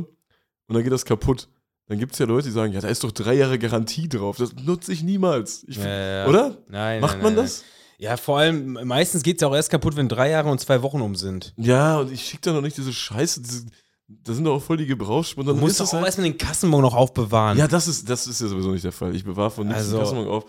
und 0.66 0.74
dann 0.74 0.82
geht 0.82 0.92
das 0.92 1.04
kaputt. 1.04 1.48
Dann 1.88 1.98
gibt 1.98 2.12
es 2.12 2.18
ja 2.18 2.26
Leute, 2.26 2.48
die 2.48 2.52
sagen, 2.52 2.72
ja, 2.72 2.80
da 2.80 2.88
ist 2.88 3.04
doch 3.04 3.12
drei 3.12 3.34
Jahre 3.34 3.58
Garantie 3.58 4.08
drauf. 4.08 4.36
Das 4.36 4.54
nutze 4.54 4.92
ich 4.92 5.02
niemals. 5.02 5.64
Ich, 5.66 5.76
Ja, 5.76 5.86
ja. 5.88 6.26
Oder? 6.26 6.56
Nein. 6.68 7.00
Macht 7.00 7.14
nein, 7.14 7.22
man 7.22 7.34
nein, 7.34 7.44
das? 7.44 7.64
Ja, 7.98 8.16
vor 8.16 8.38
allem, 8.38 8.78
meistens 8.84 9.22
geht 9.22 9.36
es 9.36 9.42
ja 9.42 9.48
auch 9.48 9.54
erst 9.54 9.70
kaputt, 9.70 9.96
wenn 9.96 10.08
drei 10.08 10.30
Jahre 10.30 10.48
und 10.50 10.58
zwei 10.60 10.82
Wochen 10.82 11.00
um 11.00 11.14
sind. 11.14 11.52
Ja, 11.56 11.98
und 11.98 12.10
ich 12.10 12.24
schicke 12.24 12.42
da 12.42 12.52
noch 12.52 12.60
nicht 12.62 12.76
diese 12.76 12.92
Scheiße, 12.92 13.42
diese, 13.42 13.66
da 14.08 14.32
sind 14.32 14.44
doch 14.44 14.56
auch 14.56 14.62
voll 14.62 14.76
die 14.76 14.86
Gebrauchsspuren. 14.86 15.46
Du 15.46 15.54
musst 15.54 15.78
doch 15.78 15.84
das 15.84 15.90
auch 15.90 15.98
halt, 15.98 16.06
erstmal 16.06 16.28
den 16.28 16.38
Kassenbon 16.38 16.82
noch 16.82 16.94
aufbewahren. 16.94 17.58
Ja, 17.58 17.68
das 17.68 17.86
ist, 17.88 18.08
das 18.08 18.26
ist 18.26 18.40
ja 18.40 18.48
sowieso 18.48 18.70
nicht 18.70 18.84
der 18.84 18.92
Fall. 18.92 19.14
Ich 19.14 19.24
bewahre 19.24 19.50
von 19.50 19.66
nichts 19.66 19.82
Also- 19.82 19.98
also, 20.00 20.10
Kassenbon 20.12 20.34
auf. 20.34 20.44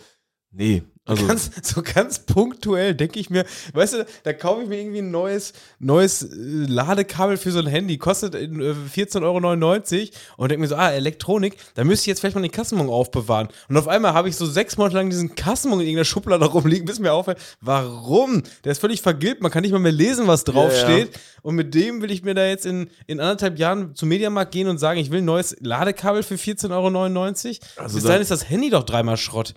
Nee, 0.55 0.83
Also, 1.05 1.25
ganz, 1.27 1.49
so 1.63 1.81
ganz 1.81 2.19
punktuell 2.19 2.93
denke 2.95 3.19
ich 3.19 3.29
mir, 3.29 3.43
weißt 3.73 3.93
du, 3.95 4.05
da 4.23 4.31
kaufe 4.33 4.61
ich 4.63 4.69
mir 4.69 4.79
irgendwie 4.79 4.99
ein 4.99 5.09
neues, 5.11 5.51
neues 5.79 6.21
äh, 6.23 6.27
Ladekabel 6.31 7.37
für 7.37 7.51
so 7.51 7.59
ein 7.59 7.65
Handy, 7.67 7.97
kostet 7.97 8.35
äh, 8.35 8.47
14,99 8.47 9.21
Euro 9.23 10.09
und 10.37 10.49
denke 10.51 10.61
mir 10.61 10.67
so, 10.67 10.75
ah, 10.75 10.91
Elektronik, 10.91 11.57
da 11.75 11.83
müsste 11.83 12.03
ich 12.03 12.07
jetzt 12.07 12.19
vielleicht 12.19 12.35
mal 12.35 12.41
den 12.41 12.51
Kassenbon 12.51 12.87
aufbewahren. 12.89 13.49
Und 13.67 13.77
auf 13.77 13.87
einmal 13.87 14.13
habe 14.13 14.29
ich 14.29 14.35
so 14.35 14.45
sechs 14.45 14.77
Monate 14.77 14.95
lang 14.95 15.09
diesen 15.09 15.35
Kassenbon 15.35 15.79
in 15.81 15.87
irgendeiner 15.87 16.05
Schublade 16.05 16.45
rumliegen, 16.53 16.85
bis 16.85 16.99
mir 16.99 17.11
auffällt, 17.13 17.39
warum? 17.59 18.43
Der 18.63 18.71
ist 18.73 18.79
völlig 18.79 19.01
vergilbt, 19.01 19.41
man 19.41 19.51
kann 19.51 19.63
nicht 19.63 19.71
mal 19.71 19.79
mehr 19.79 19.91
lesen, 19.91 20.27
was 20.27 20.43
draufsteht. 20.43 21.13
Ja, 21.15 21.19
Und 21.41 21.55
mit 21.55 21.73
dem 21.73 22.01
will 22.01 22.11
ich 22.11 22.23
mir 22.23 22.33
da 22.35 22.45
jetzt 22.45 22.65
in, 22.65 22.89
in 23.07 23.19
anderthalb 23.19 23.57
Jahren 23.59 23.95
zum 23.95 24.07
Mediamarkt 24.09 24.51
gehen 24.51 24.67
und 24.67 24.77
sagen, 24.77 24.99
ich 24.99 25.11
will 25.11 25.19
ein 25.21 25.25
neues 25.25 25.55
Ladekabel 25.59 26.23
für 26.23 26.35
14,99 26.35 26.69
Euro. 26.71 27.83
Also 27.83 27.95
Bis 27.95 28.03
da- 28.03 28.09
dahin 28.09 28.21
ist 28.21 28.31
das 28.31 28.49
Handy 28.49 28.69
doch 28.69 28.83
dreimal 28.83 29.17
Schrott. 29.17 29.53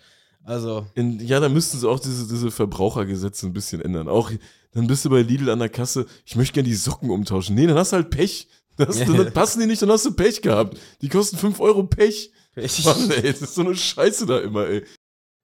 Also. 0.47 0.87
in, 0.95 1.19
ja, 1.19 1.41
da 1.41 1.49
müssten 1.49 1.79
sie 1.79 1.89
auch 1.89 1.99
diese, 1.99 2.29
diese 2.29 2.53
Verbrauchergesetze 2.53 3.47
ein 3.47 3.53
bisschen 3.53 3.81
ändern. 3.81 4.09
Auch 4.09 4.31
dann 4.73 4.87
bist 4.87 5.05
du 5.05 5.11
bei 5.11 5.23
Lidl 5.23 5.51
an 5.51 5.59
der 5.59 5.69
Kasse, 5.69 6.07
ich 6.25 6.37
möchte 6.37 6.55
gerne 6.55 6.69
die 6.69 6.75
Socken 6.75 7.11
umtauschen. 7.11 7.57
Nee, 7.57 7.67
dann 7.67 7.77
hast 7.77 7.93
du 7.93 7.97
halt 7.97 8.11
Pech. 8.11 8.49
Das, 8.77 8.99
dann 8.99 9.33
passen 9.35 9.61
die 9.61 9.67
nicht, 9.67 9.83
dann 9.83 9.91
hast 9.91 10.07
du 10.07 10.13
Pech 10.13 10.43
gehabt. 10.43 10.79
Die 11.03 11.09
kosten 11.09 11.37
5 11.37 11.59
Euro 11.61 11.83
Pech. 11.85 12.31
Mann, 12.55 13.11
ey, 13.11 13.33
das 13.33 13.43
ist 13.43 13.55
so 13.55 13.63
eine 13.63 13.75
Scheiße 13.75 14.25
da 14.27 14.39
immer, 14.39 14.67
ey. 14.67 14.85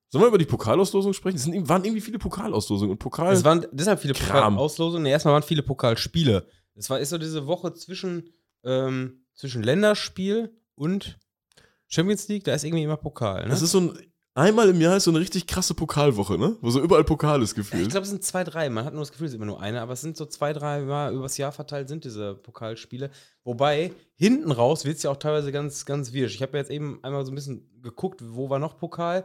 Sollen 0.08 0.24
wir 0.24 0.28
über 0.28 0.38
die 0.38 0.44
Pokalauslosung 0.44 1.14
sprechen? 1.14 1.36
Es 1.36 1.44
sind, 1.44 1.68
waren 1.68 1.84
irgendwie 1.84 2.02
viele 2.02 2.18
Pokalauslosungen 2.18 2.92
und 2.92 2.98
Pokal. 2.98 3.32
Es 3.32 3.44
waren 3.44 3.66
deshalb 3.72 4.00
viele 4.00 4.12
Kram. 4.12 4.54
Pokalauslosungen. 4.54 5.02
Nee, 5.04 5.10
erstmal 5.10 5.34
waren 5.34 5.42
viele 5.42 5.62
Pokalspiele. 5.62 6.46
Es 6.74 6.90
war 6.90 7.00
ist 7.00 7.10
so 7.10 7.18
diese 7.18 7.46
Woche 7.46 7.72
zwischen, 7.74 8.28
ähm, 8.62 9.24
zwischen 9.34 9.62
Länderspiel 9.62 10.54
und 10.74 11.18
Champions 11.88 12.28
League, 12.28 12.44
da 12.44 12.54
ist 12.54 12.64
irgendwie 12.64 12.84
immer 12.84 12.96
Pokal. 12.96 13.44
Ne? 13.44 13.48
das 13.50 13.62
ist 13.62 13.72
so 13.72 13.80
ein, 13.80 13.98
einmal 14.34 14.68
im 14.68 14.80
Jahr 14.80 14.96
ist 14.96 15.04
so 15.04 15.10
eine 15.10 15.20
richtig 15.20 15.46
krasse 15.46 15.74
Pokalwoche, 15.74 16.38
ne? 16.38 16.56
Wo 16.60 16.70
so 16.70 16.80
überall 16.80 17.04
Pokal 17.04 17.42
ist 17.42 17.50
ich 17.50 17.56
gefühlt. 17.56 17.90
glaube, 17.90 18.04
es 18.04 18.10
sind 18.10 18.24
zwei, 18.24 18.44
drei. 18.44 18.68
Man 18.70 18.84
hat 18.84 18.92
nur 18.94 19.02
das 19.02 19.12
Gefühl, 19.12 19.26
es 19.26 19.32
ist 19.32 19.36
immer 19.36 19.46
nur 19.46 19.60
eine, 19.60 19.80
aber 19.80 19.92
es 19.92 20.00
sind 20.00 20.16
so 20.16 20.26
zwei, 20.26 20.52
drei 20.52 20.80
Mal 20.82 21.14
übers 21.14 21.36
Jahr 21.36 21.52
verteilt 21.52 21.88
sind 21.88 22.04
diese 22.04 22.34
Pokalspiele. 22.34 23.10
Wobei, 23.44 23.92
hinten 24.14 24.50
raus 24.52 24.84
wird 24.84 24.96
es 24.96 25.02
ja 25.02 25.10
auch 25.10 25.16
teilweise 25.16 25.52
ganz, 25.52 25.84
ganz 25.84 26.12
wirsch. 26.12 26.34
Ich 26.34 26.42
habe 26.42 26.52
ja 26.52 26.58
jetzt 26.60 26.70
eben 26.70 26.98
einmal 27.02 27.24
so 27.24 27.32
ein 27.32 27.34
bisschen 27.34 27.70
geguckt, 27.82 28.20
wo 28.24 28.48
war 28.50 28.58
noch 28.58 28.76
Pokal. 28.78 29.24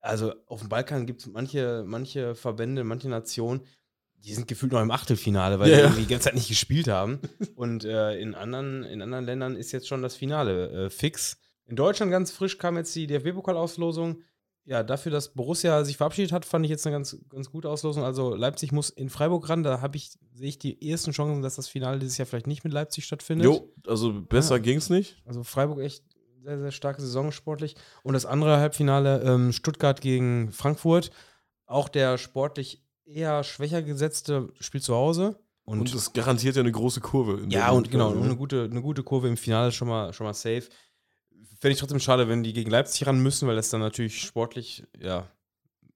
Also 0.00 0.34
auf 0.46 0.60
dem 0.60 0.68
Balkan 0.68 1.06
gibt 1.06 1.20
es 1.20 1.26
manche, 1.28 1.82
manche 1.86 2.34
Verbände, 2.34 2.84
manche 2.84 3.08
Nationen, 3.08 3.62
die 4.18 4.34
sind 4.34 4.48
gefühlt 4.48 4.72
noch 4.72 4.80
im 4.80 4.90
Achtelfinale, 4.90 5.58
weil 5.58 5.68
Ja, 5.68 5.74
die 5.76 5.80
ja. 5.80 5.86
irgendwie 5.88 6.02
die 6.02 6.08
ganze 6.08 6.24
Zeit 6.24 6.34
nicht 6.34 6.48
gespielt 6.48 6.88
haben. 6.88 7.20
Und 7.56 7.84
äh, 7.84 8.18
in, 8.18 8.34
anderen, 8.34 8.82
in 8.84 9.02
anderen 9.02 9.24
Ländern 9.24 9.56
ist 9.56 9.72
jetzt 9.72 9.86
schon 9.88 10.02
das 10.02 10.16
Finale 10.16 10.86
äh, 10.86 10.90
fix. 10.90 11.36
In 11.66 11.76
Deutschland 11.76 12.12
ganz 12.12 12.30
frisch 12.30 12.58
kam 12.58 12.76
jetzt 12.76 12.94
die 12.94 13.06
DFB-Pokalauslosung. 13.06 14.22
ja, 14.66 14.82
dafür, 14.82 15.12
dass 15.12 15.34
Borussia 15.34 15.84
sich 15.84 15.96
verabschiedet 15.96 16.32
hat, 16.32 16.44
fand 16.44 16.64
ich 16.64 16.70
jetzt 16.70 16.86
eine 16.86 16.96
ganz, 16.96 17.18
ganz 17.28 17.50
gute 17.50 17.68
Auslosung. 17.68 18.02
Also 18.02 18.34
Leipzig 18.34 18.72
muss 18.72 18.90
in 18.90 19.10
Freiburg 19.10 19.48
ran. 19.48 19.62
Da 19.62 19.80
habe 19.80 19.96
ich, 19.96 20.12
sehe 20.32 20.48
ich 20.48 20.58
die 20.58 20.90
ersten 20.90 21.12
Chancen, 21.12 21.42
dass 21.42 21.56
das 21.56 21.68
Finale 21.68 21.98
dieses 21.98 22.18
Jahr 22.18 22.26
vielleicht 22.26 22.46
nicht 22.46 22.64
mit 22.64 22.72
Leipzig 22.72 23.04
stattfindet. 23.04 23.44
Jo, 23.44 23.72
also 23.86 24.22
besser 24.22 24.58
ja. 24.58 24.76
es 24.76 24.90
nicht. 24.90 25.22
Also 25.26 25.42
Freiburg 25.42 25.80
echt 25.80 26.04
sehr, 26.42 26.58
sehr 26.58 26.72
starke 26.72 27.00
Saison 27.00 27.32
sportlich. 27.32 27.76
Und 28.02 28.14
das 28.14 28.26
andere 28.26 28.58
Halbfinale 28.58 29.22
ähm, 29.22 29.52
Stuttgart 29.52 30.00
gegen 30.00 30.52
Frankfurt. 30.52 31.10
Auch 31.66 31.88
der 31.88 32.18
sportlich 32.18 32.82
eher 33.06 33.42
schwächer 33.44 33.82
gesetzte 33.82 34.52
spielt 34.60 34.84
zu 34.84 34.94
Hause. 34.94 35.38
Und, 35.66 35.94
es 35.94 36.12
garantiert 36.12 36.56
ja 36.56 36.60
eine 36.60 36.72
große 36.72 37.00
Kurve. 37.00 37.46
ja, 37.48 37.70
und 37.70 37.90
genau, 37.90 38.10
und 38.10 38.22
eine 38.22 38.36
gute, 38.36 38.68
eine 38.70 38.82
gute 38.82 39.02
Kurve 39.02 39.28
im 39.28 39.38
Finale 39.38 39.72
schon 39.72 39.88
mal, 39.88 40.12
schon 40.12 40.26
mal 40.26 40.34
safe. 40.34 40.64
Fände 41.64 41.76
ich 41.76 41.80
trotzdem 41.80 41.98
schade, 41.98 42.28
wenn 42.28 42.42
die 42.42 42.52
gegen 42.52 42.70
Leipzig 42.70 43.06
ran 43.06 43.20
müssen, 43.20 43.48
weil 43.48 43.56
das 43.56 43.70
dann 43.70 43.80
natürlich 43.80 44.20
sportlich 44.20 44.84
ja 45.00 45.26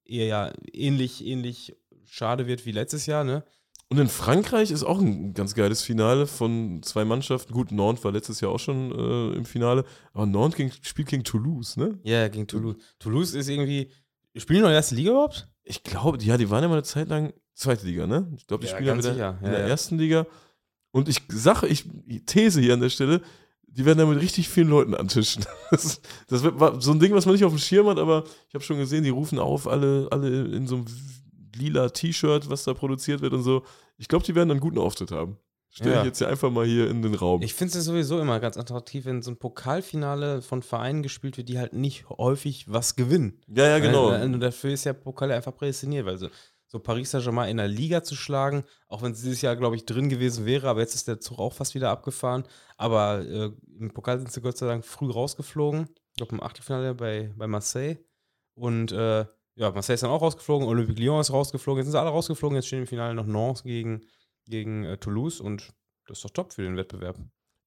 eher 0.03 0.25
ja 0.25 0.53
ähnlich, 0.73 1.23
ähnlich 1.23 1.75
schade 2.05 2.47
wird 2.47 2.65
wie 2.65 2.71
letztes 2.71 3.05
Jahr, 3.05 3.23
ne? 3.23 3.43
Und 3.87 3.99
in 3.99 4.07
Frankreich 4.07 4.71
ist 4.71 4.83
auch 4.83 4.99
ein 4.99 5.35
ganz 5.35 5.53
geiles 5.53 5.83
Finale 5.83 6.25
von 6.25 6.81
zwei 6.81 7.05
Mannschaften. 7.05 7.53
Gut, 7.53 7.71
Nantes 7.71 8.03
war 8.03 8.11
letztes 8.11 8.41
Jahr 8.41 8.49
auch 8.49 8.59
schon 8.59 8.91
äh, 8.91 9.37
im 9.37 9.45
Finale, 9.45 9.85
aber 10.11 10.25
Nantes 10.25 10.57
gegen, 10.57 10.71
spielt 10.81 11.07
gegen 11.07 11.23
Toulouse, 11.23 11.77
ne? 11.77 11.99
Ja, 12.01 12.27
gegen 12.29 12.47
Toulouse. 12.47 12.77
Toulouse 12.97 13.35
ist 13.35 13.47
irgendwie. 13.47 13.91
Spielen 14.37 14.61
die 14.61 14.65
noch 14.65 14.71
erste 14.71 14.95
Liga 14.95 15.11
überhaupt? 15.11 15.49
Ich 15.61 15.83
glaube, 15.83 16.17
ja, 16.23 16.37
die 16.37 16.49
waren 16.49 16.63
ja 16.63 16.67
mal 16.67 16.77
eine 16.77 16.83
Zeit 16.83 17.09
lang 17.09 17.31
zweite 17.53 17.85
Liga, 17.85 18.07
ne? 18.07 18.27
Ich 18.35 18.47
glaube, 18.47 18.65
die 18.65 18.71
ja, 18.71 18.75
spielen 18.75 18.87
ja 18.87 18.97
wieder 18.97 19.37
in 19.43 19.51
der 19.51 19.67
ersten 19.67 19.99
Liga. 19.99 20.25
Und 20.89 21.09
ich 21.09 21.21
sage, 21.27 21.67
ich 21.67 21.85
These 22.25 22.59
hier 22.59 22.73
an 22.73 22.81
der 22.81 22.89
Stelle, 22.89 23.21
die 23.71 23.85
werden 23.85 23.99
da 23.99 24.05
mit 24.05 24.21
richtig 24.21 24.49
vielen 24.49 24.69
Leuten 24.69 24.93
antischen. 24.93 25.45
Das, 25.71 26.01
das 26.27 26.43
war 26.43 26.81
so 26.81 26.91
ein 26.91 26.99
Ding, 26.99 27.13
was 27.13 27.27
man 27.27 27.35
nicht 27.35 27.45
auf 27.45 27.51
dem 27.51 27.59
Schirm 27.59 27.87
hat, 27.87 27.99
aber 27.99 28.23
ich 28.47 28.55
habe 28.55 28.63
schon 28.63 28.79
gesehen, 28.79 29.03
die 29.03 29.11
rufen 29.11 29.37
auf, 29.37 29.67
alle, 29.67 30.07
alle 30.09 30.45
in 30.45 30.65
so 30.65 30.77
einem 30.77 30.85
lila 31.55 31.89
T-Shirt, 31.89 32.49
was 32.49 32.63
da 32.63 32.73
produziert 32.73 33.21
wird 33.21 33.33
und 33.33 33.43
so. 33.43 33.63
Ich 33.97 34.07
glaube, 34.07 34.25
die 34.25 34.33
werden 34.33 34.49
einen 34.49 34.59
guten 34.59 34.79
Auftritt 34.79 35.11
haben. 35.11 35.37
Stelle 35.71 35.93
ja. 35.93 35.99
ich 35.99 36.05
jetzt 36.07 36.21
ja 36.21 36.27
einfach 36.27 36.49
mal 36.49 36.65
hier 36.65 36.89
in 36.89 37.03
den 37.03 37.13
Raum. 37.13 37.43
Ich 37.43 37.53
finde 37.53 37.77
es 37.77 37.85
sowieso 37.85 38.19
immer 38.19 38.39
ganz 38.39 38.57
attraktiv, 38.57 39.05
wenn 39.05 39.21
so 39.21 39.29
ein 39.29 39.37
Pokalfinale 39.37 40.41
von 40.41 40.63
Vereinen 40.63 41.03
gespielt 41.03 41.37
wird, 41.37 41.47
die 41.47 41.59
halt 41.59 41.73
nicht 41.73 42.09
häufig 42.09 42.65
was 42.67 42.95
gewinnen. 42.95 43.39
Ja, 43.47 43.67
ja, 43.67 43.79
genau. 43.79 44.09
Und 44.09 44.39
dafür 44.39 44.71
ist 44.71 44.85
ja 44.85 44.93
Pokal 44.93 45.31
einfach 45.31 45.55
prädestiniert, 45.55 46.07
weil 46.07 46.17
so, 46.17 46.29
so 46.69 46.79
Paris 46.79 47.09
Saint-Germain 47.11 47.49
in 47.49 47.57
der 47.57 47.67
Liga 47.67 48.03
zu 48.03 48.15
schlagen, 48.15 48.63
auch 48.87 49.01
wenn 49.01 49.11
es 49.11 49.21
dieses 49.21 49.41
Jahr, 49.41 49.55
glaube 49.55 49.75
ich, 49.75 49.85
drin 49.85 50.07
gewesen 50.07 50.45
wäre, 50.45 50.69
aber 50.69 50.81
jetzt 50.81 50.93
ist 50.93 51.07
der 51.07 51.19
Zug 51.19 51.39
auch 51.39 51.53
fast 51.53 51.73
wieder 51.73 51.89
abgefahren. 51.89 52.43
Aber 52.77 53.25
äh, 53.25 53.51
im 53.79 53.91
Pokal 53.91 54.19
sind 54.19 54.31
sie 54.31 54.39
Gott 54.39 54.57
sei 54.57 54.67
Dank 54.67 54.85
früh 54.85 55.09
rausgeflogen. 55.09 55.89
Ich 56.11 56.17
glaube, 56.17 56.35
im 56.35 56.43
Achtelfinale 56.43 56.93
bei, 56.93 57.33
bei 57.35 57.47
Marseille. 57.47 57.97
Und 58.53 58.91
äh, 58.91 59.25
ja, 59.55 59.71
Marseille 59.71 59.95
ist 59.95 60.03
dann 60.03 60.11
auch 60.11 60.21
rausgeflogen, 60.21 60.67
Olympique 60.67 61.01
Lyon 61.01 61.21
ist 61.21 61.33
rausgeflogen, 61.33 61.79
jetzt 61.79 61.87
sind 61.87 61.93
sie 61.93 61.99
alle 61.99 62.11
rausgeflogen, 62.11 62.55
jetzt 62.55 62.67
stehen 62.67 62.81
im 62.81 62.87
Finale 62.87 63.15
noch 63.15 63.25
Nantes 63.25 63.63
gegen, 63.63 64.05
gegen 64.45 64.83
äh, 64.85 64.97
Toulouse 64.97 65.41
und 65.41 65.73
das 66.05 66.19
ist 66.19 66.25
doch 66.25 66.29
top 66.29 66.53
für 66.53 66.61
den 66.61 66.77
Wettbewerb. 66.77 67.17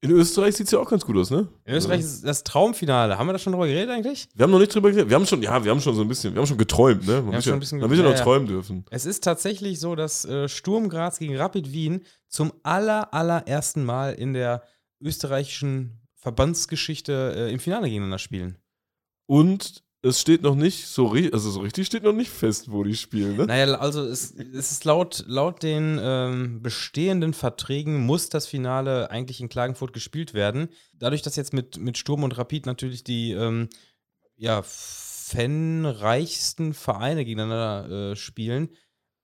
In 0.05 0.11
Österreich 0.11 0.57
sieht 0.57 0.67
es 0.67 0.73
ja 0.73 0.81
auch 0.81 0.91
ganz 0.91 1.07
gut 1.07 1.17
aus, 1.17 1.31
ne? 1.31 1.47
In 1.65 1.75
Österreich 1.75 2.01
ist 2.01 2.25
das 2.25 2.43
Traumfinale. 2.43 3.17
Haben 3.19 3.29
wir 3.29 3.35
da 3.35 3.39
schon 3.39 3.53
drüber 3.53 3.69
geredet 3.69 3.91
eigentlich? 3.91 4.29
Wir 4.35 4.43
haben 4.43 4.51
noch 4.51 4.59
nicht 4.59 4.75
drüber 4.75 4.91
geredet. 4.91 5.09
Wir 5.09 5.15
haben 5.15 5.27
schon, 5.27 5.41
ja, 5.43 5.63
wir 5.63 5.71
haben 5.71 5.81
schon 5.81 5.95
so 5.95 6.03
ein 6.03 6.09
bisschen, 6.09 6.35
wir 6.35 6.41
haben 6.41 6.47
schon 6.49 6.59
geträumt, 6.59 7.07
ne? 7.07 7.15
Man 7.15 7.27
wir 7.27 7.35
haben 7.35 7.43
schon 7.43 7.53
ein 7.53 7.61
bisschen, 7.61 7.79
man 7.79 7.89
will 7.89 7.99
ja 7.99 8.11
noch 8.11 8.19
träumen 8.19 8.49
dürfen. 8.49 8.85
Es 8.91 9.07
ist 9.07 9.23
tatsächlich 9.23 9.79
so, 9.79 9.95
dass 9.95 10.25
äh, 10.25 10.49
Sturm 10.49 10.89
Graz 10.89 11.21
gegen 11.21 11.37
Rapid 11.37 11.73
Wien 11.73 12.05
zum 12.27 12.53
aller, 12.65 13.15
allerersten 13.15 13.85
Mal 13.85 14.15
in 14.15 14.33
der 14.33 14.65
österreichischen 15.01 16.01
Verbandsgeschichte 16.17 17.35
äh, 17.37 17.53
im 17.53 17.61
Finale 17.61 17.87
gegeneinander 17.87 18.19
spielen. 18.19 18.59
Und 19.27 19.85
es 20.03 20.21
steht 20.21 20.43
noch 20.43 20.57
nicht 20.57 20.89
so 20.89 21.13
also 21.13 21.51
so 21.51 21.61
richtig 21.61 21.87
steht 21.87 22.03
noch 22.03 22.13
nicht 22.13 22.31
fest, 22.31 22.73
wo 22.73 22.83
die 22.83 22.97
spielen, 22.97 23.37
ne? 23.37 23.47
Naja, 23.47 23.75
also 23.75 24.05
es, 24.05 24.33
es 24.33 24.73
ist 24.73 24.85
laut, 24.85 25.23
laut 25.29 25.63
den 25.63 26.01
ähm, 26.03 26.61
bestehenden 26.61 27.35
Verträgen 27.35 28.05
muss 28.05 28.29
das 28.29 28.47
Finale 28.47 29.11
eigentlich 29.11 29.41
in 29.41 29.49
Klagenfurt 29.49 29.93
gespielt 29.93 30.35
werden. 30.35 30.71
Dadurch, 30.93 31.23
dass 31.23 31.37
jetzt 31.37 31.53
mit, 31.53 31.79
mit 31.79 31.99
Sturm 31.99 32.25
und 32.25 32.37
Rapid 32.37 32.67
natürlich 32.67 33.05
die 33.05 33.31
ähm, 33.31 33.69
ja, 34.37 34.63
fanreichsten 34.65 36.75
Vereine 36.75 37.25
gegeneinander 37.25 38.11
äh, 38.11 38.17
spielen, 38.17 38.71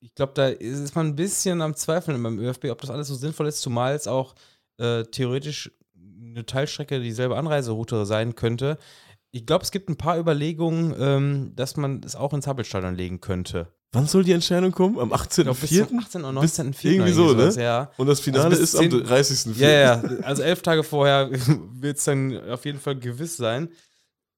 ich 0.00 0.14
glaube, 0.14 0.32
da 0.36 0.46
ist 0.46 0.94
man 0.94 1.08
ein 1.08 1.16
bisschen 1.16 1.60
am 1.60 1.74
Zweifeln 1.74 2.22
beim 2.22 2.38
ÖFB, 2.38 2.66
ob 2.66 2.80
das 2.80 2.90
alles 2.90 3.08
so 3.08 3.16
sinnvoll 3.16 3.48
ist, 3.48 3.60
zumal 3.60 3.96
es 3.96 4.06
auch 4.06 4.36
äh, 4.78 5.02
theoretisch 5.02 5.72
eine 5.96 6.46
Teilstrecke 6.46 7.00
dieselbe 7.00 7.36
Anreiseroute 7.36 8.06
sein 8.06 8.36
könnte 8.36 8.78
ich 9.38 9.46
glaube, 9.46 9.64
es 9.64 9.70
gibt 9.70 9.88
ein 9.88 9.96
paar 9.96 10.18
Überlegungen, 10.18 10.94
ähm, 10.98 11.52
dass 11.54 11.76
man 11.76 12.02
es 12.04 12.16
auch 12.16 12.32
ins 12.32 12.46
Happelstadion 12.46 12.96
legen 12.96 13.20
könnte. 13.20 13.68
Wann 13.92 14.06
soll 14.06 14.24
die 14.24 14.32
Entscheidung 14.32 14.72
kommen? 14.72 14.98
Am 14.98 15.12
18.04.? 15.12 15.96
18. 15.98 16.24
oder 16.24 16.40
19.04. 16.40 16.90
Irgendwie 16.90 17.12
so, 17.12 17.32
ne? 17.32 17.50
Ja. 17.56 17.90
Und 17.96 18.06
das 18.08 18.20
Finale 18.20 18.46
also 18.56 18.62
ist 18.62 18.76
am 18.76 18.84
30.04. 18.84 19.60
Ja, 19.60 19.68
ja. 19.70 20.02
Also 20.22 20.42
elf 20.42 20.60
Tage 20.60 20.82
vorher 20.82 21.30
wird 21.72 21.96
es 21.96 22.04
dann 22.04 22.50
auf 22.50 22.64
jeden 22.64 22.80
Fall 22.80 22.96
gewiss 22.96 23.36
sein. 23.36 23.70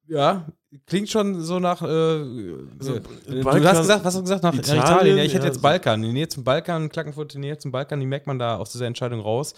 Ja, 0.06 0.46
klingt 0.86 1.08
schon 1.08 1.42
so 1.42 1.58
nach. 1.58 1.82
Äh, 1.82 1.86
also, 1.86 2.96
äh, 2.96 3.00
du 3.28 3.44
hast 3.44 3.78
gesagt, 3.78 4.04
was 4.04 4.06
hast 4.06 4.16
du 4.16 4.22
gesagt? 4.22 4.42
Nach 4.42 4.54
Italien? 4.54 4.82
Italien. 4.82 5.16
Ja, 5.16 5.24
ich 5.24 5.34
hätte 5.34 5.46
ja, 5.46 5.52
jetzt 5.52 5.62
Balkan. 5.62 6.02
Die 6.02 6.12
Nähe 6.12 6.28
zum 6.28 6.44
Balkan, 6.44 6.88
Klagenfurt, 6.88 7.34
die 7.34 7.38
Nähe 7.38 7.58
zum 7.58 7.72
Balkan, 7.72 8.00
die 8.00 8.06
merkt 8.06 8.26
man 8.26 8.38
da 8.38 8.56
aus 8.56 8.72
dieser 8.72 8.86
Entscheidung 8.86 9.20
raus. 9.20 9.54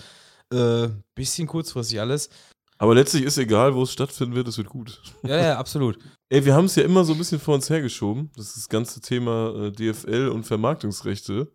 Äh, 0.53 0.89
bisschen 1.15 1.47
kurzfristig 1.49 2.01
alles. 2.01 2.29
Aber 2.83 2.97
letztlich 2.97 3.23
ist 3.23 3.39
egal, 3.39 3.77
wo 3.77 3.85
es 3.85 3.93
stattfinden 3.93 4.35
wird, 4.35 4.49
es 4.49 4.59
wird 4.59 4.69
gut. 4.69 5.01
Ja, 5.23 5.41
ja, 5.41 5.57
absolut. 5.57 6.01
Ey, 6.29 6.45
wir 6.45 6.53
haben 6.55 6.65
es 6.65 6.75
ja 6.75 6.83
immer 6.83 7.05
so 7.05 7.13
ein 7.13 7.19
bisschen 7.19 7.39
vor 7.39 7.55
uns 7.55 7.71
hergeschoben, 7.71 8.33
das 8.35 8.49
ist 8.49 8.57
das 8.57 8.69
ganze 8.69 9.01
Thema 9.01 9.55
äh, 9.55 9.71
DFL 9.71 10.27
und 10.27 10.43
Vermarktungsrechte. 10.43 11.53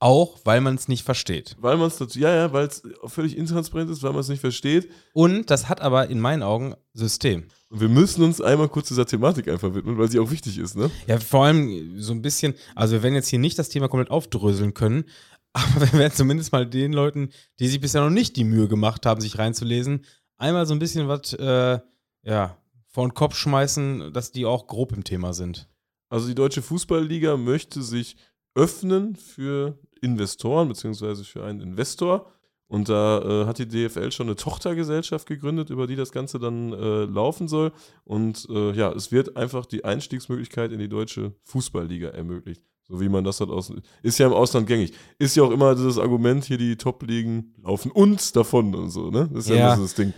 Auch, 0.00 0.40
weil 0.42 0.60
man 0.60 0.74
es 0.74 0.88
nicht 0.88 1.04
versteht. 1.04 1.54
Weil 1.60 1.76
man 1.76 1.86
es 1.86 2.00
ja, 2.16 2.34
ja, 2.34 2.52
weil 2.52 2.66
es 2.66 2.82
völlig 3.04 3.36
intransparent 3.36 3.92
ist, 3.92 4.02
weil 4.02 4.10
man 4.10 4.22
es 4.22 4.28
nicht 4.28 4.40
versteht. 4.40 4.90
Und 5.12 5.50
das 5.50 5.68
hat 5.68 5.82
aber 5.82 6.08
in 6.08 6.18
meinen 6.18 6.42
Augen 6.42 6.74
System. 6.94 7.46
Und 7.68 7.80
wir 7.80 7.88
müssen 7.88 8.24
uns 8.24 8.40
einmal 8.40 8.68
kurz 8.68 8.88
dieser 8.88 9.06
Thematik 9.06 9.46
einfach 9.46 9.72
widmen, 9.72 9.98
weil 9.98 10.10
sie 10.10 10.18
auch 10.18 10.32
wichtig 10.32 10.58
ist, 10.58 10.74
ne? 10.74 10.90
Ja, 11.06 11.20
vor 11.20 11.44
allem 11.44 12.00
so 12.00 12.12
ein 12.12 12.22
bisschen, 12.22 12.54
also 12.74 12.94
wir 12.94 13.04
werden 13.04 13.14
jetzt 13.14 13.28
hier 13.28 13.38
nicht 13.38 13.56
das 13.56 13.68
Thema 13.68 13.86
komplett 13.86 14.10
aufdröseln 14.10 14.74
können, 14.74 15.04
aber 15.52 15.92
wir 15.92 15.98
werden 16.00 16.12
zumindest 16.12 16.50
mal 16.50 16.66
den 16.66 16.92
Leuten, 16.92 17.30
die 17.60 17.68
sich 17.68 17.80
bisher 17.80 18.02
noch 18.02 18.10
nicht 18.10 18.34
die 18.34 18.44
Mühe 18.44 18.66
gemacht 18.66 19.06
haben, 19.06 19.20
sich 19.20 19.38
reinzulesen, 19.38 20.04
einmal 20.40 20.66
so 20.66 20.74
ein 20.74 20.78
bisschen 20.78 21.08
was, 21.08 21.32
äh, 21.34 21.78
ja, 22.22 22.56
vor 22.88 23.06
den 23.06 23.14
Kopf 23.14 23.36
schmeißen, 23.36 24.12
dass 24.12 24.32
die 24.32 24.46
auch 24.46 24.66
grob 24.66 24.92
im 24.92 25.04
Thema 25.04 25.32
sind. 25.32 25.68
Also 26.08 26.26
die 26.26 26.34
Deutsche 26.34 26.62
Fußballliga 26.62 27.36
möchte 27.36 27.82
sich 27.82 28.16
öffnen 28.54 29.14
für 29.14 29.78
Investoren 30.02 30.68
beziehungsweise 30.68 31.24
für 31.24 31.44
einen 31.44 31.60
Investor. 31.60 32.32
Und 32.66 32.88
da 32.88 33.20
äh, 33.20 33.46
hat 33.46 33.58
die 33.58 33.66
DFL 33.66 34.12
schon 34.12 34.28
eine 34.28 34.36
Tochtergesellschaft 34.36 35.26
gegründet, 35.26 35.70
über 35.70 35.88
die 35.88 35.96
das 35.96 36.12
Ganze 36.12 36.38
dann 36.38 36.72
äh, 36.72 37.04
laufen 37.04 37.48
soll. 37.48 37.72
Und 38.04 38.46
äh, 38.48 38.72
ja, 38.72 38.92
es 38.92 39.10
wird 39.10 39.36
einfach 39.36 39.66
die 39.66 39.84
Einstiegsmöglichkeit 39.84 40.70
in 40.70 40.78
die 40.78 40.88
deutsche 40.88 41.34
Fußballliga 41.44 42.10
ermöglicht. 42.10 42.62
So 42.90 43.00
wie 43.00 43.08
man 43.08 43.24
das 43.24 43.40
halt 43.40 43.50
aus. 43.50 43.72
Ist 44.02 44.18
ja 44.18 44.26
im 44.26 44.32
Ausland 44.32 44.66
gängig. 44.66 44.92
Ist 45.18 45.36
ja 45.36 45.44
auch 45.44 45.50
immer 45.50 45.74
dieses 45.74 45.98
Argument, 45.98 46.44
hier 46.44 46.58
die 46.58 46.76
Top-Ligen 46.76 47.54
laufen 47.62 47.90
uns 47.90 48.32
davon 48.32 48.74
und 48.74 48.90
so, 48.90 49.10
ne? 49.10 49.28
Das 49.32 49.44
ist 49.44 49.50
ja, 49.50 49.56
ja 49.56 49.76
das 49.76 49.94
Ding. 49.94 50.12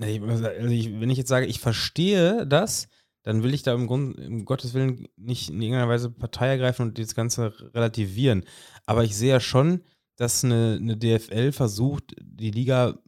Also 0.00 0.46
ich, 0.68 1.00
wenn 1.00 1.10
ich 1.10 1.18
jetzt 1.18 1.28
sage, 1.28 1.46
ich 1.46 1.60
verstehe 1.60 2.46
das, 2.46 2.88
dann 3.22 3.42
will 3.42 3.52
ich 3.52 3.62
da 3.62 3.74
im 3.74 3.86
Grunde, 3.86 4.26
um 4.26 4.44
Gottes 4.44 4.74
Willen, 4.74 5.08
nicht 5.16 5.50
in 5.50 5.60
irgendeiner 5.60 5.88
Weise 5.88 6.10
Partei 6.10 6.48
ergreifen 6.48 6.88
und 6.88 6.98
das 6.98 7.14
Ganze 7.14 7.52
relativieren. 7.74 8.44
Aber 8.86 9.04
ich 9.04 9.16
sehe 9.16 9.30
ja 9.30 9.40
schon, 9.40 9.82
dass 10.16 10.44
eine, 10.44 10.78
eine 10.80 10.96
DFL 10.96 11.52
versucht, 11.52 12.14
die 12.20 12.50
Liga 12.50 12.98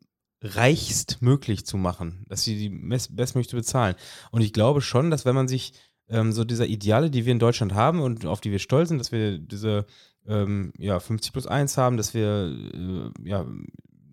reichst 0.42 1.22
möglich 1.22 1.66
zu 1.66 1.76
machen, 1.76 2.24
dass 2.28 2.44
sie 2.44 2.56
die 2.56 2.68
bestmöglich 2.68 3.52
bezahlen. 3.52 3.94
Und 4.30 4.42
ich 4.42 4.52
glaube 4.52 4.80
schon, 4.80 5.10
dass 5.10 5.24
wenn 5.24 5.34
man 5.34 5.48
sich 5.48 5.72
ähm, 6.08 6.32
so 6.32 6.44
dieser 6.44 6.66
Ideale, 6.66 7.10
die 7.10 7.24
wir 7.24 7.32
in 7.32 7.38
Deutschland 7.38 7.74
haben 7.74 8.00
und 8.00 8.26
auf 8.26 8.40
die 8.40 8.50
wir 8.50 8.58
stolz 8.58 8.88
sind, 8.88 8.98
dass 8.98 9.12
wir 9.12 9.38
diese 9.38 9.86
ähm, 10.26 10.72
ja, 10.78 10.98
50 10.98 11.32
plus 11.32 11.46
1 11.46 11.76
haben, 11.76 11.96
dass 11.96 12.14
wir 12.14 12.54
äh, 12.74 13.28
ja, 13.28 13.46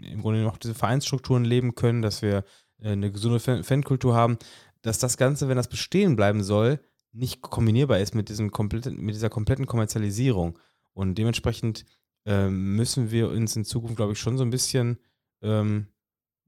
im 0.01 0.21
Grunde 0.21 0.41
noch 0.41 0.57
diese 0.57 0.75
Vereinsstrukturen 0.75 1.45
leben 1.45 1.75
können, 1.75 2.01
dass 2.01 2.21
wir 2.21 2.43
eine 2.81 3.11
gesunde 3.11 3.39
Fan 3.39 3.63
Fankultur 3.63 4.15
haben, 4.15 4.37
dass 4.81 4.99
das 4.99 5.17
Ganze, 5.17 5.47
wenn 5.47 5.57
das 5.57 5.67
bestehen 5.67 6.15
bleiben 6.15 6.43
soll, 6.43 6.79
nicht 7.11 7.41
kombinierbar 7.41 7.99
ist 7.99 8.15
mit, 8.15 8.29
diesem 8.29 8.51
kompletten, 8.51 8.99
mit 8.99 9.15
dieser 9.15 9.29
kompletten 9.29 9.65
Kommerzialisierung. 9.65 10.59
Und 10.93 11.15
dementsprechend 11.17 11.85
ähm, 12.25 12.75
müssen 12.75 13.11
wir 13.11 13.29
uns 13.29 13.55
in 13.55 13.65
Zukunft, 13.65 13.95
glaube 13.95 14.13
ich, 14.13 14.19
schon 14.19 14.37
so 14.37 14.43
ein 14.43 14.49
bisschen 14.49 14.99
ähm, 15.41 15.87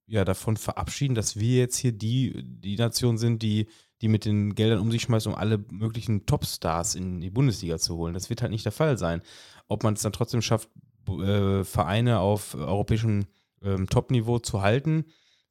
ja, 0.05 0.25
davon 0.25 0.57
verabschieden, 0.57 1.15
dass 1.15 1.37
wir 1.39 1.57
jetzt 1.57 1.77
hier 1.77 1.91
die, 1.91 2.43
die 2.43 2.75
Nation 2.75 3.17
sind, 3.17 3.41
die 3.41 3.67
die 4.01 4.07
mit 4.07 4.25
den 4.25 4.55
Geldern 4.55 4.79
um 4.79 4.91
sich 4.91 5.01
schmeißt, 5.01 5.27
um 5.27 5.35
alle 5.35 5.63
möglichen 5.71 6.25
Topstars 6.25 6.95
in 6.95 7.19
die 7.21 7.29
Bundesliga 7.29 7.77
zu 7.77 7.97
holen. 7.97 8.13
Das 8.13 8.29
wird 8.29 8.41
halt 8.41 8.51
nicht 8.51 8.65
der 8.65 8.71
Fall 8.71 8.97
sein. 8.97 9.21
Ob 9.67 9.83
man 9.83 9.93
es 9.93 10.01
dann 10.01 10.13
trotzdem 10.13 10.41
schafft, 10.41 10.69
äh, 11.07 11.63
Vereine 11.63 12.19
auf 12.19 12.55
europäischem 12.55 13.25
ähm, 13.61 13.87
Top-Niveau 13.89 14.39
zu 14.39 14.61
halten, 14.61 15.05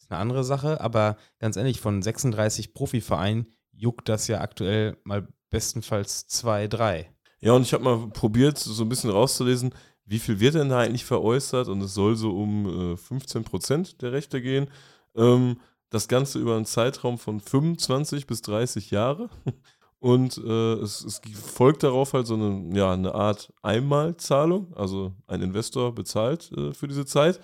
eine 0.08 0.18
andere 0.18 0.44
Sache. 0.44 0.80
Aber 0.80 1.16
ganz 1.38 1.56
ehrlich, 1.56 1.80
von 1.80 2.02
36 2.02 2.74
Profivereinen 2.74 3.46
juckt 3.72 4.08
das 4.08 4.28
ja 4.28 4.40
aktuell 4.40 4.96
mal 5.04 5.28
bestenfalls 5.50 6.26
zwei, 6.26 6.66
drei. 6.66 7.10
Ja, 7.40 7.52
und 7.52 7.62
ich 7.62 7.72
habe 7.72 7.84
mal 7.84 8.08
probiert, 8.08 8.58
so 8.58 8.82
ein 8.82 8.88
bisschen 8.88 9.10
rauszulesen, 9.10 9.72
wie 10.04 10.18
viel 10.18 10.40
wird 10.40 10.54
denn 10.54 10.70
da 10.70 10.80
eigentlich 10.80 11.04
veräußert? 11.04 11.68
Und 11.68 11.82
es 11.82 11.94
soll 11.94 12.16
so 12.16 12.30
um 12.30 12.92
äh, 12.94 12.96
15 12.96 13.44
Prozent 13.44 14.02
der 14.02 14.12
Rechte 14.12 14.40
gehen. 14.40 14.68
Ähm, 15.14 15.58
das 15.90 16.08
Ganze 16.08 16.38
über 16.38 16.56
einen 16.56 16.64
Zeitraum 16.64 17.18
von 17.18 17.40
25 17.40 18.26
bis 18.26 18.42
30 18.42 18.90
Jahre. 18.90 19.28
Und 20.00 20.38
äh, 20.38 20.74
es, 20.74 21.04
es, 21.04 21.20
folgt 21.34 21.82
darauf 21.82 22.12
halt 22.12 22.26
so 22.26 22.34
eine, 22.34 22.76
ja, 22.76 22.92
eine 22.92 23.14
Art 23.14 23.52
Einmalzahlung. 23.62 24.72
Also 24.74 25.12
ein 25.26 25.42
Investor 25.42 25.94
bezahlt 25.94 26.52
äh, 26.56 26.72
für 26.72 26.88
diese 26.88 27.04
Zeit. 27.04 27.40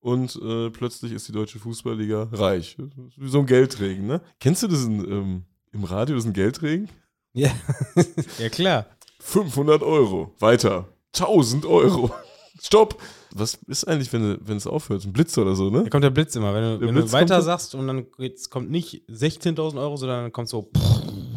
Und 0.00 0.36
äh, 0.42 0.70
plötzlich 0.70 1.12
ist 1.12 1.26
die 1.28 1.32
deutsche 1.32 1.58
Fußballliga 1.58 2.28
reich. 2.32 2.76
Wie 3.16 3.28
so 3.28 3.40
ein 3.40 3.46
Geldregen, 3.46 4.06
ne? 4.06 4.20
Kennst 4.38 4.62
du 4.62 4.68
das 4.68 4.84
in, 4.84 5.00
ähm, 5.00 5.44
im 5.72 5.84
Radio, 5.84 6.14
das 6.14 6.24
ist 6.24 6.30
ein 6.30 6.34
Geldregen? 6.34 6.88
Ja, 7.32 7.50
ja 8.38 8.48
klar. 8.48 8.86
500 9.20 9.82
Euro. 9.82 10.34
Weiter. 10.38 10.88
1000 11.14 11.66
Euro. 11.66 12.14
Stopp! 12.60 13.00
Was 13.34 13.54
ist 13.66 13.86
eigentlich, 13.86 14.12
wenn, 14.12 14.38
wenn 14.40 14.56
es 14.56 14.66
aufhört? 14.66 15.04
Ein 15.04 15.12
Blitz 15.12 15.36
oder 15.36 15.54
so, 15.54 15.68
ne? 15.68 15.84
Da 15.84 15.90
kommt 15.90 16.04
der 16.04 16.10
Blitz 16.10 16.34
immer. 16.34 16.54
Wenn 16.54 16.80
du, 16.80 16.86
wenn 16.86 16.94
du 16.94 17.12
weiter 17.12 17.42
sagst 17.42 17.74
und 17.74 17.86
dann 17.86 18.06
jetzt 18.18 18.50
kommt 18.50 18.70
nicht 18.70 19.02
16.000 19.08 19.78
Euro, 19.78 19.96
sondern 19.96 20.24
dann 20.24 20.32
kommt 20.32 20.48
so. 20.48 20.70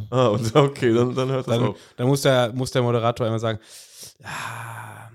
Ah, 0.10 0.28
und, 0.28 0.56
okay, 0.56 0.94
dann, 0.94 1.14
dann 1.14 1.30
hört 1.30 1.48
das 1.48 1.58
dann, 1.58 1.68
auf. 1.70 1.78
Dann 1.98 2.08
muss 2.08 2.22
der, 2.22 2.54
muss 2.54 2.72
der 2.72 2.82
Moderator 2.82 3.28
immer 3.28 3.40
sagen: 3.40 3.60
ah, 4.24 5.10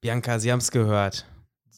Bianca, 0.00 0.38
Sie 0.38 0.50
haben 0.50 0.58
es 0.58 0.70
gehört 0.70 1.26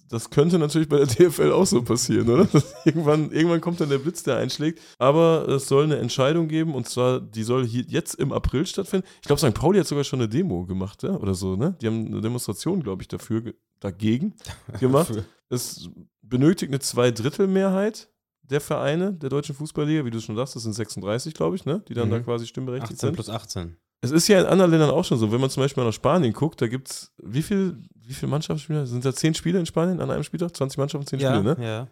das 0.08 0.30
könnte 0.30 0.58
natürlich 0.58 0.88
bei 0.88 0.98
der 0.98 1.06
DFL 1.30 1.52
auch 1.52 1.66
so 1.66 1.82
passieren, 1.82 2.28
oder? 2.28 2.48
irgendwann, 2.84 3.30
irgendwann 3.30 3.60
kommt 3.60 3.80
dann 3.80 3.88
der 3.88 3.98
Blitz, 3.98 4.22
der 4.22 4.36
einschlägt. 4.36 4.80
Aber 4.98 5.46
es 5.48 5.68
soll 5.68 5.84
eine 5.84 5.98
Entscheidung 5.98 6.48
geben 6.48 6.74
und 6.74 6.88
zwar, 6.88 7.20
die 7.20 7.42
soll 7.42 7.66
hier 7.66 7.84
jetzt 7.86 8.14
im 8.14 8.32
April 8.32 8.66
stattfinden. 8.66 9.06
Ich 9.20 9.26
glaube, 9.26 9.40
St. 9.40 9.54
Pauli 9.54 9.78
hat 9.78 9.86
sogar 9.86 10.04
schon 10.04 10.20
eine 10.20 10.28
Demo 10.28 10.64
gemacht, 10.64 11.02
ja? 11.02 11.16
oder 11.16 11.34
so, 11.34 11.56
ne? 11.56 11.76
Die 11.80 11.86
haben 11.86 12.06
eine 12.06 12.20
Demonstration, 12.20 12.82
glaube 12.82 13.02
ich, 13.02 13.08
dafür, 13.08 13.54
dagegen 13.80 14.34
gemacht. 14.80 15.12
es 15.50 15.88
benötigt 16.22 16.70
eine 16.70 16.80
Zweidrittelmehrheit 16.80 18.08
der 18.42 18.60
Vereine 18.60 19.12
der 19.12 19.28
deutschen 19.28 19.54
Fußballliga, 19.54 20.04
wie 20.04 20.10
du 20.10 20.20
schon 20.20 20.36
sagst, 20.36 20.56
das 20.56 20.62
sind 20.62 20.72
36, 20.72 21.34
glaube 21.34 21.56
ich, 21.56 21.66
ne? 21.66 21.82
Die 21.88 21.94
dann 21.94 22.08
mhm. 22.08 22.12
da 22.12 22.20
quasi 22.20 22.46
stimmberechtigt 22.46 22.94
18 22.94 23.08
sind. 23.08 23.14
plus 23.14 23.28
18. 23.28 23.76
Es 24.00 24.10
ist 24.12 24.28
ja 24.28 24.40
in 24.40 24.46
anderen 24.46 24.70
Ländern 24.70 24.90
auch 24.90 25.04
schon 25.04 25.18
so. 25.18 25.32
Wenn 25.32 25.40
man 25.40 25.50
zum 25.50 25.62
Beispiel 25.62 25.84
nach 25.84 25.92
Spanien 25.92 26.32
guckt, 26.32 26.62
da 26.62 26.68
gibt 26.68 26.88
es, 26.88 27.12
wie 27.18 27.42
viel, 27.42 27.78
wie 27.94 28.14
viele 28.14 28.30
Mannschaftsspiele? 28.30 28.86
Sind 28.86 29.04
da 29.04 29.12
zehn 29.12 29.34
Spiele 29.34 29.58
in 29.58 29.66
Spanien 29.66 30.00
an 30.00 30.10
einem 30.10 30.22
Spieltag? 30.22 30.56
20 30.56 30.78
Mannschaften, 30.78 31.06
zehn 31.06 31.18
ja, 31.18 31.34
Spiele, 31.34 31.56
ne? 31.56 31.64
Ja. 31.64 31.88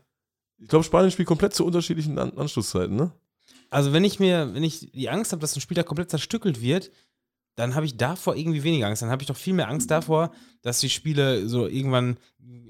Ich 0.58 0.68
glaube, 0.68 0.84
Spanien 0.84 1.10
spielt 1.10 1.28
komplett 1.28 1.54
zu 1.54 1.66
unterschiedlichen 1.66 2.18
an 2.18 2.32
Anschlusszeiten, 2.36 2.94
ne? 2.94 3.12
Also, 3.70 3.92
wenn 3.92 4.04
ich 4.04 4.20
mir, 4.20 4.54
wenn 4.54 4.62
ich 4.62 4.92
die 4.92 5.10
Angst 5.10 5.32
habe, 5.32 5.40
dass 5.40 5.56
ein 5.56 5.60
Spieltag 5.60 5.86
komplett 5.86 6.10
zerstückelt 6.10 6.60
wird, 6.60 6.90
dann 7.56 7.74
habe 7.74 7.86
ich 7.86 7.96
davor 7.96 8.36
irgendwie 8.36 8.62
weniger 8.62 8.86
Angst. 8.86 9.02
Dann 9.02 9.10
habe 9.10 9.22
ich 9.22 9.28
doch 9.28 9.36
viel 9.36 9.54
mehr 9.54 9.68
Angst 9.68 9.90
davor, 9.90 10.30
dass 10.62 10.80
die 10.80 10.90
Spiele 10.90 11.48
so 11.48 11.66
irgendwann 11.66 12.18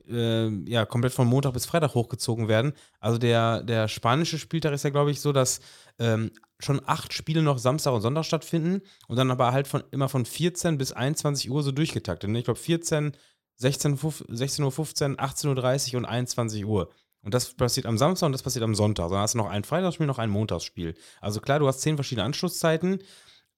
äh, 0.08 0.48
ja, 0.70 0.86
komplett 0.86 1.12
von 1.12 1.26
Montag 1.26 1.52
bis 1.52 1.66
Freitag 1.66 1.94
hochgezogen 1.94 2.48
werden. 2.48 2.72
Also 3.00 3.18
der, 3.18 3.62
der 3.62 3.88
spanische 3.88 4.38
Spieltag 4.38 4.72
ist 4.72 4.84
ja, 4.84 4.90
glaube 4.90 5.10
ich, 5.10 5.20
so, 5.20 5.32
dass 5.32 5.60
ähm, 5.98 6.30
schon 6.58 6.80
acht 6.86 7.12
Spiele 7.12 7.42
noch 7.42 7.58
Samstag 7.58 7.92
und 7.92 8.02
Sonntag 8.02 8.24
stattfinden 8.24 8.82
und 9.08 9.16
dann 9.16 9.30
aber 9.30 9.52
halt 9.52 9.68
von 9.68 9.84
immer 9.90 10.08
von 10.08 10.24
14 10.24 10.78
bis 10.78 10.92
21 10.92 11.50
Uhr 11.50 11.62
so 11.62 11.72
durchgetaktet. 11.72 12.30
Ne? 12.30 12.38
Ich 12.38 12.44
glaube 12.44 12.58
14, 12.58 13.12
16, 13.56 13.98
16 14.28 14.64
Uhr 14.64 14.72
15, 14.72 15.16
18.30 15.16 15.92
Uhr 15.92 15.98
und 15.98 16.04
21 16.04 16.64
Uhr. 16.64 16.90
Und 17.22 17.34
das 17.34 17.54
passiert 17.54 17.86
am 17.86 17.98
Samstag 17.98 18.26
und 18.26 18.32
das 18.32 18.42
passiert 18.42 18.64
am 18.64 18.74
Sonntag. 18.74 19.10
Dann 19.10 19.18
hast 19.18 19.34
du 19.34 19.38
noch 19.38 19.50
ein 19.50 19.64
Freitagsspiel, 19.64 20.06
noch 20.06 20.18
ein 20.18 20.30
Montagsspiel. 20.30 20.94
Also 21.20 21.40
klar, 21.40 21.58
du 21.58 21.66
hast 21.66 21.80
zehn 21.80 21.96
verschiedene 21.96 22.24
Anschlusszeiten, 22.24 23.02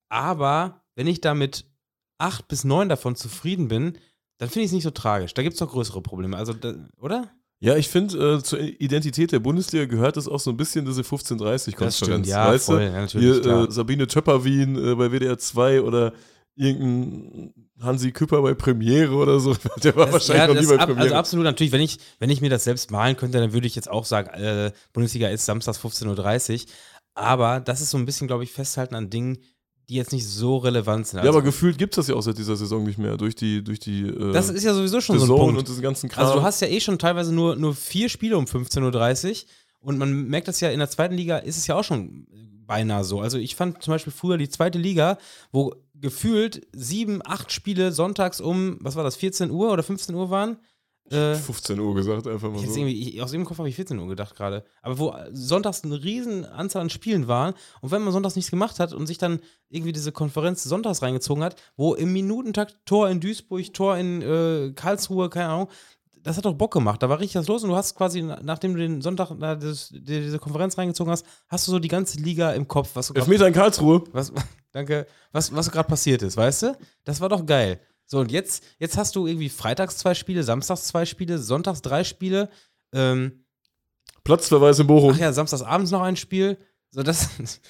aber 0.09 0.83
wenn 0.95 1.07
ich 1.07 1.21
da 1.21 1.35
mit 1.35 1.67
acht 2.19 2.49
bis 2.49 2.65
neun 2.65 2.89
davon 2.89 3.15
zufrieden 3.15 3.69
bin, 3.69 3.99
dann 4.39 4.49
finde 4.49 4.61
ich 4.61 4.67
es 4.67 4.73
nicht 4.73 4.85
so 4.85 4.91
tragisch. 4.91 5.35
Da 5.35 5.43
gibt 5.43 5.55
es 5.55 5.59
doch 5.59 5.71
größere 5.71 6.01
Probleme. 6.01 6.37
Also, 6.37 6.53
da, 6.53 6.75
oder? 6.97 7.31
Ja, 7.61 7.77
ich 7.77 7.88
finde, 7.88 8.37
äh, 8.37 8.42
zur 8.42 8.61
Identität 8.61 9.33
der 9.33 9.40
Bundesliga 9.40 9.87
gehört 9.87 10.16
es 10.16 10.29
auch 10.29 10.38
so 10.38 10.51
ein 10.51 10.57
bisschen 10.57 10.85
diese 10.85 11.03
1530-Konferenz. 11.03 12.29
Ja, 12.29 12.49
weißt 12.49 12.66
voll, 12.66 12.83
ja, 12.83 12.90
natürlich. 12.92 13.42
Hier, 13.42 13.64
äh, 13.68 13.71
Sabine 13.71 14.07
Töpperwien 14.07 14.77
äh, 14.77 14.94
bei 14.94 15.11
WDR 15.11 15.38
2 15.38 15.83
oder 15.83 16.12
irgendein 16.55 17.53
Hansi 17.81 18.12
Küpper 18.12 18.42
bei 18.42 18.55
Premiere 18.55 19.14
oder 19.14 19.40
so. 19.40 19.57
Der 19.83 19.97
war 19.97 20.07
das, 20.07 20.29
wahrscheinlich 20.29 20.40
ja, 20.40 20.55
noch 20.55 20.61
nie 20.61 20.77
bei 20.77 20.83
ab, 20.83 20.99
Also 20.99 21.14
absolut, 21.14 21.44
natürlich, 21.44 21.73
wenn 21.73 21.81
ich, 21.81 21.99
wenn 22.21 22.31
ich 22.31 22.40
mir 22.40 22.51
das 22.51 22.64
selbst 22.64 22.90
malen 22.90 23.16
könnte, 23.16 23.38
dann 23.38 23.53
würde 23.53 23.66
ich 23.66 23.75
jetzt 23.75 23.90
auch 23.90 24.05
sagen, 24.05 24.29
äh, 24.35 24.73
Bundesliga 24.92 25.29
ist 25.29 25.44
samstags 25.44 25.81
15.30 25.81 26.64
Uhr. 26.64 26.71
Aber 27.14 27.59
das 27.59 27.81
ist 27.81 27.90
so 27.90 27.99
ein 27.99 28.07
bisschen, 28.07 28.29
glaube 28.29 28.44
ich, 28.44 28.53
festhalten 28.53 28.94
an 28.94 29.11
Dingen, 29.11 29.38
die 29.88 29.94
jetzt 29.94 30.12
nicht 30.12 30.27
so 30.27 30.59
relevant 30.59 31.07
sind. 31.07 31.20
Also, 31.20 31.31
ja, 31.31 31.35
aber 31.35 31.42
gefühlt 31.42 31.79
gibt 31.79 31.94
es 31.94 31.96
das 31.96 32.09
ja 32.09 32.14
auch 32.14 32.20
seit 32.22 32.37
dieser 32.37 32.57
Saison 32.57 32.85
nicht 32.85 32.98
mehr, 32.98 33.16
durch 33.16 33.35
die, 33.35 33.64
durch 33.64 33.79
die 33.79 34.03
äh, 34.03 34.33
Das 34.33 34.51
ist 34.51 34.64
ja 34.64 34.74
sowieso 34.74 35.01
schon 35.01 35.18
so 35.18 35.35
ein 35.35 35.40
Punkt. 35.40 35.59
und 35.59 35.68
diesen 35.68 35.83
ganzen 35.83 36.09
Kram. 36.09 36.24
Also 36.27 36.38
du 36.38 36.42
hast 36.42 36.61
ja 36.61 36.68
eh 36.68 36.81
schon 36.81 36.98
teilweise 36.98 37.35
nur, 37.35 37.57
nur 37.57 37.74
vier 37.74 38.09
Spiele 38.09 38.37
um 38.37 38.44
15.30 38.44 39.31
Uhr 39.31 39.37
und 39.81 39.98
man 39.98 40.29
merkt 40.29 40.48
das 40.48 40.61
ja, 40.61 40.70
in 40.70 40.79
der 40.79 40.90
zweiten 40.90 41.14
Liga 41.14 41.38
ist 41.38 41.57
es 41.57 41.66
ja 41.66 41.74
auch 41.77 41.85
schon 41.85 42.27
beinahe 42.66 43.03
so. 43.03 43.20
Also 43.20 43.38
ich 43.38 43.57
fand 43.57 43.83
zum 43.83 43.92
Beispiel 43.92 44.12
früher 44.12 44.37
die 44.37 44.48
zweite 44.48 44.79
Liga, 44.79 45.16
wo 45.53 45.74
gefühlt 45.94 46.66
sieben, 46.72 47.20
acht 47.24 47.51
Spiele 47.51 47.92
sonntags 47.92 48.40
um, 48.40 48.77
was 48.81 48.94
war 48.94 49.05
das, 49.05 49.16
14 49.16 49.51
Uhr 49.51 49.72
oder 49.72 49.83
15 49.83 50.14
Uhr 50.14 50.31
waren, 50.31 50.59
äh, 51.11 51.35
15 51.35 51.79
Uhr 51.79 51.94
gesagt, 51.94 52.27
einfach 52.27 52.51
mal 52.51 52.59
so. 52.59 52.87
Ich, 52.87 53.21
aus 53.23 53.31
dem 53.31 53.44
Kopf 53.44 53.59
habe 53.59 53.68
ich 53.68 53.77
14 53.77 53.99
Uhr 53.99 54.09
gedacht 54.09 54.35
gerade. 54.37 54.64
Aber 54.83 54.99
wo 54.99 55.14
sonntags 55.33 55.85
eine 55.85 56.03
riesen 56.03 56.44
Anzahl 56.44 56.83
an 56.83 56.90
Spielen 56.90 57.29
waren 57.29 57.55
und 57.81 57.90
wenn 57.90 58.03
man 58.03 58.12
sonntags 58.12 58.37
nichts 58.37 58.51
gemacht 58.51 58.79
hat 58.81 58.92
und 58.92 59.07
sich 59.07 59.18
dann 59.18 59.40
irgendwie 59.68 59.92
diese 59.92 60.12
Konferenz 60.12 60.64
sonntags 60.64 61.03
reingezogen 61.03 61.42
hat, 61.42 61.57
wo 61.77 61.94
im 61.94 62.12
Minutentakt 62.12 62.77
Tor 62.85 63.09
in 63.09 63.21
Duisburg, 63.21 63.73
Tor 63.73 63.97
in 63.97 64.23
äh, 64.23 64.73
Karlsruhe, 64.75 65.29
keine 65.31 65.49
Ahnung, 65.49 65.68
das 66.23 66.37
hat 66.37 66.44
doch 66.44 66.55
Bock 66.55 66.73
gemacht. 66.73 67.03
Da 67.03 67.09
war 67.09 67.21
richtig 67.21 67.37
was 67.37 67.49
los 67.49 67.62
und 67.64 67.71
du 67.71 67.77
hast 67.77 67.94
quasi, 67.94 68.23
nachdem 68.23 68.75
du 68.75 68.81
den 68.81 69.01
Sonntag 69.01 69.31
na, 69.38 69.55
das, 69.55 69.88
die, 69.88 70.01
diese 70.01 70.38
Konferenz 70.38 70.77
reingezogen 70.77 71.11
hast, 71.11 71.25
hast 71.49 71.66
du 71.66 71.73
so 71.73 71.79
die 71.79 71.88
ganze 71.88 72.18
Liga 72.18 72.53
im 72.53 72.68
Kopf. 72.68 72.90
Was 72.94 73.11
Elfmeter 73.11 73.47
in 73.47 73.55
Karlsruhe. 73.55 74.05
Was, 74.12 74.33
danke. 74.73 75.07
Was, 75.33 75.55
was 75.55 75.71
gerade 75.71 75.88
passiert 75.88 76.23
ist, 76.23 76.37
weißt 76.37 76.62
du? 76.62 76.79
Das 77.05 77.21
war 77.21 77.29
doch 77.29 77.44
geil. 77.44 77.81
So, 78.11 78.21
und 78.21 78.33
jetzt, 78.33 78.64
jetzt 78.79 78.97
hast 78.97 79.14
du 79.16 79.27
irgendwie 79.27 79.51
freitags 79.51 79.99
zwei 79.99 80.14
Spiele, 80.14 80.42
samstags 80.42 80.85
zwei 80.87 81.05
Spiele, 81.05 81.38
sonntags 81.38 81.83
drei 81.83 82.05
Spiele. 82.05 82.49
Ähm, 82.92 83.44
Platzverweis 84.25 84.79
in 84.79 84.87
Bochum. 84.87 85.12
Ach 85.14 85.18
ja, 85.18 85.33
samstags 85.33 85.62
abends 85.62 85.90
noch 85.90 86.01
ein 86.01 86.16
Spiel. 86.16 86.57
So, 86.90 87.03
das. 87.03 87.29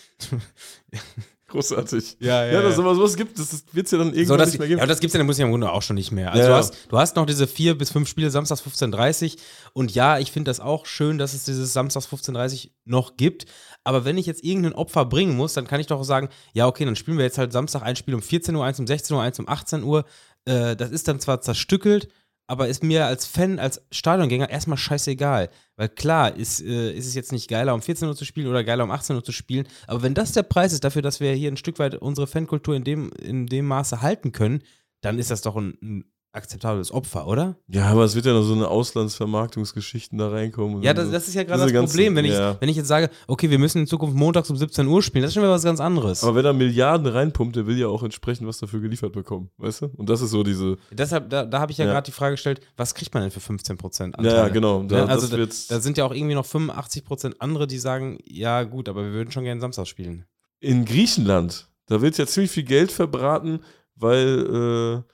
Großartig. 1.48 2.18
Ja, 2.20 2.44
ja. 2.44 2.52
Ja, 2.52 2.62
dass 2.62 2.76
sowas, 2.76 2.96
sowas 2.96 3.16
gibt, 3.16 3.38
das 3.38 3.64
wird 3.72 3.86
es 3.86 3.92
ja 3.92 3.96
dann 3.96 4.08
irgendwann 4.08 4.26
so, 4.26 4.36
das, 4.36 4.50
nicht 4.50 4.58
mehr 4.58 4.68
geben. 4.68 4.80
Ja, 4.80 4.86
das 4.86 5.00
gibt 5.00 5.08
es 5.08 5.14
ja 5.14 5.18
in 5.18 5.20
der 5.20 5.24
Bundesliga 5.24 5.46
im 5.46 5.52
Grunde 5.52 5.72
auch 5.72 5.80
schon 5.80 5.96
nicht 5.96 6.12
mehr. 6.12 6.30
Also 6.30 6.42
ja, 6.42 6.48
du, 6.48 6.54
hast, 6.54 6.74
du 6.90 6.98
hast 6.98 7.16
noch 7.16 7.24
diese 7.24 7.46
vier 7.46 7.76
bis 7.76 7.90
fünf 7.90 8.06
Spiele 8.06 8.30
samstags 8.30 8.62
15.30 8.62 9.32
Uhr 9.34 9.40
und 9.72 9.94
ja, 9.94 10.18
ich 10.18 10.30
finde 10.30 10.50
das 10.50 10.60
auch 10.60 10.84
schön, 10.84 11.16
dass 11.16 11.32
es 11.32 11.44
dieses 11.44 11.72
samstags 11.72 12.06
15.30 12.06 12.66
Uhr 12.66 12.70
noch 12.84 13.16
gibt. 13.16 13.46
Aber 13.82 14.04
wenn 14.04 14.18
ich 14.18 14.26
jetzt 14.26 14.44
irgendein 14.44 14.74
Opfer 14.74 15.06
bringen 15.06 15.36
muss, 15.36 15.54
dann 15.54 15.66
kann 15.66 15.80
ich 15.80 15.86
doch 15.86 16.02
sagen, 16.02 16.28
ja, 16.52 16.66
okay, 16.66 16.84
dann 16.84 16.96
spielen 16.96 17.16
wir 17.16 17.24
jetzt 17.24 17.38
halt 17.38 17.52
Samstag 17.52 17.82
ein 17.82 17.96
Spiel 17.96 18.14
um 18.14 18.20
14 18.20 18.54
Uhr, 18.54 18.64
eins 18.64 18.78
um 18.78 18.86
16 18.86 19.16
Uhr, 19.16 19.22
eins 19.22 19.38
um 19.38 19.48
18 19.48 19.82
Uhr. 19.84 20.04
Äh, 20.44 20.76
das 20.76 20.90
ist 20.90 21.08
dann 21.08 21.18
zwar 21.18 21.40
zerstückelt, 21.40 22.08
aber 22.48 22.66
ist 22.66 22.82
mir 22.82 23.06
als 23.06 23.26
Fan, 23.26 23.58
als 23.58 23.82
Stadiongänger 23.92 24.48
erstmal 24.48 24.78
scheißegal. 24.78 25.50
Weil 25.76 25.88
klar, 25.90 26.34
ist, 26.34 26.62
äh, 26.62 26.92
ist 26.92 27.06
es 27.06 27.14
jetzt 27.14 27.30
nicht 27.30 27.48
geiler, 27.48 27.74
um 27.74 27.82
14 27.82 28.08
Uhr 28.08 28.16
zu 28.16 28.24
spielen 28.24 28.48
oder 28.48 28.64
geiler, 28.64 28.84
um 28.84 28.90
18 28.90 29.16
Uhr 29.16 29.22
zu 29.22 29.32
spielen. 29.32 29.68
Aber 29.86 30.02
wenn 30.02 30.14
das 30.14 30.32
der 30.32 30.42
Preis 30.42 30.72
ist 30.72 30.82
dafür, 30.82 31.02
dass 31.02 31.20
wir 31.20 31.32
hier 31.32 31.52
ein 31.52 31.58
Stück 31.58 31.78
weit 31.78 31.94
unsere 31.94 32.26
Fankultur 32.26 32.74
in 32.74 32.84
dem, 32.84 33.10
in 33.12 33.46
dem 33.46 33.66
Maße 33.66 34.00
halten 34.00 34.32
können, 34.32 34.62
dann 35.02 35.18
ist 35.18 35.30
das 35.30 35.42
doch 35.42 35.56
ein, 35.56 35.76
ein 35.82 36.04
akzeptables 36.38 36.90
Opfer, 36.90 37.26
oder? 37.26 37.56
Ja, 37.68 37.86
aber 37.86 38.04
es 38.04 38.14
wird 38.14 38.24
ja 38.24 38.32
noch 38.32 38.42
so 38.42 38.54
eine 38.54 38.68
Auslandsvermarktungsgeschichten 38.68 40.16
da 40.18 40.30
reinkommen. 40.30 40.82
Ja, 40.82 40.94
das, 40.94 41.10
das 41.10 41.28
ist 41.28 41.34
ja 41.34 41.42
gerade 41.42 41.62
das 41.62 41.72
ganzen, 41.72 41.92
Problem, 41.92 42.16
wenn 42.16 42.24
ich, 42.24 42.32
ja. 42.32 42.56
wenn 42.60 42.68
ich 42.68 42.76
jetzt 42.76 42.88
sage, 42.88 43.10
okay, 43.26 43.50
wir 43.50 43.58
müssen 43.58 43.80
in 43.80 43.86
Zukunft 43.86 44.16
montags 44.16 44.48
um 44.48 44.56
17 44.56 44.86
Uhr 44.86 45.02
spielen, 45.02 45.22
das 45.22 45.30
ist 45.30 45.34
schon 45.34 45.42
wieder 45.42 45.52
was 45.52 45.64
ganz 45.64 45.80
anderes. 45.80 46.24
Aber 46.24 46.36
wenn 46.36 46.44
er 46.44 46.52
Milliarden 46.52 47.06
reinpumpt, 47.06 47.56
der 47.56 47.66
will 47.66 47.76
ja 47.76 47.88
auch 47.88 48.02
entsprechend 48.02 48.46
was 48.46 48.58
dafür 48.58 48.80
geliefert 48.80 49.12
bekommen, 49.12 49.50
weißt 49.58 49.82
du? 49.82 49.86
Und 49.96 50.08
das 50.08 50.20
ist 50.22 50.30
so 50.30 50.42
diese. 50.42 50.78
Deshalb, 50.90 51.28
da, 51.28 51.44
da 51.44 51.60
habe 51.60 51.72
ich 51.72 51.78
ja, 51.78 51.84
ja. 51.84 51.92
gerade 51.92 52.06
die 52.06 52.12
Frage 52.12 52.34
gestellt, 52.34 52.60
was 52.76 52.94
kriegt 52.94 53.12
man 53.12 53.22
denn 53.24 53.30
für 53.30 53.40
15 53.40 53.76
Prozent 53.76 54.16
Ja, 54.20 54.32
ja, 54.32 54.48
genau. 54.48 54.82
Da, 54.84 55.04
ne? 55.04 55.08
also 55.10 55.26
da, 55.36 55.44
da, 55.44 55.80
sind 55.80 55.98
ja 55.98 56.04
auch 56.04 56.14
irgendwie 56.14 56.34
noch 56.34 56.46
85 56.46 57.04
Prozent 57.04 57.36
andere, 57.40 57.66
die 57.66 57.78
sagen, 57.78 58.18
ja 58.24 58.62
gut, 58.62 58.88
aber 58.88 59.04
wir 59.04 59.12
würden 59.12 59.32
schon 59.32 59.44
gerne 59.44 59.60
Samstag 59.60 59.86
spielen. 59.86 60.24
In 60.60 60.84
Griechenland, 60.84 61.68
da 61.86 62.00
wird 62.00 62.18
ja 62.18 62.26
ziemlich 62.26 62.50
viel 62.50 62.64
Geld 62.64 62.92
verbraten, 62.92 63.60
weil 63.94 65.04
äh, 65.04 65.12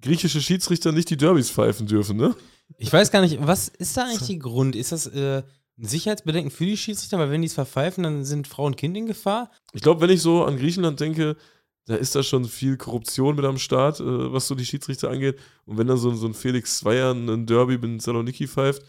griechische 0.00 0.40
Schiedsrichter 0.40 0.92
nicht 0.92 1.10
die 1.10 1.16
Derbys 1.16 1.50
pfeifen 1.50 1.86
dürfen, 1.86 2.16
ne? 2.16 2.34
Ich 2.76 2.92
weiß 2.92 3.10
gar 3.10 3.22
nicht, 3.22 3.38
was 3.40 3.68
ist 3.68 3.96
da 3.96 4.04
eigentlich 4.04 4.28
der 4.28 4.36
Grund? 4.36 4.76
Ist 4.76 4.92
das 4.92 5.06
äh, 5.06 5.42
ein 5.78 5.86
Sicherheitsbedenken 5.86 6.50
für 6.50 6.66
die 6.66 6.76
Schiedsrichter? 6.76 7.18
Weil 7.18 7.30
wenn 7.30 7.40
die 7.40 7.48
es 7.48 7.54
verpfeifen, 7.54 8.04
dann 8.04 8.24
sind 8.24 8.46
Frau 8.46 8.66
und 8.66 8.76
Kind 8.76 8.96
in 8.96 9.06
Gefahr? 9.06 9.50
Ich 9.72 9.82
glaube, 9.82 10.00
wenn 10.00 10.10
ich 10.10 10.20
so 10.20 10.44
an 10.44 10.58
Griechenland 10.58 11.00
denke, 11.00 11.36
da 11.86 11.96
ist 11.96 12.14
da 12.14 12.22
schon 12.22 12.44
viel 12.44 12.76
Korruption 12.76 13.34
mit 13.34 13.44
am 13.46 13.58
Start, 13.58 14.00
äh, 14.00 14.32
was 14.32 14.46
so 14.46 14.54
die 14.54 14.66
Schiedsrichter 14.66 15.10
angeht. 15.10 15.38
Und 15.64 15.78
wenn 15.78 15.86
dann 15.86 15.96
so, 15.96 16.12
so 16.14 16.26
ein 16.26 16.34
Felix 16.34 16.78
Zweier 16.78 17.12
ein 17.14 17.46
Derby 17.46 17.78
mit 17.78 18.02
Saloniki 18.02 18.46
pfeift, 18.46 18.82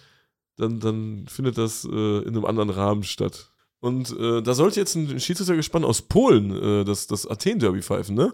dann, 0.57 0.81
dann 0.81 1.25
findet 1.27 1.57
das 1.57 1.85
äh, 1.85 2.19
in 2.19 2.29
einem 2.29 2.45
anderen 2.45 2.69
Rahmen 2.69 3.03
statt. 3.03 3.51
Und 3.79 4.11
äh, 4.19 4.41
da 4.41 4.53
sollte 4.53 4.81
jetzt 4.81 4.95
ein 4.95 5.19
Schiedsrichter 5.19 5.55
gespannt 5.55 5.85
aus 5.85 6.01
Polen 6.01 6.51
äh, 6.51 6.83
das, 6.83 7.07
das 7.07 7.25
Athen-Derby 7.25 7.81
pfeifen, 7.81 8.15
ne? 8.15 8.33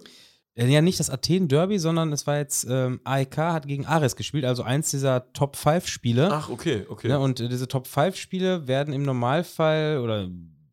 Äh, 0.56 0.68
Ja, 0.68 0.82
nicht 0.82 1.00
das 1.00 1.10
Athen-Derby, 1.10 1.80
sondern 1.80 2.12
es 2.13 2.26
war 2.28 2.38
jetzt, 2.38 2.65
ähm, 2.70 3.00
AEK 3.04 3.38
hat 3.38 3.68
gegen 3.68 3.86
Ares 3.86 4.15
gespielt, 4.15 4.46
also 4.46 4.63
eins 4.63 4.89
dieser 4.91 5.32
Top-5-Spiele. 5.34 6.30
Ach, 6.32 6.50
okay, 6.50 6.86
okay. 6.89 7.10
Ja, 7.10 7.18
und 7.18 7.39
äh, 7.39 7.50
diese 7.50 7.68
Top-5-Spiele 7.68 8.68
werden 8.68 8.94
im 8.94 9.04
Normalfall 9.04 10.00
oder 10.00 10.30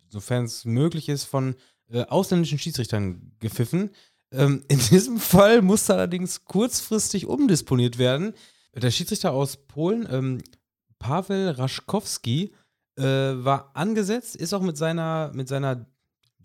sofern 0.08 0.44
es 0.44 0.64
möglich 0.64 1.08
ist, 1.08 1.24
von 1.24 1.56
äh, 1.90 2.02
ausländischen 2.04 2.58
Schiedsrichtern 2.58 3.32
gepfiffen. 3.40 3.90
Ähm, 4.32 4.64
in 4.68 4.78
diesem 4.90 5.18
Fall 5.18 5.62
musste 5.62 5.94
allerdings 5.94 6.44
kurzfristig 6.44 7.26
umdisponiert 7.26 7.98
werden. 7.98 8.34
Der 8.74 8.90
Schiedsrichter 8.90 9.32
aus 9.32 9.56
Polen, 9.56 10.08
ähm, 10.10 10.38
Paweł 10.98 11.50
Raschkowski, 11.50 12.54
äh, 12.96 13.02
war 13.02 13.70
angesetzt, 13.74 14.36
ist 14.36 14.52
auch 14.54 14.62
mit 14.62 14.76
seiner, 14.76 15.30
mit 15.34 15.48
seiner 15.48 15.86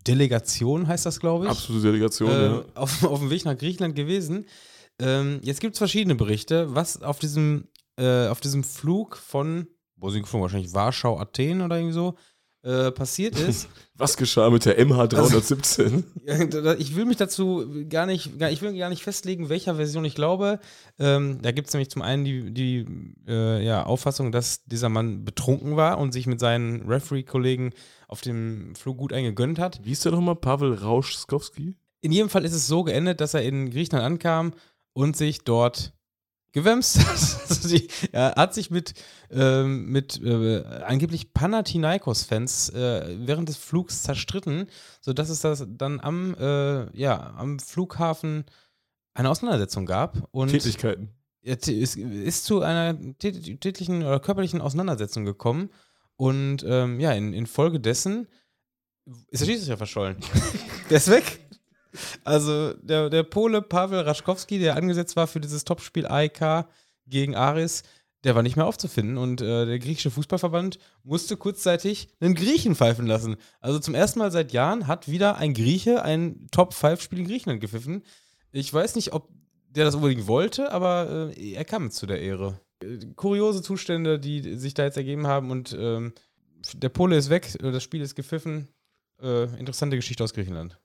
Delegation, 0.08 0.88
heißt 0.88 1.06
das, 1.06 1.20
glaube 1.20 1.46
ich 1.46 1.52
Absolute 1.52 1.88
Delegation, 1.88 2.32
äh, 2.32 2.46
ja. 2.46 2.66
auf, 2.76 3.04
auf 3.04 3.20
dem 3.20 3.30
Weg 3.30 3.46
nach 3.46 3.58
Griechenland 3.58 3.96
gewesen. 3.96 4.46
Ähm, 5.00 5.40
jetzt 5.44 5.62
gibt 5.62 5.74
es 5.76 5.78
verschiedene 5.78 6.16
Berichte, 6.16 6.74
was 6.74 7.02
auf 7.02 7.20
diesem, 7.20 7.68
äh, 7.98 8.28
auf 8.28 8.40
diesem 8.40 8.64
Flug 8.64 9.18
von, 9.18 9.68
wo 9.96 10.10
sind 10.10 10.24
geflogen, 10.24 10.44
wahrscheinlich 10.44 10.74
Warschau, 10.74 11.20
Athen 11.20 11.62
oder 11.62 11.78
irgendwie 11.78 11.94
so, 11.94 12.16
äh, 12.68 12.92
passiert 12.92 13.40
ist. 13.40 13.70
Was 13.96 14.16
geschah 14.18 14.50
mit 14.52 14.66
der 14.66 14.78
MH317? 14.80 16.04
Ja, 16.26 16.46
da- 16.46 16.76
ich 16.76 16.96
will 16.96 17.06
mich 17.06 17.18
dazu 17.18 17.66
gar 17.90 18.06
nicht, 18.06 18.38
gar, 18.38 18.52
ich 18.52 18.62
will 18.62 18.78
gar 18.78 18.90
nicht 18.90 19.02
festlegen, 19.04 19.50
welcher 19.50 19.76
Version 19.76 20.04
ich 20.06 20.14
glaube. 20.14 20.60
Ähm, 21.00 21.40
da 21.42 21.52
gibt 21.52 21.68
es 21.70 21.74
nämlich 21.74 21.90
zum 21.90 22.02
einen 22.02 22.26
die, 22.26 22.52
die 22.54 22.86
äh, 23.28 23.66
ja, 23.66 23.84
Auffassung, 23.86 24.32
dass 24.32 24.66
dieser 24.66 24.90
Mann 24.90 25.24
betrunken 25.26 25.76
war 25.78 25.98
und 25.98 26.12
sich 26.12 26.28
mit 26.28 26.40
seinen 26.40 26.88
Referee-Kollegen 26.88 27.72
auf 28.08 28.22
dem 28.22 28.76
Flug 28.76 28.98
gut 28.98 29.14
eingegönnt 29.14 29.58
hat. 29.60 29.80
Wie 29.84 29.92
ist 29.94 30.04
der 30.06 30.12
nochmal? 30.12 30.36
Pavel 30.36 30.74
Rauschskowski? 30.74 31.76
In 32.02 32.12
jedem 32.12 32.30
Fall 32.30 32.46
ist 32.46 32.54
es 32.54 32.68
so 32.68 32.84
geendet, 32.84 33.22
dass 33.22 33.34
er 33.34 33.42
in 33.44 33.72
Griechenland 33.72 34.06
ankam 34.06 34.54
und 34.94 35.18
sich 35.18 35.40
dort 35.44 35.94
gewämst 36.54 37.00
hat. 37.08 37.50
Also 37.50 37.68
die, 37.70 37.88
er 38.12 38.36
hat 38.36 38.54
sich 38.54 38.72
mit, 38.72 38.94
ähm, 39.32 39.86
mit 39.86 40.22
äh, 40.24 40.64
angeblich 40.86 41.34
Panathinaikos-Fans 41.34 42.70
äh, 42.70 43.18
während 43.20 43.50
des 43.50 43.58
Flugs 43.58 44.04
zerstritten, 44.04 44.68
sodass 45.02 45.30
es 45.30 45.42
das 45.42 45.66
dann 45.68 46.00
am, 46.00 46.36
äh, 46.36 46.98
ja, 46.98 47.34
am 47.38 47.60
Flughafen 47.60 48.46
eine 49.14 49.30
Auseinandersetzung 49.30 49.86
gab. 49.86 50.28
Und 50.32 50.50
Tätigkeiten. 50.50 51.10
es 51.42 51.68
ist, 51.68 52.46
zu 52.46 52.62
einer 52.62 52.94
tät- 52.94 53.60
tätlichen 53.60 54.04
oder 54.04 54.20
körperlichen 54.20 54.62
Auseinandersetzung 54.62 55.26
gekommen. 55.26 55.70
Und 56.16 56.64
ähm, 56.68 57.00
ja, 57.00 57.12
in, 57.14 57.34
infolgedessen 57.34 58.28
ist 59.30 59.42
der 59.42 59.46
Schiedsrichter 59.48 59.78
verschollen. 59.78 60.18
der 60.90 60.98
ist 60.98 61.10
weg. 61.10 61.47
Also 62.24 62.74
der, 62.74 63.10
der 63.10 63.24
Pole 63.24 63.62
Pavel 63.62 64.02
Raschkowski, 64.02 64.60
der 64.60 64.76
angesetzt 64.76 65.16
war 65.16 65.28
für 65.28 65.40
dieses 65.40 65.64
Topspiel 65.64 66.06
AEK 66.06 66.68
gegen 67.08 67.36
Aris, 67.36 67.84
der 68.24 68.36
war 68.36 68.44
nicht 68.44 68.56
mehr 68.56 68.66
aufzufinden 68.66 69.18
und 69.18 69.42
äh, 69.42 69.66
der 69.66 69.80
griechische 69.80 70.12
Fußballverband 70.12 70.80
musste 71.04 71.38
kurzzeitig 71.38 72.10
einen 72.20 72.36
Griechen 72.36 72.76
pfeifen 72.76 73.06
lassen. 73.06 73.38
Also 73.62 73.80
zum 73.80 73.96
ersten 73.96 74.20
Mal 74.20 74.32
seit 74.32 74.52
Jahren 74.52 74.88
hat 74.88 75.08
wieder 75.08 75.38
ein 75.38 75.54
Grieche 75.54 76.04
ein 76.04 76.48
Top-5-Spiel 76.52 77.20
in 77.20 77.28
Griechenland 77.28 77.62
gepfiffen. 77.62 78.04
Ich 78.52 78.74
weiß 78.74 78.96
nicht, 78.96 79.14
ob 79.14 79.30
der 79.70 79.86
das 79.86 79.96
unbedingt 79.96 80.28
wollte, 80.28 80.72
aber 80.72 81.32
äh, 81.38 81.54
er 81.54 81.66
kam 81.66 81.92
zu 81.92 82.06
der 82.06 82.20
Ehre. 82.20 82.60
Äh, 82.84 82.98
Kuriose 83.16 83.62
Zustände, 83.62 84.20
die 84.20 84.56
sich 84.56 84.74
da 84.74 84.84
jetzt 84.84 84.98
ergeben 84.98 85.28
haben 85.28 85.52
und 85.52 85.76
ähm, 85.80 86.14
der 86.74 86.90
Pole 86.90 87.16
ist 87.16 87.30
weg, 87.30 87.56
äh, 87.62 87.72
das 87.72 87.84
Spiel 87.84 88.02
ist 88.02 88.16
gepfiffen. 88.16 88.68
Äh, 89.22 89.44
interessante 89.58 89.96
Geschichte 89.96 90.24
aus 90.24 90.34
Griechenland. 90.34 90.80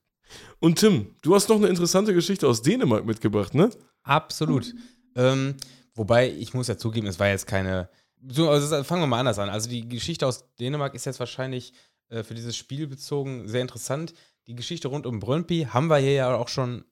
Und 0.60 0.78
Tim, 0.78 1.14
du 1.22 1.34
hast 1.34 1.48
noch 1.48 1.56
eine 1.56 1.68
interessante 1.68 2.14
Geschichte 2.14 2.46
aus 2.48 2.62
Dänemark 2.62 3.04
mitgebracht, 3.04 3.54
ne? 3.54 3.70
Absolut. 4.02 4.74
Ähm, 5.14 5.56
wobei, 5.94 6.30
ich 6.30 6.54
muss 6.54 6.68
ja 6.68 6.76
zugeben, 6.76 7.06
es 7.06 7.18
war 7.18 7.28
jetzt 7.28 7.46
keine. 7.46 7.88
So, 8.28 8.48
also 8.48 8.70
das- 8.70 8.86
fangen 8.86 9.02
wir 9.02 9.06
mal 9.08 9.18
anders 9.20 9.38
an. 9.38 9.48
Also 9.48 9.68
die 9.68 9.88
Geschichte 9.88 10.26
aus 10.26 10.44
Dänemark 10.60 10.94
ist 10.94 11.04
jetzt 11.06 11.18
wahrscheinlich 11.20 11.72
äh, 12.08 12.22
für 12.22 12.34
dieses 12.34 12.56
Spiel 12.56 12.86
bezogen 12.86 13.48
sehr 13.48 13.60
interessant. 13.62 14.14
Die 14.46 14.54
Geschichte 14.54 14.88
rund 14.88 15.06
um 15.06 15.18
Brøndby 15.20 15.68
haben 15.70 15.88
wir 15.88 15.98
hier 15.98 16.12
ja 16.12 16.34
auch 16.34 16.48
schon 16.48 16.84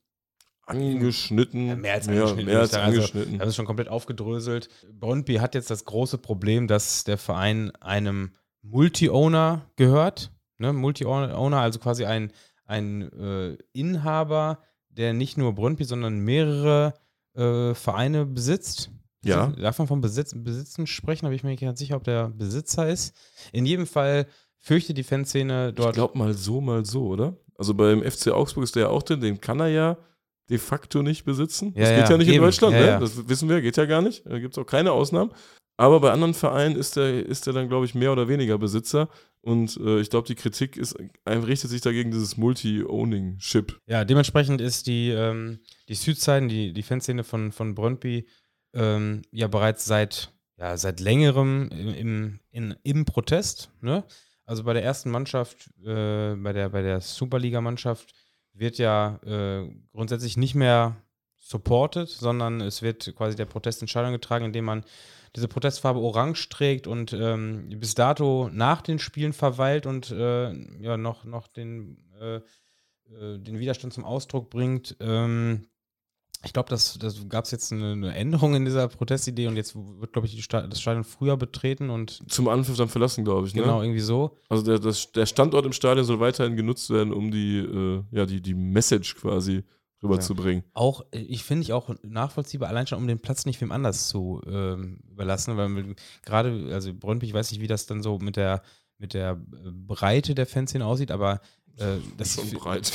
Angeschnitten. 0.67 1.67
Ja, 1.67 1.77
mehr 1.77 1.95
als 1.95 2.09
angeschnitten. 2.09 2.45
mehr 2.47 2.55
würde 2.55 2.61
als. 2.61 2.75
Also, 2.75 2.87
angeschnitten. 2.87 3.33
Wir 3.35 3.41
haben 3.41 3.49
es 3.49 3.57
schon 3.57 3.67
komplett 3.67 3.89
aufgedröselt. 3.89 4.69
Brøndby 4.93 5.37
hat 5.37 5.55
jetzt 5.55 5.71
das 5.71 5.85
große 5.85 6.19
Problem, 6.19 6.69
dass 6.69 7.03
der 7.05 7.19
Verein 7.19 7.73
einem 7.81 8.33
Multi-Owner 8.63 9.67
gehört. 9.77 10.31
Ne? 10.59 10.73
Multi-Owner, 10.73 11.61
also 11.61 11.79
quasi 11.81 12.05
ein, 12.05 12.33
ein 12.71 13.13
äh, 13.13 13.57
Inhaber, 13.73 14.61
der 14.89 15.13
nicht 15.13 15.37
nur 15.37 15.53
Brøndby, 15.55 15.85
sondern 15.85 16.21
mehrere 16.21 16.95
äh, 17.35 17.75
Vereine 17.75 18.25
besitzt. 18.27 18.91
Ja. 19.25 19.49
Darf 19.49 19.79
man 19.79 19.87
vom 19.89 20.01
Besitz, 20.01 20.33
Besitzen 20.35 20.87
sprechen? 20.87 21.27
Bin 21.27 21.35
ich 21.35 21.45
mir 21.45 21.51
nicht 21.51 21.61
ganz 21.61 21.79
sicher, 21.79 21.97
ob 21.97 22.05
der 22.05 22.29
Besitzer 22.31 22.89
ist. 22.89 23.15
In 23.53 23.67
jedem 23.67 23.87
Fall 23.87 24.27
fürchtet 24.59 24.97
die 24.97 25.03
Fanszene 25.03 25.71
Ich 25.71 25.75
dort. 25.75 25.95
glaube 25.95 26.17
mal 26.17 26.33
so, 26.33 26.61
mal 26.61 26.85
so, 26.85 27.09
oder? 27.09 27.37
Also 27.59 27.75
beim 27.75 28.03
FC 28.03 28.29
Augsburg 28.29 28.65
ist 28.65 28.77
der 28.77 28.85
ja 28.85 28.89
auch 28.89 29.03
drin, 29.03 29.21
den 29.21 29.41
kann 29.41 29.61
er 29.61 29.69
ja 29.69 29.97
de 30.49 30.59
facto 30.59 31.03
nicht 31.03 31.25
besitzen. 31.25 31.75
Ja, 31.77 31.83
das 31.83 31.91
geht 32.01 32.11
ja, 32.11 32.17
nicht 32.17 32.29
in 32.29 32.35
eben. 32.35 32.45
Deutschland, 32.45 32.75
Ja, 32.75 32.95
ne? 32.95 33.01
Das 33.01 33.29
wissen 33.29 33.49
wir, 33.49 33.61
geht 33.61 33.77
ja 33.77 33.85
gar 33.85 34.01
nicht. 34.01 34.25
Da 34.27 34.39
gibt 34.39 34.55
es 34.55 34.59
auch 34.59 34.67
keine 34.67 34.93
Ausnahmen. 34.93 35.31
Aber 35.77 36.01
bei 36.01 36.11
anderen 36.11 36.35
Vereinen 36.35 36.77
ist 36.77 36.97
der, 36.97 37.25
ist 37.27 37.47
der 37.47 37.53
dann, 37.53 37.69
glaube 37.69 37.85
ich, 37.87 37.95
mehr 37.95 38.13
oder 38.13 38.29
weniger 38.29 38.59
Besitzer. 38.59 39.09
Und 39.43 39.77
äh, 39.79 40.01
ich 40.01 40.11
glaube, 40.11 40.27
die 40.27 40.35
Kritik 40.35 40.77
ist, 40.77 40.97
einfach 41.25 41.49
richtet 41.49 41.71
sich 41.71 41.81
dagegen 41.81 42.11
dieses 42.11 42.37
Multi-Owning-Ship. 42.37 43.81
Ja, 43.87 44.05
dementsprechend 44.05 44.61
ist 44.61 44.87
die, 44.87 45.11
ähm, 45.11 45.61
die 45.89 45.95
Südseiten, 45.95 46.49
die, 46.49 46.73
die 46.73 46.83
Fanszene 46.83 47.25
von, 47.25 47.51
von 47.53 47.75
Brøndby, 47.75 48.27
ähm, 48.75 49.23
ja 49.33 49.49
bereits 49.49 49.87
seit, 49.87 50.33
ja, 50.59 50.77
seit 50.77 51.01
längerem 51.01 51.71
im, 51.71 51.95
im, 51.95 52.41
in, 52.51 52.77
im 52.83 53.05
Protest. 53.07 53.71
Ne? 53.81 54.05
Also 54.45 54.65
bei 54.65 54.75
der 54.75 54.85
ersten 54.85 55.11
Mannschaft, 55.11 55.71
äh, 55.85 56.35
bei 56.35 56.53
der, 56.53 56.69
bei 56.69 56.83
der 56.83 57.01
Superliga-Mannschaft, 57.01 58.13
wird 58.53 58.79
ja 58.79 59.21
äh, 59.25 59.71
grundsätzlich 59.93 60.37
nicht 60.37 60.55
mehr 60.55 60.97
supported, 61.39 62.09
sondern 62.09 62.61
es 62.61 62.83
wird 62.83 63.15
quasi 63.17 63.37
der 63.37 63.47
Protest 63.47 63.83
in 63.83 64.13
getragen, 64.13 64.45
indem 64.45 64.67
man 64.67 64.85
diese 65.37 65.49
Protestfarbe 65.49 66.01
orange 66.01 66.49
trägt 66.49 66.87
und 66.87 67.13
ähm, 67.13 67.69
bis 67.79 67.95
dato 67.95 68.51
nach 68.53 68.83
den 68.83 68.99
Spielen 68.99 69.33
verweilt 69.33 69.87
und 69.87 70.11
äh, 70.11 70.53
ja 70.83 70.97
noch, 70.97 71.25
noch 71.25 71.47
den, 71.47 71.99
äh, 72.21 72.37
äh, 72.37 73.39
den 73.39 73.59
Widerstand 73.59 73.93
zum 73.93 74.05
Ausdruck 74.05 74.51
bringt. 74.51 74.97
Ähm, 75.01 75.67
ich 76.43 76.55
glaube, 76.55 76.71
das, 76.71 76.99
das 76.99 77.29
gab 77.29 77.45
es 77.45 77.51
jetzt 77.51 77.71
eine, 77.71 77.93
eine 77.93 78.15
Änderung 78.15 78.55
in 78.55 78.65
dieser 78.65 78.89
Protestidee 78.89 79.47
und 79.47 79.57
jetzt 79.57 79.77
wird, 79.77 80.13
glaube 80.13 80.27
ich, 80.27 80.43
Sta 80.43 80.67
das 80.67 80.81
Stadion 80.81 81.05
früher 81.05 81.37
betreten 81.37 81.91
und 81.91 82.23
Zum 82.29 82.49
Anpfiff 82.49 82.79
dann 82.79 82.89
verlassen, 82.89 83.25
glaube 83.25 83.47
ich. 83.47 83.55
Ne? 83.55 83.61
genau 83.63 83.83
irgendwie 83.83 84.01
so. 84.01 84.37
Also 84.49 84.65
der, 84.65 84.79
das, 84.79 85.13
der 85.13 85.27
Standort 85.27 85.67
im 85.67 85.73
Stadion 85.73 86.07
soll 86.07 86.19
weiterhin 86.19 86.57
genutzt 86.57 86.89
werden, 86.89 87.13
um 87.13 87.31
die, 87.31 87.59
äh, 87.59 88.03
ja, 88.11 88.25
die, 88.25 88.41
die 88.41 88.55
Message 88.55 89.17
quasi 89.17 89.65
rüberzubringen. 90.03 90.65
Auch, 90.73 91.05
äh, 91.13 91.19
ich 91.19 91.45
finde 91.45 91.63
ich 91.63 91.73
auch 91.73 91.95
nachvollziehbar, 92.03 92.69
allein 92.69 92.87
schon 92.87 92.99
um 92.99 93.07
den 93.07 93.21
Platz 93.21 93.47
nicht 93.47 93.61
wem 93.61 93.73
anders 93.73 94.09
zu 94.09 94.41
ähm, 94.47 95.01
überlassen, 95.11 95.57
weil 95.57 95.95
gerade, 96.23 96.71
also 96.73 96.93
Brøndby, 96.95 97.27
ich 97.27 97.35
weiß 97.35 97.51
nicht, 97.51 97.61
wie 97.61 97.67
das 97.67 97.87
dann 97.87 98.03
so 98.03 98.19
mit 98.19 98.37
der, 98.37 98.63
mit 98.99 99.15
der 99.15 99.33
äh, 99.33 99.71
Breite 99.71 100.35
der 100.35 100.47
Fanszene 100.47 100.85
aussieht, 100.85 101.11
aber 101.11 101.41
äh, 101.77 101.99
das 102.17 102.35
Schon 102.35 102.51
breit. 102.51 102.93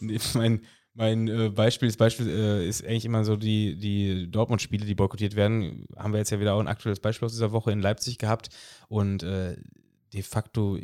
mein 0.34 0.62
mein 0.94 1.28
äh, 1.28 1.48
Beispiel, 1.48 1.88
das 1.88 1.96
Beispiel 1.96 2.28
äh, 2.28 2.68
ist 2.68 2.84
eigentlich 2.84 3.06
immer 3.06 3.24
so 3.24 3.36
die, 3.36 3.76
die 3.76 4.30
Dortmund-Spiele, 4.30 4.84
die 4.84 4.94
boykottiert 4.94 5.36
werden. 5.36 5.86
Haben 5.96 6.12
wir 6.12 6.18
jetzt 6.18 6.30
ja 6.30 6.40
wieder 6.40 6.54
auch 6.54 6.60
ein 6.60 6.68
aktuelles 6.68 7.00
Beispiel 7.00 7.26
aus 7.26 7.32
dieser 7.32 7.52
Woche 7.52 7.72
in 7.72 7.80
Leipzig 7.80 8.18
gehabt. 8.18 8.50
Und 8.88 9.22
äh, 9.22 9.56
de 10.12 10.22
facto 10.22 10.76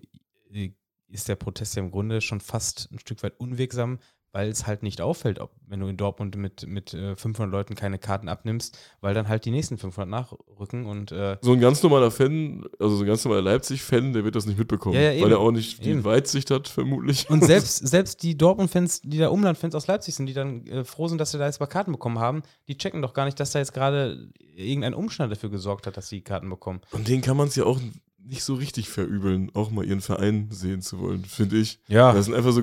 äh, 0.50 0.72
ist 1.08 1.28
der 1.28 1.36
Protest 1.36 1.76
ja 1.76 1.82
im 1.82 1.90
Grunde 1.90 2.20
schon 2.20 2.40
fast 2.40 2.88
ein 2.90 2.98
Stück 2.98 3.22
weit 3.22 3.38
unwirksam, 3.38 3.98
weil 4.32 4.48
es 4.50 4.66
halt 4.66 4.82
nicht 4.82 5.00
auffällt, 5.00 5.38
ob, 5.38 5.50
wenn 5.66 5.80
du 5.80 5.86
in 5.88 5.96
Dortmund 5.96 6.36
mit, 6.36 6.66
mit 6.66 6.92
äh, 6.92 7.16
500 7.16 7.50
Leuten 7.50 7.74
keine 7.74 7.98
Karten 7.98 8.28
abnimmst, 8.28 8.78
weil 9.00 9.14
dann 9.14 9.28
halt 9.28 9.44
die 9.44 9.50
nächsten 9.50 9.78
500 9.78 10.08
nachrücken 10.08 10.86
und 10.86 11.12
äh, 11.12 11.38
So 11.40 11.52
ein 11.52 11.60
ganz 11.60 11.82
normaler 11.82 12.10
Fan, 12.10 12.64
also 12.78 12.96
so 12.96 13.04
ein 13.04 13.06
ganz 13.06 13.24
normaler 13.24 13.42
Leipzig-Fan, 13.42 14.12
der 14.12 14.24
wird 14.24 14.34
das 14.34 14.46
nicht 14.46 14.58
mitbekommen. 14.58 14.94
Ja, 14.94 15.12
ja, 15.12 15.24
weil 15.24 15.32
er 15.32 15.38
auch 15.38 15.50
nicht 15.50 15.84
die 15.84 15.90
Eben. 15.90 16.04
Weitsicht 16.04 16.50
hat, 16.50 16.68
vermutlich. 16.68 17.28
Und 17.30 17.44
selbst, 17.44 17.86
selbst 17.86 18.22
die 18.22 18.36
Dortmund-Fans, 18.36 19.00
die 19.02 19.18
da 19.18 19.28
Umland-Fans 19.28 19.74
aus 19.74 19.86
Leipzig 19.86 20.14
sind, 20.14 20.26
die 20.26 20.34
dann 20.34 20.66
äh, 20.66 20.84
froh 20.84 21.08
sind, 21.08 21.18
dass 21.18 21.30
sie 21.30 21.38
da 21.38 21.46
jetzt 21.46 21.60
mal 21.60 21.66
Karten 21.66 21.92
bekommen 21.92 22.18
haben, 22.18 22.42
die 22.68 22.76
checken 22.76 23.00
doch 23.00 23.14
gar 23.14 23.24
nicht, 23.24 23.40
dass 23.40 23.52
da 23.52 23.58
jetzt 23.60 23.72
gerade 23.72 24.30
irgendein 24.54 24.94
Umstand 24.94 25.32
dafür 25.32 25.50
gesorgt 25.50 25.86
hat, 25.86 25.96
dass 25.96 26.08
sie 26.08 26.20
Karten 26.20 26.50
bekommen. 26.50 26.80
Und 26.92 27.08
denen 27.08 27.22
kann 27.22 27.36
man 27.36 27.48
es 27.48 27.56
ja 27.56 27.64
auch 27.64 27.80
nicht 28.28 28.44
so 28.44 28.54
richtig 28.54 28.88
verübeln, 28.88 29.50
auch 29.54 29.70
mal 29.70 29.84
ihren 29.84 30.00
Verein 30.00 30.48
sehen 30.50 30.82
zu 30.82 30.98
wollen, 30.98 31.24
finde 31.24 31.56
ich. 31.56 31.78
Ja. 31.88 32.12
Das 32.12 32.26
sind 32.26 32.34
einfach 32.34 32.52
so. 32.52 32.62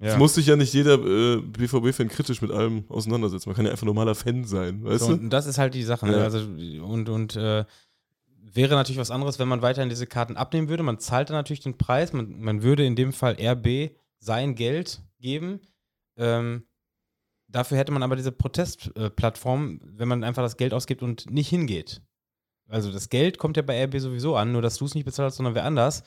Es 0.00 0.12
ja. 0.12 0.18
muss 0.18 0.34
sich 0.34 0.46
ja 0.46 0.54
nicht 0.54 0.72
jeder 0.72 0.94
äh, 0.94 1.38
BVB-Fan 1.38 2.08
kritisch 2.08 2.40
mit 2.40 2.52
allem 2.52 2.84
auseinandersetzen. 2.88 3.48
Man 3.48 3.56
kann 3.56 3.64
ja 3.64 3.72
einfach 3.72 3.86
normaler 3.86 4.14
Fan 4.14 4.44
sein, 4.44 4.84
weißt 4.84 5.00
so, 5.00 5.16
du? 5.16 5.22
und 5.22 5.30
das 5.30 5.46
ist 5.46 5.58
halt 5.58 5.74
die 5.74 5.82
Sache. 5.82 6.06
Ne? 6.06 6.12
Ja. 6.12 6.22
Also, 6.22 6.38
und 6.38 7.08
und 7.08 7.34
äh, 7.34 7.64
wäre 8.54 8.74
natürlich 8.76 9.00
was 9.00 9.10
anderes, 9.10 9.38
wenn 9.38 9.48
man 9.48 9.62
weiterhin 9.62 9.88
diese 9.88 10.06
Karten 10.06 10.36
abnehmen 10.36 10.68
würde. 10.68 10.82
Man 10.82 10.98
zahlt 10.98 11.30
dann 11.30 11.36
natürlich 11.36 11.60
den 11.60 11.78
Preis. 11.78 12.12
Man, 12.12 12.40
man 12.40 12.62
würde 12.62 12.86
in 12.86 12.96
dem 12.96 13.12
Fall 13.12 13.36
RB 13.40 13.90
sein 14.20 14.54
Geld 14.54 15.00
geben. 15.20 15.60
Ähm, 16.16 16.64
dafür 17.48 17.78
hätte 17.78 17.92
man 17.92 18.02
aber 18.02 18.16
diese 18.16 18.32
Protestplattform, 18.32 19.80
wenn 19.82 20.08
man 20.08 20.24
einfach 20.24 20.42
das 20.42 20.56
Geld 20.56 20.74
ausgibt 20.74 21.02
und 21.02 21.30
nicht 21.30 21.48
hingeht. 21.48 22.02
Also 22.68 22.92
das 22.92 23.08
Geld 23.08 23.38
kommt 23.38 23.56
ja 23.56 23.62
bei 23.62 23.82
RB 23.84 23.98
sowieso 23.98 24.36
an, 24.36 24.52
nur 24.52 24.62
dass 24.62 24.76
du 24.76 24.84
es 24.84 24.94
nicht 24.94 25.04
bezahlst, 25.04 25.38
sondern 25.38 25.54
wer 25.54 25.64
anders. 25.64 26.02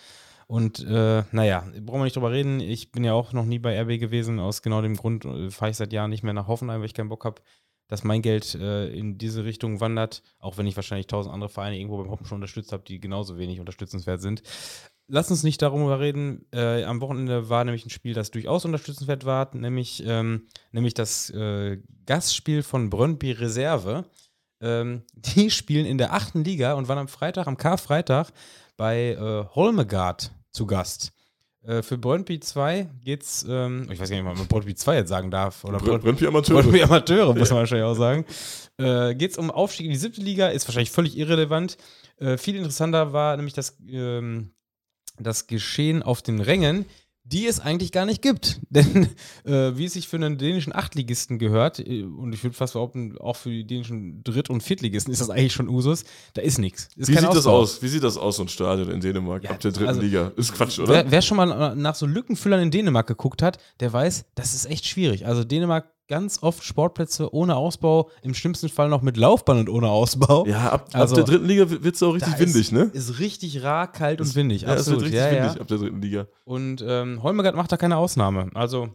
Und 0.52 0.86
äh, 0.86 1.24
naja, 1.32 1.64
brauchen 1.80 2.02
wir 2.02 2.04
nicht 2.04 2.18
drüber 2.18 2.34
reden. 2.34 2.60
Ich 2.60 2.92
bin 2.92 3.06
ja 3.06 3.14
auch 3.14 3.32
noch 3.32 3.46
nie 3.46 3.58
bei 3.58 3.82
RB 3.84 3.98
gewesen. 4.02 4.38
Aus 4.38 4.62
genau 4.62 4.82
dem 4.82 4.98
Grund 4.98 5.24
äh, 5.24 5.50
fahre 5.50 5.72
ich 5.72 5.78
seit 5.78 5.94
Jahren 5.94 6.10
nicht 6.10 6.24
mehr 6.24 6.34
nach 6.34 6.48
Hoffenheim, 6.48 6.82
weil 6.82 6.88
ich 6.88 6.94
keinen 6.94 7.08
Bock 7.08 7.24
habe, 7.24 7.42
dass 7.88 8.04
mein 8.04 8.22
Geld 8.22 8.56
äh, 8.56 8.90
in 8.90 9.18
diese 9.18 9.46
Richtung 9.46 9.80
wandert. 9.80 10.24
Auch 10.40 10.58
wenn 10.58 10.68
ich 10.68 10.76
wahrscheinlich 10.76 11.08
tausend 11.08 11.34
andere 11.34 11.50
Vereine 11.50 11.78
irgendwo 11.78 12.00
beim 12.00 12.12
Hoppen 12.12 12.26
schon 12.26 12.36
unterstützt 12.36 12.74
habe, 12.74 12.84
die 12.86 13.00
genauso 13.00 13.38
wenig 13.38 13.62
unterstützenswert 13.62 14.22
sind. 14.22 14.44
Lass 15.08 15.32
uns 15.32 15.44
nicht 15.44 15.62
darüber 15.62 16.02
reden. 16.02 16.46
Äh, 16.52 16.84
am 16.84 17.00
Wochenende 17.00 17.48
war 17.48 17.64
nämlich 17.64 17.86
ein 17.86 17.90
Spiel, 17.90 18.14
das 18.14 18.30
durchaus 18.30 18.66
unterstützenswert 18.66 19.24
war, 19.24 19.56
nämlich, 19.56 20.04
ähm, 20.06 20.48
nämlich 20.74 20.96
das 20.96 21.30
äh, 21.30 21.78
Gastspiel 22.06 22.62
von 22.64 22.90
Brøndby 22.90 23.32
Reserve. 23.32 24.04
Ähm, 24.60 25.04
die 25.14 25.50
spielen 25.50 25.86
in 25.86 25.98
der 25.98 26.12
achten 26.12 26.44
Liga 26.44 26.74
und 26.74 26.90
waren 26.90 26.98
am 26.98 27.08
Freitag, 27.08 27.48
am 27.48 27.56
Karfreitag, 27.56 28.34
bei 28.76 29.12
äh, 29.12 29.46
Holmegard 29.56 30.34
zu 30.52 30.66
Gast. 30.66 31.12
Äh, 31.64 31.84
für 31.84 31.98
Brøndby 31.98 32.40
2 32.40 32.90
geht's, 33.04 33.46
ähm, 33.48 33.88
ich 33.92 34.00
weiß 34.00 34.10
gar 34.10 34.18
nicht, 34.18 34.26
ob 34.26 34.38
man 34.38 34.48
Brøndby 34.48 34.74
2 34.74 34.96
jetzt 34.96 35.10
sagen 35.10 35.30
darf. 35.30 35.64
Oder 35.64 35.78
Br 35.78 36.00
Brøndby 36.00 36.28
Amateure. 36.28 36.62
Brøndby 36.62 36.82
Amateure, 36.82 37.36
muss 37.36 37.50
man 37.52 37.60
wahrscheinlich 37.60 37.86
auch 37.86 37.96
sagen. 37.96 38.26
Äh, 38.78 39.14
geht's 39.16 39.38
um 39.38 39.52
Aufstieg 39.52 39.86
in 39.86 39.92
die 39.92 39.98
siebte 39.98 40.22
Liga, 40.22 40.48
ist 40.48 40.68
wahrscheinlich 40.68 40.92
völlig 40.92 41.18
irrelevant. 41.18 41.78
Äh, 42.18 42.38
viel 42.38 42.56
interessanter 42.56 43.14
war 43.14 43.36
nämlich 43.36 43.54
das, 43.54 43.78
ähm, 43.88 44.52
das 45.20 45.46
Geschehen 45.46 46.02
auf 46.02 46.24
den 46.24 46.40
Rängen 46.40 46.86
die 47.24 47.46
es 47.46 47.60
eigentlich 47.60 47.92
gar 47.92 48.06
nicht 48.06 48.22
gibt. 48.22 48.60
Denn 48.70 49.10
äh, 49.46 49.78
wie 49.78 49.86
es 49.86 49.94
sich 49.94 50.08
für 50.08 50.18
einen 50.18 50.38
dänischen 50.38 50.74
Achtligisten 50.74 51.40
gehört, 51.40 51.80
äh, 51.80 52.04
und 52.04 52.34
ich 52.34 52.44
würde 52.44 52.56
fast 52.56 52.74
behaupten, 52.74 53.18
auch 53.18 53.36
für 53.36 53.50
die 53.50 53.66
dänischen 53.66 54.24
Dritt- 54.24 54.50
und 54.50 54.62
Viertligisten 54.62 55.12
ist 55.12 55.22
das 55.22 55.30
eigentlich 55.30 55.54
schon 55.54 55.70
Usus, 55.70 56.04
da 56.34 56.42
ist 56.42 56.58
nichts. 56.58 56.90
Wie 56.96 57.06
sieht 57.06 57.18
Ausbau. 57.18 57.34
das 57.34 57.48
aus? 57.48 57.82
Wie 57.82 57.88
sieht 57.88 58.04
das 58.04 58.18
aus, 58.18 58.38
so 58.38 58.44
ein 58.44 58.50
Stadion 58.50 58.90
in 58.90 59.02
Dänemark 59.02 59.44
ja, 59.44 59.52
ab 59.52 59.60
der 59.60 59.72
dritten 59.72 59.90
also, 59.90 60.02
Liga? 60.02 60.32
Ist 60.36 60.54
Quatsch, 60.54 60.80
oder? 60.80 60.94
Wer, 60.94 61.12
wer, 61.12 61.22
schon 61.22 61.38
mal 61.38 61.76
nach 61.76 61.96
so 61.96 62.06
Lückenfüllern 62.06 62.62
in 62.62 62.72
Dänemark 62.72 63.08
geguckt 63.08 63.42
hat, 63.42 63.58
der 63.80 63.92
weiß, 63.94 64.26
das 64.36 64.54
ist 64.54 64.66
echt 64.66 64.86
schwierig. 64.86 65.26
Also 65.26 65.44
Dänemark 65.44 65.92
ganz 66.12 66.44
oft 66.44 66.62
Sportplätze 66.66 67.34
ohne 67.34 67.56
Ausbau, 67.56 68.10
im 68.22 68.34
schlimmsten 68.34 68.68
Fall 68.68 68.90
noch 68.90 69.02
mit 69.02 69.16
Laufbahn 69.16 69.60
und 69.60 69.70
ohne 69.70 69.88
Ausbau. 69.88 70.46
Ja, 70.46 70.70
ab, 70.72 70.90
also, 70.92 71.16
ab 71.16 71.16
der 71.16 71.24
dritten 71.24 71.48
Liga 71.48 71.70
wird 71.70 71.96
es 71.96 72.04
auch 72.04 72.14
richtig 72.14 72.38
windig, 72.38 72.64
ist, 72.64 72.72
ne? 72.74 72.92
Ist 72.92 73.20
richtig 73.20 73.64
rar, 73.64 73.90
kalt 73.90 74.20
und 74.20 74.36
windig. 74.36 74.64
Ja, 74.64 74.74
absolut. 74.74 75.04
es 75.04 75.06
wird 75.06 75.14
richtig 75.14 75.20
ja, 75.22 75.32
windig 75.32 75.56
ja. 75.56 75.62
ab 75.62 75.68
der 75.70 75.78
dritten 75.78 76.02
Liga. 76.02 76.28
Und 76.44 76.84
ähm, 76.86 77.24
Holmegard 77.24 77.56
macht 77.56 77.72
da 77.72 77.78
keine 77.78 77.96
Ausnahme. 77.96 78.50
Also, 78.56 78.90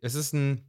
es 0.00 0.14
ist 0.14 0.34
ein, 0.34 0.62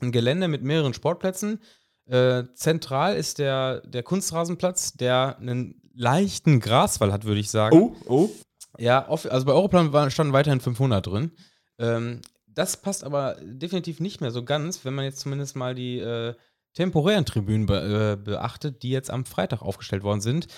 ein 0.00 0.10
Gelände 0.10 0.48
mit 0.48 0.62
mehreren 0.62 0.94
Sportplätzen. 0.94 1.60
Äh, 2.06 2.44
zentral 2.54 3.14
ist 3.14 3.38
der, 3.38 3.82
der 3.82 4.02
Kunstrasenplatz, 4.02 4.94
der 4.94 5.36
einen 5.38 5.82
leichten 5.92 6.60
Graswall 6.60 7.12
hat, 7.12 7.26
würde 7.26 7.40
ich 7.40 7.50
sagen. 7.50 7.76
Oh, 7.76 7.94
oh. 8.08 8.30
Ja, 8.78 9.06
also 9.06 9.44
bei 9.44 9.52
Europlan 9.52 10.10
standen 10.10 10.32
weiterhin 10.32 10.60
500 10.60 11.06
drin. 11.06 11.32
Ähm, 11.78 12.22
das 12.56 12.78
passt 12.78 13.04
aber 13.04 13.36
definitiv 13.42 14.00
nicht 14.00 14.20
mehr 14.20 14.30
so 14.30 14.42
ganz, 14.42 14.84
wenn 14.84 14.94
man 14.94 15.04
jetzt 15.04 15.20
zumindest 15.20 15.56
mal 15.56 15.74
die 15.74 15.98
äh, 15.98 16.34
temporären 16.72 17.26
Tribünen 17.26 17.66
be 17.66 18.16
äh, 18.18 18.22
beachtet, 18.22 18.82
die 18.82 18.90
jetzt 18.90 19.10
am 19.10 19.26
Freitag 19.26 19.62
aufgestellt 19.62 20.02
worden 20.02 20.22
sind. 20.22 20.48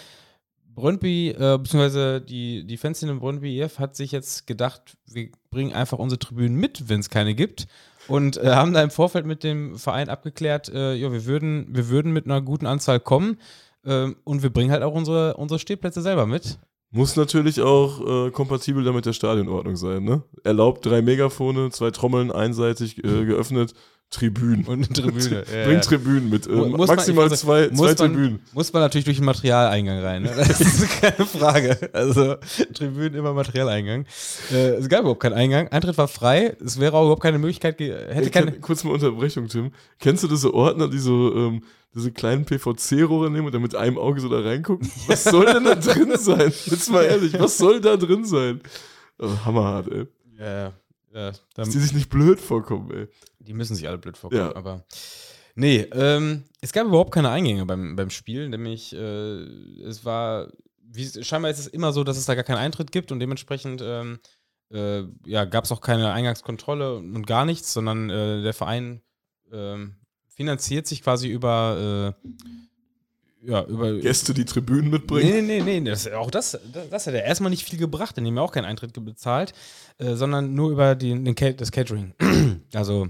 Brøndby, 0.74 1.30
äh, 1.30 1.58
beziehungsweise 1.58 2.20
die, 2.20 2.64
die 2.64 2.76
Fanszene 2.76 3.16
Brøndby 3.16 3.60
EF 3.60 3.80
hat 3.80 3.96
sich 3.96 4.12
jetzt 4.12 4.46
gedacht, 4.46 4.96
wir 5.06 5.30
bringen 5.50 5.72
einfach 5.72 5.98
unsere 5.98 6.20
Tribünen 6.20 6.56
mit, 6.56 6.88
wenn 6.88 7.00
es 7.00 7.10
keine 7.10 7.34
gibt. 7.34 7.66
Und 8.06 8.36
äh, 8.36 8.54
haben 8.54 8.72
da 8.72 8.82
im 8.82 8.90
Vorfeld 8.90 9.26
mit 9.26 9.42
dem 9.42 9.76
Verein 9.76 10.08
abgeklärt, 10.08 10.68
äh, 10.68 10.94
ja, 10.94 11.12
wir 11.12 11.26
würden, 11.26 11.66
wir 11.74 11.88
würden 11.88 12.12
mit 12.12 12.26
einer 12.26 12.40
guten 12.40 12.66
Anzahl 12.66 13.00
kommen 13.00 13.38
äh, 13.84 14.12
und 14.22 14.44
wir 14.44 14.50
bringen 14.50 14.70
halt 14.70 14.84
auch 14.84 14.94
unsere, 14.94 15.36
unsere 15.36 15.58
Stehplätze 15.58 16.00
selber 16.00 16.26
mit. 16.26 16.58
Muss 16.90 17.16
natürlich 17.16 17.60
auch 17.60 18.26
äh, 18.26 18.30
kompatibel 18.30 18.82
damit 18.82 19.04
der 19.04 19.12
Stadionordnung 19.12 19.76
sein, 19.76 20.04
ne? 20.04 20.22
Erlaubt 20.42 20.86
drei 20.86 21.02
Megafone, 21.02 21.70
zwei 21.70 21.90
Trommeln 21.90 22.32
einseitig 22.32 22.98
äh, 23.04 23.26
geöffnet, 23.26 23.74
Tribünen. 24.10 24.64
Und 24.64 24.86
eine 24.86 24.88
Tribüne. 24.88 25.44
Ja, 25.52 25.64
Bringt 25.66 25.84
ja. 25.84 25.90
Tribünen 25.90 26.30
mit. 26.30 26.46
Ähm, 26.46 26.70
maximal 26.72 27.28
man, 27.28 27.36
zwei, 27.36 27.68
zwei 27.68 27.92
Tribünen. 27.94 28.40
Muss 28.54 28.72
man 28.72 28.80
natürlich 28.80 29.04
durch 29.04 29.18
den 29.18 29.26
Materialeingang 29.26 29.98
rein. 29.98 30.22
Ne? 30.22 30.32
Das 30.34 30.60
ist 30.60 30.88
keine 31.00 31.26
Frage. 31.26 31.90
Also 31.92 32.36
Tribünen 32.72 33.14
immer 33.14 33.34
Materialeingang. 33.34 34.06
Äh, 34.50 34.76
es 34.76 34.88
gab 34.88 35.00
überhaupt 35.00 35.20
keinen 35.20 35.34
Eingang. 35.34 35.68
Eintritt 35.68 35.98
war 35.98 36.08
frei. 36.08 36.56
Es 36.64 36.80
wäre 36.80 36.96
auch 36.96 37.02
überhaupt 37.02 37.22
keine 37.22 37.38
Möglichkeit. 37.38 37.78
Hätte 37.80 38.30
keine 38.30 38.52
kurz 38.60 38.82
mal 38.82 38.92
Unterbrechung, 38.94 39.46
Tim. 39.48 39.72
Kennst 39.98 40.24
du 40.24 40.28
diese 40.28 40.54
Ordner, 40.54 40.88
die 40.88 40.98
so 40.98 41.34
ähm, 41.34 41.62
diese 41.94 42.10
kleinen 42.10 42.46
PVC-Rohre 42.46 43.30
nehmen 43.30 43.46
und 43.46 43.54
dann 43.54 43.62
mit 43.62 43.74
einem 43.74 43.98
Auge 43.98 44.22
so 44.22 44.30
da 44.30 44.40
reingucken? 44.40 44.90
Was 45.06 45.24
soll 45.24 45.44
denn 45.44 45.64
da 45.64 45.74
drin 45.74 46.16
sein? 46.16 46.50
Jetzt 46.64 46.90
mal 46.90 47.04
ehrlich, 47.04 47.38
was 47.38 47.58
soll 47.58 47.82
da 47.82 47.98
drin 47.98 48.24
sein? 48.24 48.60
Oh, 49.18 49.28
hammerhart, 49.44 49.88
ey. 49.88 50.06
Ja, 50.38 50.72
ja. 51.12 51.32
Dass 51.54 51.70
die 51.70 51.78
sich 51.78 51.92
nicht 51.92 52.08
blöd 52.08 52.40
vorkommen, 52.40 52.90
ey. 52.92 53.08
Die 53.48 53.54
müssen 53.54 53.74
sich 53.74 53.88
alle 53.88 53.98
blöd 53.98 54.16
vorkommen, 54.16 54.42
ja. 54.42 54.54
aber. 54.54 54.84
Nee, 55.54 55.88
ähm, 55.92 56.44
es 56.60 56.72
gab 56.72 56.86
überhaupt 56.86 57.12
keine 57.12 57.30
Eingänge 57.30 57.66
beim, 57.66 57.96
beim 57.96 58.10
Spiel, 58.10 58.48
nämlich 58.48 58.94
äh, 58.94 59.42
es 59.82 60.04
war, 60.04 60.52
wie, 60.82 61.24
scheinbar 61.24 61.50
ist 61.50 61.58
es 61.58 61.66
immer 61.66 61.92
so, 61.92 62.04
dass 62.04 62.16
es 62.16 62.26
da 62.26 62.36
gar 62.36 62.44
keinen 62.44 62.58
Eintritt 62.58 62.92
gibt 62.92 63.10
und 63.10 63.18
dementsprechend 63.18 63.80
ähm, 63.82 64.20
äh, 64.70 65.02
ja, 65.24 65.46
gab 65.46 65.64
es 65.64 65.72
auch 65.72 65.80
keine 65.80 66.12
Eingangskontrolle 66.12 66.96
und 66.96 67.26
gar 67.26 67.44
nichts, 67.44 67.72
sondern 67.72 68.10
äh, 68.10 68.42
der 68.42 68.54
Verein 68.54 69.00
ähm, 69.50 69.96
finanziert 70.28 70.86
sich 70.86 71.02
quasi 71.02 71.28
über 71.28 72.14
äh, 72.22 72.30
ja, 73.42 73.64
über. 73.64 73.98
Gäste, 73.98 74.34
die 74.34 74.44
Tribünen 74.44 74.90
mitbringen? 74.90 75.28
Nee, 75.28 75.42
nee, 75.42 75.62
nee, 75.62 75.80
nee. 75.80 75.90
Das, 75.90 76.10
auch 76.12 76.30
das, 76.30 76.58
das 76.90 77.06
hat 77.06 77.14
er 77.14 77.24
erstmal 77.24 77.50
nicht 77.50 77.64
viel 77.64 77.78
gebracht, 77.78 78.16
denn 78.16 78.24
die 78.24 78.30
haben 78.30 78.36
ja 78.36 78.42
auch 78.42 78.52
keinen 78.52 78.64
Eintritt 78.64 78.92
bezahlt, 79.04 79.52
äh, 79.98 80.14
sondern 80.14 80.54
nur 80.54 80.70
über 80.70 80.94
die, 80.94 81.10
den, 81.10 81.56
das 81.56 81.72
Catering. 81.72 82.14
also, 82.74 83.08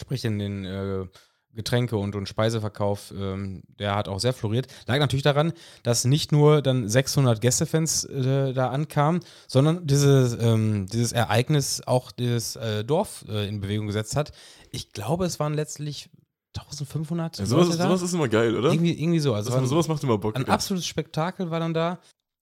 sprich 0.00 0.24
in 0.24 0.38
den 0.38 0.64
äh, 0.64 1.06
Getränke- 1.52 1.96
und, 1.96 2.14
und 2.14 2.28
Speiseverkauf, 2.28 3.12
ähm, 3.16 3.62
der 3.78 3.96
hat 3.96 4.08
auch 4.08 4.20
sehr 4.20 4.32
floriert. 4.32 4.68
Lag 4.86 4.98
natürlich 4.98 5.24
daran, 5.24 5.52
dass 5.82 6.04
nicht 6.04 6.30
nur 6.30 6.62
dann 6.62 6.88
600 6.88 7.40
Gästefans 7.40 8.04
äh, 8.04 8.52
da 8.52 8.70
ankamen, 8.70 9.20
sondern 9.48 9.86
dieses, 9.86 10.40
ähm, 10.40 10.86
dieses 10.86 11.12
Ereignis 11.12 11.82
auch 11.86 12.12
das 12.12 12.56
äh, 12.56 12.84
Dorf 12.84 13.24
äh, 13.28 13.48
in 13.48 13.60
Bewegung 13.60 13.88
gesetzt 13.88 14.16
hat. 14.16 14.32
Ich 14.70 14.92
glaube, 14.92 15.24
es 15.24 15.40
waren 15.40 15.54
letztlich 15.54 16.08
1500. 16.56 17.38
Ja, 17.38 17.46
sowas, 17.46 17.68
sowas, 17.76 18.02
ist 18.02 18.14
immer 18.14 18.28
geil, 18.28 18.56
oder? 18.56 18.70
Irgendwie, 18.70 18.92
irgendwie 18.92 19.20
so. 19.20 19.34
Also 19.34 19.50
das, 19.50 19.68
sowas 19.68 19.88
macht 19.88 20.02
immer 20.04 20.18
Bock. 20.18 20.36
Ein 20.36 20.44
ja. 20.46 20.48
absolutes 20.52 20.86
Spektakel 20.86 21.50
war 21.50 21.60
dann 21.60 21.74
da 21.74 21.98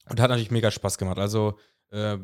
und 0.09 0.21
hat 0.21 0.31
natürlich 0.31 0.51
mega 0.51 0.71
Spaß 0.71 0.99
gemacht. 0.99 1.19
Also, 1.19 1.59
äh, 1.91 2.19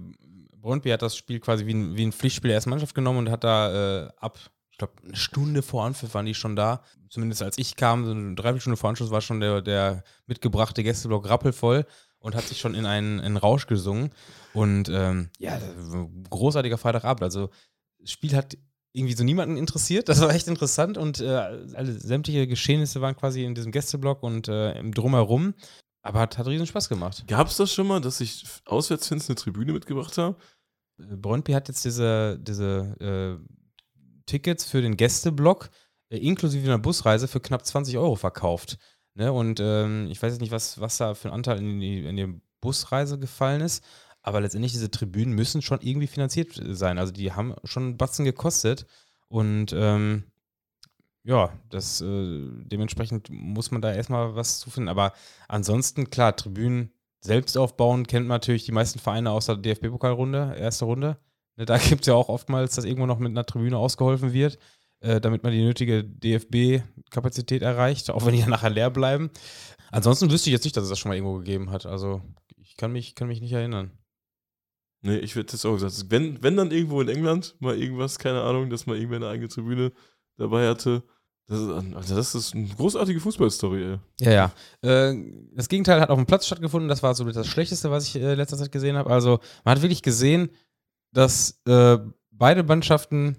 Brøndby 0.65 0.91
hat 0.91 1.03
das 1.03 1.17
Spiel 1.17 1.41
quasi 1.41 1.67
wie 1.67 1.75
ein, 1.75 1.97
wie 1.97 2.07
ein 2.07 2.13
Pflichtspiel 2.13 2.49
der 2.49 2.57
ersten 2.57 2.71
Mannschaft 2.71 2.95
genommen 2.95 3.19
und 3.21 3.31
hat 3.31 3.45
da 3.45 4.05
äh, 4.05 4.09
ab, 4.17 4.39
ich 4.75 4.79
glaube, 4.79 4.95
eine 5.05 5.15
Stunde 5.15 5.63
vor 5.63 5.85
Anpfiff 5.85 6.15
waren 6.15 6.27
die 6.27 6.35
schon 6.35 6.57
da. 6.57 6.83
Zumindest 7.09 7.45
als 7.45 7.59
ich 7.59 7.77
kam, 7.77 8.05
so 8.05 8.11
eine 8.11 8.35
Dreiviertelstunde 8.35 8.77
vor 8.77 8.91
Anschluss 8.91 9.13
war 9.13 9.21
schon 9.21 9.39
der, 9.39 9.63
der 9.63 10.03
mitgebrachte 10.27 10.83
Gästeblock 10.83 11.29
rappelvoll 11.29 11.87
und 12.19 12.35
hat 12.35 12.43
sich 12.43 12.59
schon 12.59 12.75
in 12.75 12.85
einen, 12.85 13.21
in 13.21 13.25
einen 13.25 13.37
Rausch 13.37 13.69
gesungen. 13.69 14.11
Und 14.53 14.89
ähm, 14.89 15.31
ja, 15.39 15.61
großartiger 16.29 16.77
Freitagabend. 16.77 17.23
Also, 17.23 17.51
das 18.01 18.11
Spiel 18.11 18.35
hat 18.35 18.59
irgendwie 18.93 19.15
so 19.15 19.23
niemanden 19.23 19.57
interessiert. 19.59 20.09
Das 20.09 20.21
war 20.21 20.35
echt 20.35 20.49
interessant 20.49 20.99
und 20.99 21.21
äh, 21.21 21.29
alle 21.29 21.93
sämtliche 21.93 22.49
Geschehnisse 22.49 23.01
waren 23.01 23.15
quasi 23.15 23.45
in 23.45 23.55
diesem 23.55 23.71
Gästeblock 23.71 24.25
und 24.25 24.49
äh, 24.49 24.77
im 24.77 24.93
Drumherum. 24.93 25.55
Aber 26.03 26.19
hat, 26.19 26.37
hat 26.37 26.49
riesen 26.49 26.67
Spaß 26.67 26.89
gemacht. 26.89 27.25
Gab 27.29 27.47
es 27.47 27.59
das 27.59 27.73
schon 27.73 27.87
mal, 27.87 28.01
dass 28.01 28.19
sich 28.19 28.45
Auswärtsfans 28.65 29.29
eine 29.29 29.37
Tribüne 29.37 29.73
mitgebracht 29.73 30.19
haben? 30.19 30.35
Äh, 30.99 31.15
Brøndby 31.15 31.53
hat 31.53 31.69
jetzt 31.69 31.85
diese, 31.85 32.41
diese 32.41 33.39
äh, 33.41 33.64
Tickets 34.27 34.65
für 34.65 34.83
den 34.83 34.97
Gästeblock 34.97 35.71
äh, 36.11 36.19
inklusive 36.19 36.67
einer 36.67 36.79
Busreise 36.79 37.29
für 37.29 37.41
knapp 37.41 37.65
20 37.65 37.99
Euro 37.99 38.17
verkauft. 38.17 38.79
Ne? 39.15 39.33
Und 39.33 39.61
ähm, 39.61 40.09
ich 40.11 40.23
weiß 40.23 40.33
jetzt 40.33 40.41
nicht, 40.41 40.53
was, 40.53 40.81
was 40.81 40.97
da 40.97 41.15
für 41.15 41.29
ein 41.29 41.35
Anteil 41.35 41.59
in 41.59 41.81
die, 41.81 42.05
in 42.05 42.17
die 42.17 42.41
Busreise 42.61 43.19
gefallen 43.19 43.61
ist. 43.61 43.85
Aber 44.23 44.41
letztendlich, 44.41 44.73
diese 44.73 44.91
Tribünen 44.91 45.35
müssen 45.35 45.61
schon 45.61 45.81
irgendwie 45.83 46.07
finanziert 46.07 46.61
sein. 46.71 46.99
Also 46.99 47.13
die 47.13 47.33
haben 47.33 47.55
schon 47.65 47.83
einen 47.83 47.97
Batzen 47.99 48.25
gekostet. 48.25 48.87
Und 49.29 49.73
ähm, 49.75 50.25
ja, 51.25 51.53
das 51.69 52.01
äh, 52.01 52.49
dementsprechend 52.65 53.29
muss 53.31 53.71
man 53.71 53.83
da 53.83 53.93
erstmal 53.93 54.35
was 54.35 54.61
zu 54.61 54.71
finden. 54.71 54.89
Aber 54.89 55.13
ansonsten, 55.49 56.11
klar, 56.11 56.37
Tribünen 56.37 56.91
selbst 57.21 57.57
aufbauen, 57.57 58.07
kennt 58.07 58.27
man 58.27 58.37
natürlich 58.37 58.65
die 58.65 58.73
meisten 58.73 58.99
Vereine 58.99 59.31
aus 59.31 59.47
der 59.47 59.57
DFB-Pokalrunde, 59.57 60.55
erste 60.57 60.85
Runde. 60.85 61.19
Ne, 61.57 61.67
da 61.67 61.79
gibt 61.79 62.03
es 62.03 62.07
ja 62.07 62.15
auch 62.15 62.29
oftmals, 62.29 62.75
dass 62.75 62.85
irgendwo 62.85 63.07
noch 63.07 63.19
mit 63.19 63.31
einer 63.31 63.45
Tribüne 63.47 63.79
ausgeholfen 63.79 64.33
wird, 64.33 64.59
äh, 65.01 65.21
damit 65.21 65.43
man 65.43 65.53
die 65.53 65.63
nötige 65.63 66.03
DFB-Kapazität 66.05 67.63
erreicht, 67.63 68.11
auch 68.11 68.27
wenn 68.27 68.35
die 68.35 68.41
ja 68.41 68.49
nachher 68.49 68.71
leer 68.71 68.91
bleiben. 68.91 69.31
Ansonsten 69.91 70.31
wüsste 70.31 70.51
ich 70.51 70.53
jetzt 70.53 70.65
nicht, 70.65 70.77
dass 70.77 70.85
es 70.85 70.91
das 70.91 70.99
schon 70.99 71.11
mal 71.11 71.15
irgendwo 71.17 71.39
gegeben 71.39 71.71
hat. 71.71 71.87
Also 71.87 72.23
Ich 72.57 72.77
kann 72.77 72.93
mich, 72.93 73.15
kann 73.15 73.29
mich 73.29 73.41
nicht 73.41 73.53
erinnern. 73.53 73.93
Nee, 75.03 75.19
ich 75.19 75.35
hätte 75.37 75.53
jetzt 75.53 75.65
auch 75.67 75.75
gesagt, 75.75 76.07
wenn, 76.09 76.43
wenn 76.43 76.57
dann 76.57 76.71
irgendwo 76.71 77.01
in 77.03 77.09
England 77.09 77.55
mal 77.61 77.79
irgendwas, 77.79 78.19
keine 78.19 78.41
Ahnung, 78.41 78.71
dass 78.71 78.87
mal 78.87 78.97
irgendwer 78.97 79.17
eine 79.19 79.29
eigene 79.29 79.49
Tribüne 79.49 79.93
dabei 80.39 80.67
hatte. 80.67 81.03
Das 81.47 81.61
ist, 81.61 81.69
also 81.69 82.17
das 82.17 82.35
ist 82.35 82.55
eine 82.55 82.69
großartige 82.69 83.21
Fußballstory, 83.21 83.83
ey. 83.83 83.99
Ja, 84.21 84.33
ja. 84.33 84.53
Äh, 84.81 85.15
das 85.55 85.69
Gegenteil 85.69 86.01
hat 86.01 86.09
auf 86.09 86.17
dem 86.19 86.25
Platz 86.25 86.47
stattgefunden. 86.47 86.89
Das 86.89 87.03
war 87.03 87.15
so 87.15 87.25
das 87.31 87.47
Schlechteste, 87.47 87.91
was 87.91 88.09
ich 88.09 88.17
äh, 88.17 88.35
letzter 88.35 88.57
Zeit 88.57 88.73
gesehen 88.73 88.97
habe. 88.97 89.11
Also, 89.11 89.41
man 89.63 89.77
hat 89.77 89.83
wirklich 89.83 90.01
gesehen, 90.01 90.49
dass 91.15 91.61
äh, 91.67 91.99
beide 92.31 92.63
Mannschaften 92.63 93.39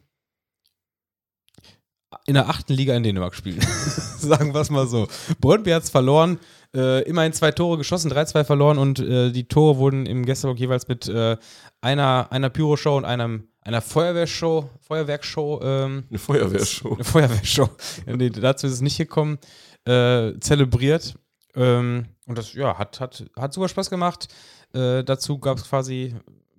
in 2.26 2.34
der 2.34 2.50
achten 2.50 2.74
Liga 2.74 2.96
in 2.96 3.04
Dänemark 3.04 3.36
spielen. 3.36 3.62
Sagen 4.18 4.54
wir 4.54 4.62
es 4.62 4.72
mal 4.72 4.88
so. 4.88 5.08
Brøndby 5.40 5.72
hat 5.72 5.84
es 5.84 5.90
verloren, 5.90 6.40
äh, 6.74 7.04
immerhin 7.04 7.34
zwei 7.34 7.52
Tore 7.52 7.78
geschossen, 7.78 8.12
3-2 8.12 8.44
verloren 8.46 8.78
und 8.78 9.00
äh, 9.00 9.32
die 9.32 9.48
Tore 9.48 9.78
wurden 9.78 10.06
im 10.06 10.26
Gästeblock 10.26 10.60
jeweils 10.60 10.88
mit 10.88 11.08
äh, 11.08 11.38
einer, 11.82 12.28
einer 12.32 12.50
Pyro-Show 12.50 12.98
und 12.98 13.06
einem, 13.06 13.48
einer 13.62 13.82
Feuerwehrshow, 13.82 14.70
Feuerwerkshow, 14.82 15.62
ähm, 15.62 16.06
Eine 16.10 16.20
Feuerwehrshow. 16.20 16.96
eine 16.96 17.04
Feuerwehrshow, 17.04 17.70
nee, 18.08 18.30
dazu 18.30 18.66
ist 18.68 18.74
es 18.74 18.82
nicht 18.82 18.98
gekommen, 18.98 19.38
äh, 19.86 20.34
zelebriert. 20.40 21.16
Ähm, 21.56 22.08
und 22.26 22.38
das, 22.38 22.54
ja, 22.54 22.78
hat, 22.78 23.00
hat, 23.00 23.24
hat 23.38 23.54
super 23.54 23.70
Spaß 23.70 23.90
gemacht. 23.90 24.28
Äh, 24.74 25.04
dazu 25.04 25.40
gab 25.40 25.58
es 25.58 25.70
quasi, 25.70 26.16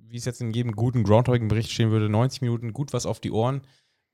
wie 0.08 0.16
es 0.16 0.24
jetzt 0.24 0.40
in 0.40 0.50
jedem 0.52 0.72
guten 0.72 1.04
Groundhogging-Bericht 1.04 1.70
stehen 1.70 1.90
würde, 1.90 2.08
90 2.08 2.42
Minuten 2.42 2.72
gut 2.72 2.92
was 2.92 3.06
auf 3.06 3.20
die 3.20 3.30
Ohren. 3.32 3.62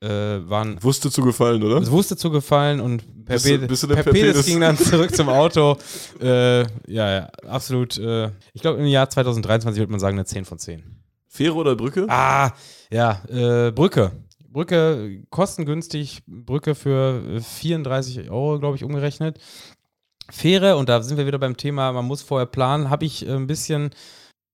Äh, 0.01 0.07
waren 0.49 0.83
Wusste 0.83 1.09
zu 1.09 1.21
gefallen, 1.23 1.63
oder? 1.63 1.77
es 1.77 1.89
wusste 1.89 2.17
zu 2.17 2.29
gefallen 2.29 2.81
und 2.81 3.03
Bist 3.25 3.45
du- 3.47 3.59
bist 3.67 3.83
du 3.83 3.87
der 3.87 3.95
Perpedes 3.95 4.33
Perpedes? 4.33 4.45
ging 4.47 4.59
dann 4.59 4.77
zurück 4.77 5.15
zum 5.15 5.29
Auto. 5.29 5.77
Äh, 6.19 6.63
ja, 6.63 6.67
ja, 7.11 7.25
absolut. 7.47 7.97
Äh, 7.97 8.31
ich 8.53 8.61
glaube, 8.61 8.79
im 8.79 8.85
Jahr 8.87 9.09
2023 9.09 9.79
würde 9.79 9.91
man 9.91 10.01
sagen 10.01 10.17
eine 10.17 10.25
10 10.25 10.43
von 10.43 10.59
10. 10.59 10.83
Fähre 11.29 11.55
oder 11.55 11.75
Brücke? 11.77 12.05
Ah, 12.09 12.51
ja, 12.91 13.21
äh, 13.29 13.71
Brücke. 13.71 14.11
Brücke 14.49 15.23
kostengünstig, 15.29 16.21
Brücke 16.27 16.75
für 16.75 17.23
äh, 17.37 17.39
34 17.39 18.29
Euro, 18.29 18.59
glaube 18.59 18.75
ich, 18.75 18.83
umgerechnet. 18.83 19.39
Fähre, 20.29 20.75
und 20.77 20.89
da 20.89 21.01
sind 21.01 21.17
wir 21.17 21.27
wieder 21.27 21.39
beim 21.39 21.57
Thema, 21.57 21.91
man 21.93 22.05
muss 22.05 22.21
vorher 22.21 22.45
planen, 22.45 22.89
habe 22.89 23.05
ich 23.05 23.25
äh, 23.25 23.31
ein 23.31 23.47
bisschen 23.47 23.91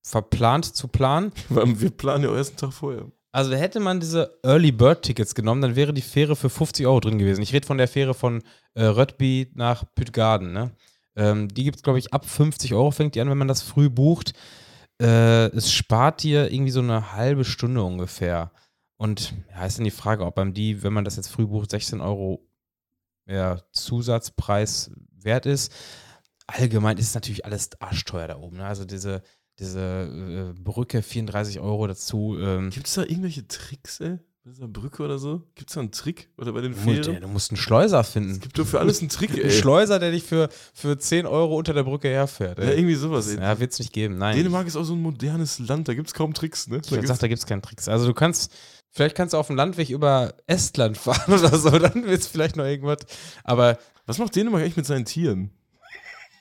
verplant 0.02 0.66
zu 0.66 0.88
planen. 0.88 1.32
Wir 1.50 1.92
planen 1.92 2.24
ja 2.24 2.30
auch 2.30 2.36
erst 2.36 2.52
einen 2.52 2.58
Tag 2.58 2.74
vorher. 2.74 3.06
Also 3.32 3.54
hätte 3.54 3.80
man 3.80 4.00
diese 4.00 4.40
Early 4.44 4.72
Bird 4.72 5.04
Tickets 5.04 5.36
genommen, 5.36 5.62
dann 5.62 5.76
wäre 5.76 5.94
die 5.94 6.02
Fähre 6.02 6.36
für 6.36 6.50
50 6.50 6.88
Euro 6.88 7.00
drin 7.00 7.20
gewesen. 7.20 7.42
Ich 7.42 7.54
rede 7.54 7.68
von 7.68 7.78
der 7.78 7.88
Fähre 7.88 8.16
von 8.16 8.42
äh, 8.74 8.86
Röttby 8.86 9.52
nach 9.54 9.84
Püttgarden. 9.94 10.52
Ne? 10.52 10.72
Ähm, 11.16 11.48
die 11.48 11.64
gibt 11.64 11.78
es, 11.78 11.84
glaube 11.84 12.00
ich, 12.00 12.12
ab 12.12 12.26
50 12.26 12.74
Euro 12.74 12.90
fängt 12.90 13.14
die 13.14 13.22
an, 13.22 13.30
wenn 13.30 13.38
man 13.38 13.48
das 13.48 13.62
früh 13.62 13.90
bucht. 13.90 14.34
Äh, 15.00 15.46
es 15.56 15.72
spart 15.72 16.24
dir 16.24 16.52
irgendwie 16.52 16.72
so 16.72 16.80
eine 16.80 17.14
halbe 17.14 17.46
Stunde 17.46 17.84
ungefähr. 17.84 18.52
Und 18.98 19.34
ja, 19.52 19.66
ist 19.66 19.78
dann 19.78 19.86
die 19.86 19.92
Frage, 19.92 20.26
ob 20.26 20.38
einem 20.40 20.54
die, 20.54 20.82
wenn 20.82 20.94
man 20.94 21.06
das 21.06 21.16
jetzt 21.16 21.30
früh 21.30 21.46
bucht, 21.46 21.70
16 21.72 22.02
Euro 22.02 22.46
ja, 23.28 23.62
Zusatzpreis 23.72 24.92
wert 25.12 25.46
ist. 25.46 25.72
Allgemein 26.48 26.98
ist 26.98 27.10
es 27.10 27.14
natürlich 27.14 27.46
alles 27.46 27.80
arschteuer 27.80 28.28
da 28.28 28.38
oben. 28.38 28.58
Ne? 28.58 28.66
Also 28.66 28.86
diese, 28.86 29.22
diese 29.60 30.54
äh, 30.56 30.60
Brücke, 30.62 31.02
34 31.02 31.60
Euro 31.60 31.88
dazu. 31.88 32.38
Ähm, 32.40 32.70
Gibt 32.70 32.88
es 32.88 32.94
da 32.94 33.02
irgendwelche 33.04 33.48
Tricks, 33.48 34.00
ey? 34.00 34.18
Bei 34.46 34.52
dieser 34.52 34.68
Brücke 34.70 35.04
oder 35.04 35.20
so? 35.20 35.44
Gibt 35.56 35.70
es 35.70 35.74
da 35.74 35.82
einen 35.82 35.92
Trick? 35.92 36.30
Oder 36.38 36.54
bei 36.54 36.62
den 36.62 36.74
Fähren? 36.74 37.20
du 37.20 37.28
musst 37.28 37.52
einen 37.52 37.58
Schleuser 37.58 38.06
finden. 38.06 38.32
Es 38.32 38.40
gibt 38.40 38.58
doch 38.58 38.66
für 38.66 38.80
alles 38.80 39.02
einen 39.02 39.10
Trick, 39.10 39.32
Ein 39.32 39.42
ey. 39.42 39.52
Schleuser, 39.52 40.00
der 40.00 40.12
dich 40.12 40.24
für, 40.24 40.48
für 40.74 40.98
10 40.98 41.26
Euro 41.26 41.58
unter 41.58 41.74
der 41.74 41.84
Brücke 41.84 42.08
herfährt. 42.08 42.58
Ja, 42.58 42.66
Ey. 42.66 42.78
irgendwie 42.78 42.96
sowas, 42.96 43.28
ey. 43.28 43.38
Ja, 43.38 43.60
wird 43.60 43.74
es 43.74 43.80
nicht 43.80 43.92
geben. 43.92 44.18
Nein. 44.18 44.38
Dänemark 44.38 44.66
ist 44.66 44.78
auch 44.78 44.86
so 44.86 44.94
ein 44.94 45.02
modernes 45.02 45.60
Land, 45.60 45.90
da 45.90 45.94
gibt 45.94 46.08
es 46.08 46.14
kaum 46.14 46.34
Tricks, 46.34 46.68
ne? 46.70 46.78
ich 46.78 46.84
Da 46.84 46.90
sag, 46.96 47.02
gibt's, 47.02 47.20
da 47.20 47.28
gibt 47.28 47.40
es 47.40 47.46
keinen 47.46 47.62
Tricks. 47.62 47.90
Also 47.90 48.08
du 48.08 48.14
kannst, 48.14 48.52
vielleicht 48.92 49.16
kannst 49.16 49.34
du 49.34 49.38
auf 49.38 49.48
dem 49.48 49.58
Landweg 49.58 49.90
über 49.90 50.34
Estland 50.48 50.98
fahren 50.98 51.34
oder 51.34 51.58
so, 51.58 51.72
dann 51.78 52.06
wird 52.06 52.22
es 52.22 52.28
vielleicht 52.28 52.56
noch 52.56 52.66
irgendwas. 52.66 53.00
Aber 53.44 53.78
was 54.06 54.20
macht 54.20 54.36
Dänemark 54.38 54.62
eigentlich 54.64 54.78
mit 54.78 54.86
seinen 54.86 55.04
Tieren? 55.06 55.52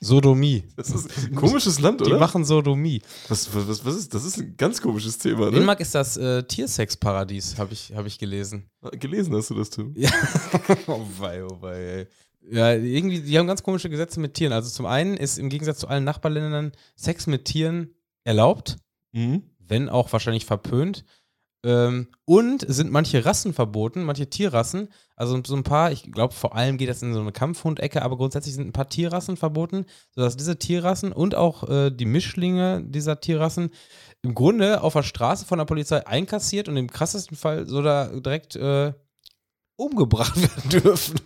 Sodomie. 0.01 0.63
Das 0.75 0.89
ist 0.89 1.09
ein 1.27 1.35
komisches 1.35 1.79
Land, 1.79 2.01
Die 2.01 2.05
oder? 2.05 2.19
machen 2.19 2.45
Sodomie. 2.45 3.01
Was, 3.27 3.53
was, 3.53 3.67
was, 3.67 3.85
was 3.85 3.95
ist, 3.95 4.13
das 4.13 4.23
ist 4.23 4.37
ein 4.39 4.55
ganz 4.57 4.81
komisches 4.81 5.17
Thema, 5.17 5.45
ne? 5.45 5.51
Dänemark 5.51 5.79
ist 5.79 5.93
das 5.95 6.15
äh, 6.17 6.43
Tiersexparadies, 6.43 7.57
habe 7.57 7.73
ich, 7.73 7.91
hab 7.95 8.05
ich 8.05 8.17
gelesen. 8.17 8.69
Gelesen 8.99 9.35
hast 9.35 9.49
du 9.49 9.55
das, 9.55 9.69
Tim? 9.69 9.93
Ja. 9.97 10.09
oh 10.87 11.01
wei, 11.19 11.43
oh 11.43 11.57
wei, 11.61 11.75
ey. 11.77 12.07
Ja, 12.51 12.73
irgendwie, 12.73 13.19
die 13.19 13.37
haben 13.37 13.47
ganz 13.47 13.61
komische 13.61 13.89
Gesetze 13.89 14.19
mit 14.19 14.33
Tieren. 14.33 14.53
Also 14.53 14.69
zum 14.69 14.85
einen 14.85 15.17
ist 15.17 15.37
im 15.37 15.49
Gegensatz 15.49 15.79
zu 15.79 15.87
allen 15.87 16.03
Nachbarländern 16.05 16.71
Sex 16.95 17.27
mit 17.27 17.45
Tieren 17.45 17.93
erlaubt, 18.23 18.77
Mhm. 19.11 19.43
wenn 19.59 19.89
auch 19.89 20.11
wahrscheinlich 20.13 20.45
verpönt. 20.45 21.03
Ähm, 21.65 22.07
und 22.23 22.65
sind 22.67 22.89
manche 22.89 23.25
Rassen 23.25 23.53
verboten, 23.53 24.03
manche 24.03 24.29
Tierrassen. 24.29 24.87
Also 25.17 25.41
so 25.45 25.55
ein 25.55 25.63
paar, 25.63 25.91
ich 25.91 26.09
glaube 26.11 26.33
vor 26.33 26.55
allem 26.55 26.77
geht 26.77 26.87
das 26.87 27.01
in 27.01 27.13
so 27.13 27.19
eine 27.19 27.33
Kampfhundecke, 27.33 28.01
aber 28.01 28.15
grundsätzlich 28.15 28.55
sind 28.55 28.67
ein 28.67 28.73
paar 28.73 28.87
Tierrassen 28.87 29.35
verboten, 29.35 29.85
sodass 30.15 30.37
diese 30.37 30.57
Tierrassen 30.57 31.11
und 31.11 31.35
auch 31.35 31.67
äh, 31.67 31.91
die 31.91 32.05
Mischlinge 32.05 32.81
dieser 32.85 33.19
Tierrassen 33.19 33.71
im 34.21 34.35
Grunde 34.35 34.81
auf 34.81 34.93
der 34.93 35.03
Straße 35.03 35.45
von 35.45 35.57
der 35.57 35.65
Polizei 35.65 36.05
einkassiert 36.07 36.69
und 36.69 36.77
im 36.77 36.89
krassesten 36.89 37.35
Fall 37.35 37.67
so 37.67 37.81
da 37.81 38.07
direkt 38.07 38.55
äh, 38.55 38.93
umgebracht 39.75 40.41
werden 40.41 40.69
dürfen. 40.69 41.19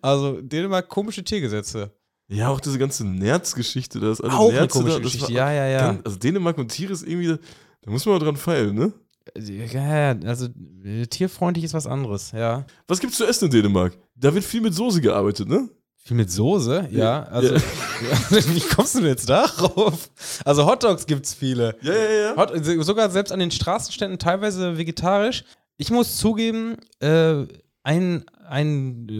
Also 0.00 0.40
Dänemark 0.40 0.88
komische 0.88 1.24
Tiergesetze. 1.24 1.92
Ja, 2.28 2.48
auch 2.48 2.60
diese 2.60 2.78
ganze 2.78 3.04
Nerzgeschichte, 3.04 4.00
da 4.00 4.10
ist 4.10 4.20
alle 4.20 4.32
auch 4.32 4.50
eine 4.50 4.68
komische 4.68 4.96
da, 4.96 5.02
das 5.02 5.12
Geschichte. 5.12 5.34
war 5.34 5.52
Ja, 5.52 5.52
ja, 5.52 5.66
ja. 5.66 5.78
Ganz, 5.78 6.00
also 6.04 6.18
Dänemark 6.18 6.58
und 6.58 6.68
Tiere 6.68 6.92
ist 6.92 7.02
irgendwie, 7.02 7.36
da 7.82 7.90
muss 7.90 8.06
man 8.06 8.14
mal 8.14 8.24
dran 8.24 8.36
feilen, 8.36 8.74
ne? 8.74 8.92
Ja, 9.36 10.12
ja, 10.12 10.18
also 10.26 10.48
äh, 10.84 11.06
tierfreundlich 11.06 11.64
ist 11.64 11.74
was 11.74 11.86
anderes, 11.86 12.32
ja. 12.32 12.66
Was 12.88 13.00
gibt's 13.00 13.16
zu 13.16 13.24
essen 13.26 13.46
in 13.46 13.50
Dänemark? 13.50 13.96
Da 14.16 14.34
wird 14.34 14.44
viel 14.44 14.60
mit 14.60 14.74
Soße 14.74 15.00
gearbeitet, 15.00 15.48
ne? 15.48 15.68
Viel 15.96 16.16
mit 16.18 16.30
Soße, 16.30 16.88
ja. 16.90 17.22
Also, 17.24 17.54
Ja. 17.54 17.60
wie 18.30 18.60
kommst 18.60 18.94
du 18.94 18.98
denn 19.00 19.08
jetzt 19.08 19.28
darauf? 19.30 20.10
Also 20.44 20.66
Hotdogs 20.66 21.06
gibt's 21.06 21.32
viele. 21.32 21.74
Ja, 21.80 21.92
ja, 21.94 22.10
ja. 22.10 22.36
Hot, 22.36 22.52
sogar 22.84 23.08
selbst 23.10 23.32
an 23.32 23.38
den 23.40 23.50
Straßenständen 23.50 24.18
teilweise 24.18 24.76
vegetarisch. 24.76 25.44
Ich 25.78 25.90
muss 25.90 26.18
zugeben, 26.18 26.76
äh, 27.00 27.46
ein, 27.82 28.24
ein 28.46 29.08
äh, 29.08 29.12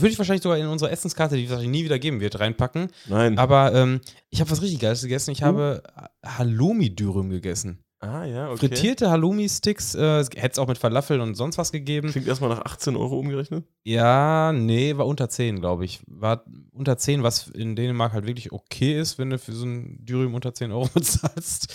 würde 0.00 0.08
ich 0.08 0.18
wahrscheinlich 0.18 0.42
sogar 0.42 0.56
in 0.58 0.66
unsere 0.66 0.90
Essenskarte, 0.90 1.36
die 1.36 1.44
es 1.44 1.50
wahrscheinlich 1.50 1.70
nie 1.78 1.84
wieder 1.84 1.98
geben 1.98 2.20
wird, 2.20 2.40
reinpacken. 2.40 2.88
Nein. 3.08 3.38
Aber 3.38 3.74
ähm, 3.74 4.00
ich 4.30 4.40
habe 4.40 4.50
was 4.50 4.62
richtig 4.62 4.80
Geiles 4.80 5.02
gegessen. 5.02 5.30
Ich 5.32 5.42
Uh. 5.42 5.46
habe 5.46 5.82
Halloumi-Dürüm 6.24 7.28
gegessen. 7.30 7.78
Ah, 8.02 8.24
ja, 8.24 8.50
okay. 8.50 8.68
Frittierte 8.68 9.10
Halloumi-Sticks, 9.10 9.94
äh, 9.94 10.24
hätte 10.24 10.52
es 10.52 10.58
auch 10.58 10.68
mit 10.68 10.78
Falafel 10.78 11.20
und 11.20 11.34
sonst 11.34 11.56
was 11.58 11.72
gegeben. 11.72 12.10
Klingt 12.10 12.26
erstmal 12.26 12.50
nach 12.50 12.64
18 12.64 12.96
Euro 12.96 13.18
umgerechnet. 13.18 13.64
Ja, 13.84 14.52
nee, 14.52 14.96
war 14.96 15.06
unter 15.06 15.28
10, 15.28 15.60
glaube 15.60 15.84
ich. 15.84 16.00
War 16.06 16.44
unter 16.72 16.98
10, 16.98 17.22
was 17.22 17.48
in 17.48 17.76
Dänemark 17.76 18.12
halt 18.12 18.26
wirklich 18.26 18.52
okay 18.52 18.98
ist, 18.98 19.18
wenn 19.18 19.30
du 19.30 19.38
für 19.38 19.52
so 19.52 19.64
ein 19.64 20.04
Dürüm 20.04 20.34
unter 20.34 20.52
10 20.52 20.72
Euro 20.72 20.88
bezahlst. 20.94 21.74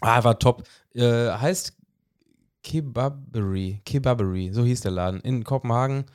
Ah, 0.00 0.24
war 0.24 0.38
top. 0.38 0.64
Äh, 0.94 1.30
heißt 1.30 1.76
Kebabery. 2.62 3.80
Kebabery, 3.84 4.50
so 4.52 4.64
hieß 4.64 4.80
der 4.80 4.90
Laden. 4.90 5.20
In 5.20 5.44
Kopenhagen. 5.44 6.06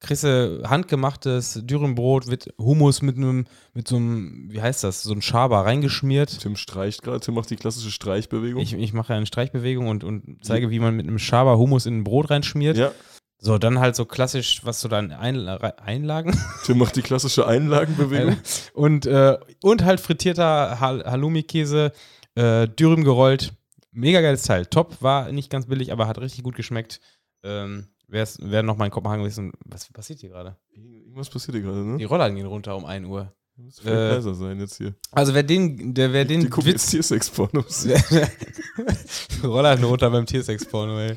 Kriegst 0.00 0.24
du 0.24 0.62
handgemachtes 0.68 1.60
Dürümbrot 1.62 2.26
mit 2.26 2.52
Hummus 2.58 3.00
mit 3.00 3.16
einem, 3.16 3.46
mit 3.72 3.88
so 3.88 3.96
einem, 3.96 4.48
wie 4.50 4.60
heißt 4.60 4.84
das, 4.84 5.02
so 5.02 5.14
ein 5.14 5.22
Schaber 5.22 5.64
reingeschmiert. 5.64 6.40
Tim 6.40 6.56
streicht 6.56 7.02
gerade, 7.02 7.20
Tim 7.20 7.34
macht 7.34 7.48
die 7.48 7.56
klassische 7.56 7.90
Streichbewegung. 7.90 8.60
Ich, 8.60 8.74
ich 8.74 8.92
mache 8.92 9.14
eine 9.14 9.24
Streichbewegung 9.24 9.88
und, 9.88 10.04
und 10.04 10.38
zeige, 10.42 10.70
wie 10.70 10.78
man 10.78 10.94
mit 10.94 11.06
einem 11.06 11.18
Schaber 11.18 11.56
Hummus 11.56 11.86
in 11.86 11.98
ein 11.98 12.04
Brot 12.04 12.28
reinschmiert. 12.30 12.76
ja, 12.76 12.92
So, 13.38 13.56
dann 13.56 13.78
halt 13.78 13.96
so 13.96 14.04
klassisch, 14.04 14.60
was 14.64 14.82
du 14.82 14.88
dann 14.88 15.10
Einla 15.10 15.56
Einlagen 15.56 16.38
Tim 16.64 16.78
macht 16.78 16.96
die 16.96 17.02
klassische 17.02 17.46
Einlagenbewegung. 17.46 18.36
und, 18.74 19.06
äh, 19.06 19.38
und 19.62 19.84
halt 19.84 20.00
frittierter 20.00 20.80
Hal 20.80 21.02
Halloumi-Käse, 21.04 21.92
äh, 22.34 22.68
Dürüm 22.68 23.04
gerollt. 23.04 23.54
Mega 23.90 24.20
geiles 24.20 24.42
Teil. 24.42 24.66
Top, 24.66 25.00
war 25.00 25.30
nicht 25.32 25.50
ganz 25.50 25.66
billig, 25.66 25.92
aber 25.92 26.08
hat 26.08 26.18
richtig 26.18 26.42
gut 26.42 26.56
geschmeckt. 26.56 27.00
Ähm, 27.44 27.86
wer 28.08 28.62
noch 28.62 28.76
mal 28.76 28.86
in 28.86 28.90
Kopenhagen 28.90 29.22
gewesen, 29.24 29.52
was 29.64 29.88
passiert 29.92 30.20
hier 30.20 30.30
gerade? 30.30 30.56
Irgendwas 30.72 31.30
passiert 31.30 31.54
hier 31.56 31.62
gerade, 31.64 31.82
Die 31.96 32.02
ne? 32.02 32.06
Roller 32.06 32.30
gehen 32.30 32.46
runter 32.46 32.76
um 32.76 32.84
1 32.84 33.06
Uhr. 33.06 33.32
Muss 33.56 33.78
viel 33.80 33.92
äh, 33.92 34.14
leiser 34.14 34.34
sein 34.34 34.58
jetzt 34.58 34.76
hier. 34.78 34.94
Also 35.12 35.32
wer 35.32 35.44
den, 35.44 35.94
der, 35.94 36.12
wer 36.12 36.24
Die 36.24 36.36
den 36.38 36.50
gucken 36.50 36.70
jetzt 36.72 36.86
Witz, 36.86 36.90
Tiersex-Pornos. 36.90 37.86
Roller 39.44 39.80
runter 39.82 40.10
beim 40.10 40.26
Tiersex-Porno, 40.26 40.98
ey. 41.00 41.16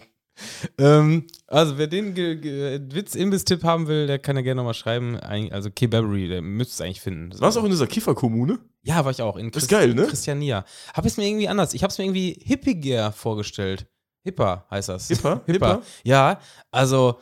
Ähm, 0.78 1.26
also 1.48 1.80
wer 1.80 1.88
den 1.88 2.14
Ge- 2.14 2.36
Ge- 2.36 2.80
Witz-Imbiss-Tipp 2.94 3.64
haben 3.64 3.88
will, 3.88 4.06
der 4.06 4.20
kann 4.20 4.36
ja 4.36 4.44
gerne 4.44 4.60
nochmal 4.60 4.76
schreiben. 4.76 5.18
Eig- 5.18 5.52
Also 5.52 5.72
Kebabery, 5.72 6.28
der 6.28 6.44
müsste 6.44 6.74
es 6.74 6.82
eigentlich 6.82 7.02
finden. 7.02 7.32
Das 7.32 7.42
Warst 7.42 7.58
du 7.58 7.62
auch 7.62 7.66
in 7.66 7.72
dieser 7.72 7.88
Kifferkommune? 7.88 8.60
Ja, 8.84 9.04
war 9.04 9.12
ich 9.12 9.22
auch. 9.24 9.36
In 9.38 9.50
Das 9.50 9.64
ist 9.64 9.70
geil, 9.70 9.96
ne? 9.96 10.06
Christiania. 10.06 10.64
Hab 10.94 11.06
es 11.06 11.18
mir 11.18 11.28
irgendwie 11.28 11.48
anders. 11.48 11.74
Ich 11.74 11.82
habe 11.82 11.90
es 11.92 11.98
mir 11.98 12.04
irgendwie 12.06 12.40
hippiger 12.44 13.12
vorgestellt. 13.12 13.88
Hipper 14.28 14.66
heißt 14.70 14.90
das. 14.90 15.08
Hipper? 15.10 15.42
Hipper. 15.46 15.82
Ja, 16.04 16.40
also 16.72 17.20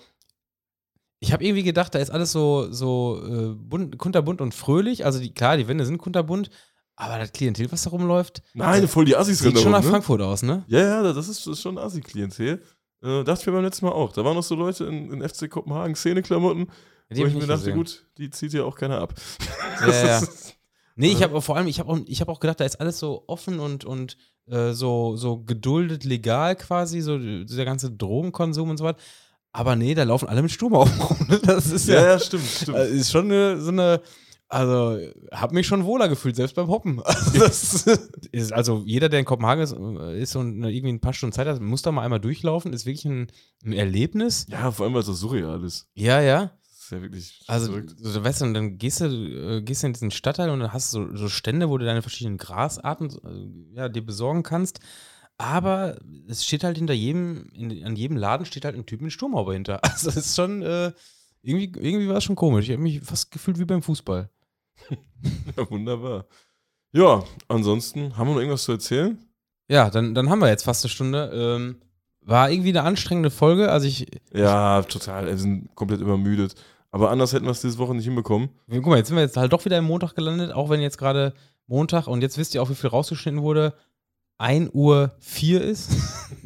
ich 1.19 1.31
habe 1.33 1.43
irgendwie 1.43 1.63
gedacht, 1.63 1.95
da 1.95 1.99
ist 1.99 2.09
alles 2.11 2.31
so, 2.31 2.71
so 2.71 3.21
äh, 3.25 3.55
bunt, 3.55 3.97
kunterbunt 3.97 4.41
und 4.41 4.53
fröhlich. 4.53 5.05
Also 5.05 5.19
die, 5.19 5.33
klar, 5.33 5.57
die 5.57 5.67
Wände 5.67 5.85
sind 5.85 5.97
kunterbunt, 5.97 6.49
Aber 6.95 7.17
das 7.17 7.31
Klientel, 7.31 7.71
was 7.71 7.83
da 7.83 7.89
rumläuft, 7.89 8.41
Nein, 8.53 8.87
voll 8.87 9.05
die 9.05 9.15
Assis 9.15 9.39
sieht 9.39 9.59
schon 9.59 9.71
nach 9.71 9.83
ne? 9.83 9.89
Frankfurt 9.89 10.21
aus, 10.21 10.43
ne? 10.43 10.63
Ja, 10.67 10.79
ja, 10.79 11.03
das 11.13 11.27
ist, 11.27 11.45
das 11.47 11.53
ist 11.53 11.61
schon 11.61 11.77
Assi-Klientel. 11.77 12.61
Äh, 13.01 13.23
dachte 13.23 13.41
ich 13.41 13.47
mir 13.47 13.53
beim 13.53 13.63
letzten 13.63 13.85
Mal 13.85 13.91
auch. 13.91 14.11
Da 14.13 14.23
waren 14.25 14.35
noch 14.35 14.43
so 14.43 14.55
Leute 14.55 14.85
in, 14.85 15.11
in 15.11 15.27
FC 15.27 15.49
Kopenhagen, 15.49 15.95
Szeneklamotten, 15.95 16.67
Die 17.11 17.21
wo 17.21 17.25
ich 17.25 17.33
mir 17.33 17.41
dachte, 17.41 17.59
gesehen. 17.71 17.75
gut, 17.75 18.05
die 18.17 18.29
zieht 18.29 18.53
ja 18.53 18.63
auch 18.63 18.75
keiner 18.75 18.99
ab. 18.99 19.13
Ja, 19.81 20.05
ja. 20.05 20.21
Nee, 20.95 21.11
ich 21.11 21.21
habe 21.23 21.41
vor 21.41 21.57
allem, 21.57 21.67
ich 21.67 21.79
habe 21.79 21.91
auch, 21.91 21.99
ich 22.05 22.21
hab 22.21 22.29
auch 22.29 22.39
gedacht, 22.39 22.59
da 22.59 22.65
ist 22.65 22.79
alles 22.79 22.99
so 22.99 23.23
offen 23.27 23.59
und, 23.59 23.83
und 23.85 24.15
äh, 24.47 24.71
so, 24.71 25.15
so 25.17 25.39
geduldet 25.43 26.03
legal 26.05 26.55
quasi, 26.55 27.01
so 27.01 27.17
dieser 27.17 27.65
ganze 27.65 27.91
Drogenkonsum 27.91 28.69
und 28.69 28.77
so 28.77 28.85
weiter. 28.85 28.99
Aber 29.51 29.75
nee, 29.75 29.93
da 29.93 30.03
laufen 30.03 30.27
alle 30.29 30.41
mit 30.41 30.51
Sturm 30.51 30.73
auf 30.75 31.09
rum. 31.09 31.27
ne? 31.29 31.39
Das 31.45 31.69
ist 31.71 31.87
ja, 31.87 31.95
ja, 31.95 32.07
ja, 32.11 32.19
stimmt, 32.19 32.43
stimmt. 32.45 32.77
äh, 32.77 32.89
ist 32.89 33.11
schon 33.11 33.25
eine, 33.25 33.59
so 33.61 33.71
eine, 33.71 34.01
also 34.47 34.97
hab 35.31 35.51
mich 35.53 35.65
schon 35.67 35.85
wohler 35.85 36.07
gefühlt, 36.07 36.35
selbst 36.35 36.55
beim 36.55 36.67
Hoppen. 36.67 37.01
Also, 37.05 37.91
ist, 38.31 38.53
also 38.53 38.83
jeder, 38.85 39.09
der 39.09 39.19
in 39.19 39.25
Kopenhagen 39.25 39.63
ist, 39.63 39.73
äh, 39.73 40.21
ist 40.21 40.35
und 40.35 40.57
eine- 40.63 40.71
irgendwie 40.71 40.93
ein 40.93 40.99
paar 41.01 41.13
Stunden 41.13 41.33
Zeit 41.33 41.47
hat, 41.47 41.59
muss 41.61 41.81
da 41.81 41.91
mal 41.91 42.03
einmal 42.03 42.19
durchlaufen, 42.19 42.71
ist 42.73 42.85
wirklich 42.85 43.05
ein, 43.05 43.27
ein 43.65 43.73
Erlebnis. 43.73 44.45
ja, 44.49 44.71
vor 44.71 44.85
allem, 44.85 44.93
weil 44.93 45.01
es 45.01 45.07
so 45.07 45.13
surreal 45.13 45.63
ist. 45.63 45.87
Ja, 45.95 46.21
ja. 46.21 46.51
Das 46.86 46.91
ist 46.91 46.91
ja 46.91 47.01
wirklich 47.01 47.43
Also, 47.47 47.71
verrückt. 47.71 47.95
so, 47.97 48.23
weißt 48.23 48.41
du, 48.41 48.45
und 48.45 48.53
dann 48.53 48.77
gehst 48.77 49.01
du, 49.01 49.05
äh, 49.05 49.61
gehst 49.61 49.81
du 49.83 49.88
in 49.88 49.93
diesen 49.93 50.11
Stadtteil 50.11 50.49
und 50.51 50.59
dann 50.59 50.71
hast 50.73 50.93
du 50.93 51.07
so, 51.07 51.15
so 51.17 51.29
Stände, 51.29 51.69
wo 51.69 51.77
du 51.77 51.86
deine 51.86 52.01
verschiedenen 52.01 52.38
Grasarten 52.38 53.09
äh, 53.73 53.75
ja, 53.75 53.89
dir 53.89 54.05
besorgen 54.05 54.43
kannst. 54.43 54.79
Aber 55.38 55.97
es 56.27 56.45
steht 56.45 56.63
halt 56.63 56.77
hinter 56.77 56.93
jedem, 56.93 57.49
in, 57.53 57.83
an 57.86 57.95
jedem 57.95 58.15
Laden 58.17 58.45
steht 58.45 58.63
halt 58.65 58.75
ein 58.75 58.86
Typ 58.86 59.01
mit 59.01 59.11
Sturmhaube 59.11 59.53
hinter. 59.53 59.79
Also, 59.83 60.07
das 60.07 60.17
ist 60.17 60.36
schon, 60.36 60.61
äh, 60.61 60.91
irgendwie, 61.41 61.71
irgendwie 61.79 62.07
war 62.07 62.17
es 62.17 62.23
schon 62.23 62.36
komisch. 62.36 62.65
Ich 62.65 62.71
habe 62.73 62.83
mich 62.83 63.01
fast 63.01 63.31
gefühlt 63.31 63.59
wie 63.59 63.65
beim 63.65 63.81
Fußball. 63.81 64.29
Ja, 65.57 65.69
wunderbar. 65.71 66.25
Ja, 66.93 67.23
ansonsten, 67.47 68.15
haben 68.15 68.27
wir 68.27 68.33
noch 68.36 68.39
irgendwas 68.41 68.63
zu 68.63 68.73
erzählen? 68.73 69.17
Ja, 69.67 69.89
dann, 69.89 70.13
dann 70.13 70.29
haben 70.29 70.39
wir 70.39 70.49
jetzt 70.49 70.63
fast 70.63 70.86
eine 70.86 70.91
Stunde. 70.91 71.31
Ähm, 71.33 71.77
war 72.21 72.49
irgendwie 72.49 72.69
eine 72.69 72.83
anstrengende 72.83 73.31
Folge. 73.31 73.71
Also, 73.71 73.88
ich, 73.88 74.07
Ja, 74.33 74.81
total. 74.83 75.25
Wir 75.27 75.38
sind 75.38 75.73
komplett 75.75 76.01
übermüdet. 76.01 76.55
Aber 76.95 77.11
anders 77.11 77.33
hätten 77.33 77.43
wir 77.43 77.51
es 77.51 77.59
diese 77.59 77.77
Woche 77.77 77.93
nicht 77.93 78.05
hinbekommen. 78.05 78.47
guck 78.69 78.85
mal, 78.85 78.95
jetzt 78.95 79.09
sind 79.09 79.17
wir 79.17 79.23
jetzt 79.23 79.35
halt 79.35 79.51
doch 79.51 79.65
wieder 79.65 79.77
im 79.77 79.83
Montag 79.83 80.15
gelandet, 80.15 80.53
auch 80.53 80.69
wenn 80.69 80.79
jetzt 80.79 80.97
gerade 80.97 81.33
Montag 81.67 82.07
und 82.07 82.21
jetzt 82.21 82.37
wisst 82.37 82.55
ihr 82.55 82.63
auch, 82.63 82.69
wie 82.69 82.75
viel 82.75 82.89
rausgeschnitten 82.89 83.41
wurde. 83.41 83.73
1 84.37 84.69
Uhr 84.71 85.13
4 85.19 85.61
ist. 85.61 85.91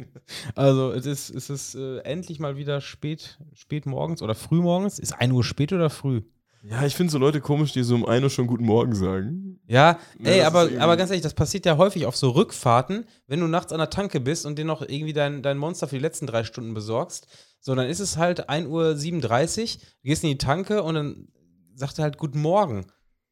also 0.56 0.90
es 0.90 1.06
ist, 1.06 1.30
es 1.30 1.50
ist 1.50 1.76
äh, 1.76 1.98
endlich 1.98 2.40
mal 2.40 2.56
wieder 2.56 2.80
spät, 2.80 3.38
spät 3.54 3.86
morgens 3.86 4.22
oder 4.22 4.34
früh 4.34 4.60
morgens. 4.60 4.98
Ist 4.98 5.12
1 5.12 5.32
Uhr 5.32 5.44
spät 5.44 5.72
oder 5.72 5.88
früh? 5.88 6.22
Ja, 6.64 6.84
ich 6.84 6.96
finde 6.96 7.12
so 7.12 7.18
Leute 7.18 7.40
komisch, 7.40 7.72
die 7.72 7.84
so 7.84 7.94
um 7.94 8.04
1 8.04 8.24
Uhr 8.24 8.30
schon 8.30 8.48
Guten 8.48 8.64
Morgen 8.64 8.96
sagen. 8.96 9.60
Ja, 9.68 10.00
ey, 10.20 10.42
aber, 10.42 10.68
aber 10.80 10.96
ganz 10.96 11.10
ehrlich, 11.10 11.22
das 11.22 11.34
passiert 11.34 11.64
ja 11.64 11.76
häufig 11.76 12.06
auf 12.06 12.16
so 12.16 12.30
Rückfahrten, 12.30 13.04
wenn 13.28 13.38
du 13.38 13.46
nachts 13.46 13.72
an 13.72 13.78
der 13.78 13.90
Tanke 13.90 14.18
bist 14.18 14.46
und 14.46 14.58
dir 14.58 14.64
noch 14.64 14.82
irgendwie 14.82 15.12
dein, 15.12 15.44
dein 15.44 15.58
Monster 15.58 15.86
für 15.86 15.94
die 15.94 16.02
letzten 16.02 16.26
drei 16.26 16.42
Stunden 16.42 16.74
besorgst. 16.74 17.28
So, 17.60 17.74
dann 17.74 17.86
ist 17.88 18.00
es 18.00 18.16
halt 18.16 18.48
1 18.48 18.66
Uhr 18.66 18.96
37, 18.96 19.78
du 19.78 19.84
gehst 20.08 20.24
in 20.24 20.30
die 20.30 20.38
Tanke 20.38 20.82
und 20.82 20.94
dann 20.94 21.28
sagt 21.74 21.98
er 21.98 22.04
halt 22.04 22.16
Guten 22.18 22.40
Morgen. 22.40 22.86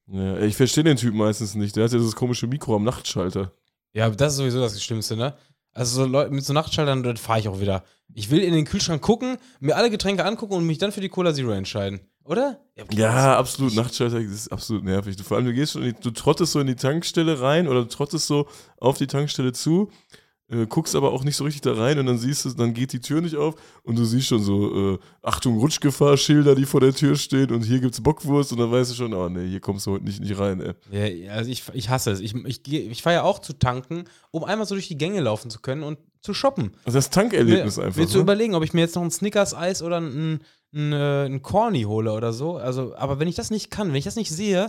Ja, 0.06 0.38
ich 0.38 0.56
verstehe 0.56 0.84
den 0.84 0.96
Typ 0.96 1.14
meistens 1.14 1.54
nicht. 1.54 1.76
Der 1.76 1.84
hat 1.84 1.92
ja 1.92 1.98
dieses 1.98 2.16
komische 2.16 2.46
Mikro 2.46 2.76
am 2.76 2.84
Nachtschalter. 2.84 3.52
Ja, 3.92 4.08
das 4.10 4.32
ist 4.32 4.38
sowieso 4.38 4.60
das 4.60 4.82
Schlimmste, 4.82 5.16
ne? 5.16 5.34
Also 5.72 6.02
so 6.02 6.08
Leute 6.10 6.30
mit 6.32 6.44
so 6.44 6.52
Nachtschaltern, 6.52 7.02
dann 7.02 7.16
fahre 7.18 7.40
ich 7.40 7.48
auch 7.48 7.60
wieder. 7.60 7.84
Ich 8.14 8.30
will 8.30 8.40
in 8.40 8.52
den 8.54 8.64
Kühlschrank 8.64 9.02
gucken, 9.02 9.36
mir 9.60 9.76
alle 9.76 9.90
Getränke 9.90 10.24
angucken 10.24 10.54
und 10.54 10.66
mich 10.66 10.78
dann 10.78 10.92
für 10.92 11.00
die 11.02 11.08
Cola 11.10 11.32
Zero 11.34 11.50
entscheiden. 11.52 12.00
Oder? 12.24 12.60
Ja, 12.76 12.84
das- 12.84 13.38
absolut. 13.38 13.74
Nachtschalter 13.74 14.18
ist 14.18 14.48
absolut 14.50 14.84
nervig. 14.84 15.16
Du, 15.16 15.24
vor 15.24 15.36
allem, 15.36 15.46
du 15.46 15.52
gehst 15.54 15.72
schon, 15.72 15.82
die, 15.82 15.92
du 15.94 16.10
trottest 16.10 16.52
so 16.52 16.60
in 16.60 16.66
die 16.66 16.74
Tankstelle 16.74 17.40
rein 17.40 17.68
oder 17.68 17.82
du 17.82 17.88
trottest 17.88 18.26
so 18.26 18.46
auf 18.78 18.98
die 18.98 19.06
Tankstelle 19.06 19.52
zu, 19.52 19.90
äh, 20.50 20.66
guckst 20.66 20.94
aber 20.94 21.12
auch 21.12 21.24
nicht 21.24 21.36
so 21.36 21.44
richtig 21.44 21.62
da 21.62 21.74
rein 21.74 21.98
und 21.98 22.06
dann 22.06 22.18
siehst 22.18 22.44
du, 22.44 22.50
dann 22.50 22.72
geht 22.74 22.92
die 22.92 23.00
Tür 23.00 23.20
nicht 23.20 23.36
auf 23.36 23.54
und 23.82 23.98
du 23.98 24.04
siehst 24.04 24.28
schon 24.28 24.42
so, 24.42 24.94
äh, 24.94 24.98
Achtung, 25.22 25.58
Rutschgefahr-Schilder, 25.58 26.54
die 26.54 26.64
vor 26.64 26.80
der 26.80 26.94
Tür 26.94 27.16
stehen 27.16 27.50
und 27.52 27.62
hier 27.62 27.80
gibt's 27.80 28.00
Bockwurst 28.00 28.52
und 28.52 28.58
dann 28.58 28.70
weißt 28.70 28.90
du 28.90 28.94
schon, 28.94 29.12
oh 29.14 29.28
nee, 29.28 29.46
hier 29.48 29.60
kommst 29.60 29.86
du 29.86 29.92
heute 29.92 30.04
nicht, 30.04 30.20
nicht 30.20 30.38
rein, 30.38 30.60
ey. 30.60 30.74
Ja, 31.24 31.32
also 31.32 31.50
ich, 31.50 31.64
ich 31.74 31.88
hasse 31.88 32.10
es. 32.12 32.20
Ich, 32.20 32.34
ich, 32.34 32.66
ich 32.72 33.02
fahre 33.02 33.16
ja 33.16 33.22
auch 33.22 33.38
zu 33.40 33.52
tanken, 33.52 34.04
um 34.30 34.44
einmal 34.44 34.66
so 34.66 34.74
durch 34.74 34.88
die 34.88 34.98
Gänge 34.98 35.20
laufen 35.20 35.50
zu 35.50 35.60
können 35.60 35.82
und 35.82 35.98
zu 36.20 36.34
shoppen. 36.34 36.72
Also 36.84 36.98
das 36.98 37.10
Tankerlebnis 37.10 37.76
mir, 37.76 37.84
einfach. 37.84 38.00
Mir 38.00 38.08
zu 38.08 38.16
Ne? 38.18 38.22
überlegen, 38.22 38.54
ob 38.54 38.64
ich 38.64 38.72
mir 38.72 38.80
jetzt 38.80 38.96
noch 38.96 39.02
ein 39.02 39.10
Snickers-Eis 39.10 39.82
oder 39.82 40.00
ein, 40.00 40.40
ein, 40.74 40.92
äh, 40.92 41.26
ein 41.26 41.42
Corny 41.42 41.82
hole 41.82 42.12
oder 42.12 42.32
so. 42.32 42.56
Also, 42.56 42.94
aber 42.96 43.20
wenn 43.20 43.28
ich 43.28 43.36
das 43.36 43.50
nicht 43.50 43.70
kann, 43.70 43.88
wenn 43.88 43.94
ich 43.96 44.04
das 44.04 44.16
nicht 44.16 44.30
sehe, 44.30 44.68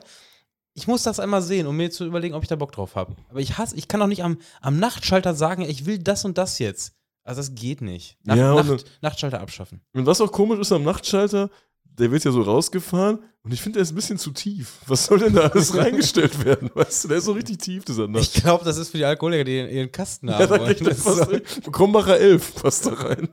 ich 0.74 0.88
muss 0.88 1.04
das 1.04 1.20
einmal 1.20 1.42
sehen, 1.42 1.68
um 1.68 1.76
mir 1.76 1.92
zu 1.92 2.06
überlegen, 2.06 2.36
ob 2.36 2.44
ich 2.44 2.50
da 2.50 2.56
Bock 2.56 2.72
drauf 2.72 2.96
habe. 2.96 3.16
Aber 3.30 3.40
ich 3.40 3.58
hasse, 3.58 3.76
ich 3.76 3.88
kann 3.88 4.00
doch 4.00 4.08
nicht 4.08 4.24
am, 4.24 4.38
am 4.62 4.78
Nachtschalter 4.80 5.34
sagen, 5.36 5.64
ich 5.64 5.86
will 5.86 6.00
das 6.00 6.26
und 6.26 6.38
das 6.38 6.60
jetzt. 6.60 6.94
Also 7.24 7.40
das 7.42 7.54
geht 7.56 7.82
nicht. 7.82 8.18
Nacht, 8.24 8.38
Ja, 8.40 8.54
und 8.54 8.68
Nacht, 8.70 8.86
Nachtschalter 9.02 9.42
abschaffen. 9.42 9.82
Und 9.94 10.06
was 10.06 10.22
auch 10.22 10.32
komisch 10.32 10.60
ist 10.60 10.72
am 10.72 10.84
Nachtschalter, 10.84 11.50
der 11.84 12.12
wird 12.12 12.24
ja 12.24 12.32
so 12.32 12.42
rausgefahren 12.42 13.20
und 13.44 13.54
ich 13.54 13.62
finde, 13.62 13.78
der 13.78 13.84
ist 13.84 13.92
ein 13.92 13.96
bisschen 13.96 14.18
zu 14.18 14.32
tief. 14.32 14.78
Was 14.88 15.06
soll 15.06 15.20
denn 15.20 15.34
da 15.34 15.42
alles 15.48 15.76
reingestellt 15.76 16.44
werden? 16.46 16.70
Weißt 16.74 17.04
du, 17.04 17.08
der 17.10 17.18
ist 17.18 17.26
so 17.26 17.34
richtig 17.34 17.58
tief, 17.60 17.84
dieser 17.84 18.06
Ich 18.06 18.10
Nacht. 18.10 18.34
glaube, 18.36 18.64
das 18.64 18.78
ist 18.78 18.90
für 18.92 18.98
die 18.98 19.06
Alkoholiker, 19.06 19.44
die 19.44 19.58
ihren, 19.60 19.92
Kasten 19.92 20.32
haben 20.32 20.40
Ja, 20.40 20.48
da 20.48 20.74
geht 20.74 20.86
das 20.88 21.04
passt 21.04 21.30
so-. 21.66 21.72
Krombacher 21.72 22.18
11 22.18 22.56
passt 22.56 22.86
da 22.86 22.94
rein. 22.94 23.28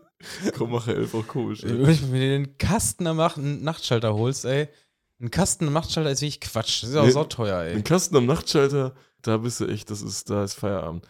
Krombacher 0.53 0.97
11 0.97 1.15
auch 1.15 1.27
komisch. 1.27 1.63
ey. 1.63 1.71
Wenn 1.87 1.97
du 2.13 2.19
den 2.19 2.59
Kasten 2.59 3.07
am 3.07 3.17
Nacht- 3.19 3.37
Nachtschalter 3.39 4.15
holst, 4.15 4.45
ey. 4.47 4.69
Ein 5.21 5.31
Kasten 5.31 5.67
am 5.69 5.73
Nachtschalter 5.73 6.11
ist 6.11 6.21
wirklich 6.21 6.41
Quatsch. 6.41 6.83
Das 6.83 6.91
ist 6.91 6.97
auch 6.97 7.05
Nee, 7.05 7.11
so 7.11 7.25
teuer, 7.25 7.63
ey. 7.63 7.75
Ein 7.75 7.85
Kasten 7.85 8.17
am 8.17 8.27
Nachtschalter, 8.27 8.95
da 9.23 9.37
bist 9.39 9.61
du 9.61 9.67
echt, 9.67 9.91
das 9.91 10.03
ist, 10.03 10.29
da 10.31 10.45
ist 10.45 10.55
Feierabend. 10.55 11.07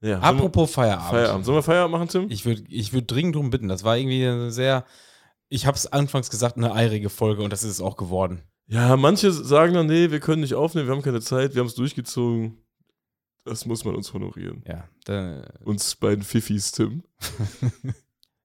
Ja, 0.00 0.20
sollen 0.20 0.22
wir- 0.22 0.28
Apropos 0.28 0.70
Feierabend. 0.72 1.10
Feierabend. 1.10 1.44
Sollen 1.44 1.58
wir 1.58 1.62
Feierabend 1.62 1.92
machen, 1.92 2.08
Tim? 2.08 2.26
Ich 2.30 2.44
würde 2.44 2.64
ich 2.68 2.92
würd 2.92 3.10
dringend 3.10 3.36
drum 3.36 3.50
bitten. 3.50 3.68
Das 3.68 3.84
war 3.84 3.96
irgendwie 3.96 4.26
eine 4.26 4.50
sehr, 4.50 4.84
ich 5.48 5.66
habe 5.66 5.76
es 5.76 5.86
anfangs 5.92 6.30
gesagt, 6.30 6.56
eine 6.56 6.72
eirige 6.72 7.10
Folge 7.10 7.42
und 7.42 7.52
das 7.52 7.62
ist 7.62 7.70
es 7.72 7.80
auch 7.80 7.96
geworden. 7.96 8.42
Ja, 8.68 8.96
manche 8.96 9.30
sagen 9.32 9.74
dann, 9.74 9.86
nee, 9.86 10.10
wir 10.10 10.20
können 10.20 10.40
nicht 10.40 10.54
aufnehmen, 10.54 10.88
wir 10.88 10.94
haben 10.94 11.02
keine 11.02 11.20
Zeit, 11.20 11.54
wir 11.54 11.60
haben 11.60 11.66
es 11.66 11.74
durchgezogen. 11.74 12.56
Das 13.44 13.66
muss 13.66 13.84
man 13.84 13.96
uns 13.96 14.12
honorieren. 14.14 14.64
Ja, 14.66 14.88
dann, 15.04 15.44
Uns 15.64 15.94
beiden 15.96 16.24
Fifis, 16.24 16.72
Tim. 16.72 17.02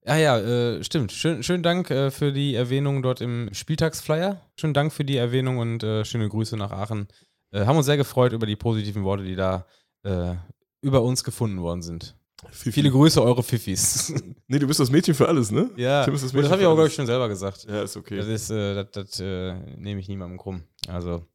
ja, 0.08 0.18
ja, 0.18 0.40
äh, 0.40 0.84
stimmt. 0.84 1.12
Schön, 1.12 1.44
schönen 1.44 1.64
Dank 1.64 1.92
äh, 1.92 2.12
für 2.12 2.32
die 2.32 2.56
Erwähnung 2.56 3.02
dort 3.02 3.22
im 3.22 3.50
Spieltagsflyer. 3.54 4.42
Schönen 4.56 4.74
Dank 4.74 4.94
für 4.94 5.04
die 5.04 5.18
Erwähnung 5.18 5.58
und 5.58 5.84
äh, 5.84 6.06
schöne 6.06 6.30
Grüße 6.30 6.56
nach 6.58 6.72
Aachen. 6.72 7.08
Äh, 7.52 7.66
haben 7.66 7.78
uns 7.78 7.86
sehr 7.86 7.98
gefreut 7.98 8.34
über 8.34 8.46
die 8.46 8.56
positiven 8.56 9.04
Worte, 9.04 9.24
die 9.24 9.36
da 9.36 9.66
äh, 10.04 10.36
über 10.82 11.02
uns 11.04 11.24
gefunden 11.24 11.62
worden 11.62 11.82
sind. 11.82 12.16
Fifi. 12.52 12.72
Viele 12.72 12.92
Grüße, 12.92 13.22
eure 13.22 13.44
Fifis. 13.44 14.14
Nee, 14.50 14.60
du 14.60 14.68
bist 14.68 14.80
das 14.80 14.90
Mädchen 14.90 15.14
für 15.14 15.28
alles, 15.28 15.52
ne? 15.52 15.70
ja, 15.76 16.06
das 16.06 16.22
das 16.22 16.34
habe 16.50 16.62
ich 16.62 16.68
auch, 16.68 16.76
glaube 16.76 16.88
ich, 16.88 16.94
schon 16.94 17.06
selber 17.06 17.28
gesagt. 17.28 17.66
Ja, 17.70 17.82
ist 17.82 17.98
okay. 17.98 18.16
Das 18.16 18.28
ist, 18.28 18.50
äh, 18.50 18.76
das, 18.76 18.92
das 18.92 19.20
nehme 19.20 20.00
ich 20.00 20.08
niemandem 20.08 20.38
krumm. 20.38 20.64
Also, 20.88 21.26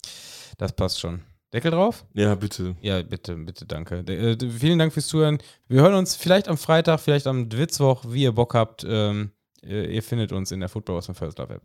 das 0.57 0.73
passt 0.73 0.99
schon. 0.99 1.21
Deckel 1.53 1.71
drauf? 1.71 2.07
Ja, 2.15 2.35
bitte. 2.35 2.77
Ja, 2.81 3.03
bitte, 3.03 3.35
bitte, 3.37 3.67
danke. 3.67 4.03
De 4.05 4.33
äh, 4.33 4.51
vielen 4.51 4.79
Dank 4.79 4.93
fürs 4.93 5.07
Zuhören. 5.07 5.39
Wir 5.69 5.83
hören 5.83 5.95
uns 5.95 6.17
vielleicht 6.17 6.49
am 6.49 6.57
Freitag, 6.57 7.01
vielleicht 7.01 7.27
am 7.27 7.49
Dwitzwoch, 7.49 8.05
wie 8.09 8.23
ihr 8.23 8.33
Bock 8.33 8.55
habt. 8.55 8.85
Ähm, 8.89 9.33
ihr, 9.63 9.89
ihr 9.91 10.03
findet 10.03 10.33
uns 10.33 10.51
in 10.51 10.61
der 10.61 10.69
Football 10.69 10.97
aus 10.97 11.07
dem 11.07 11.15
First 11.15 11.39
Love 11.39 11.55
App. 11.55 11.63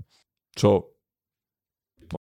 Ciao. 0.55 0.96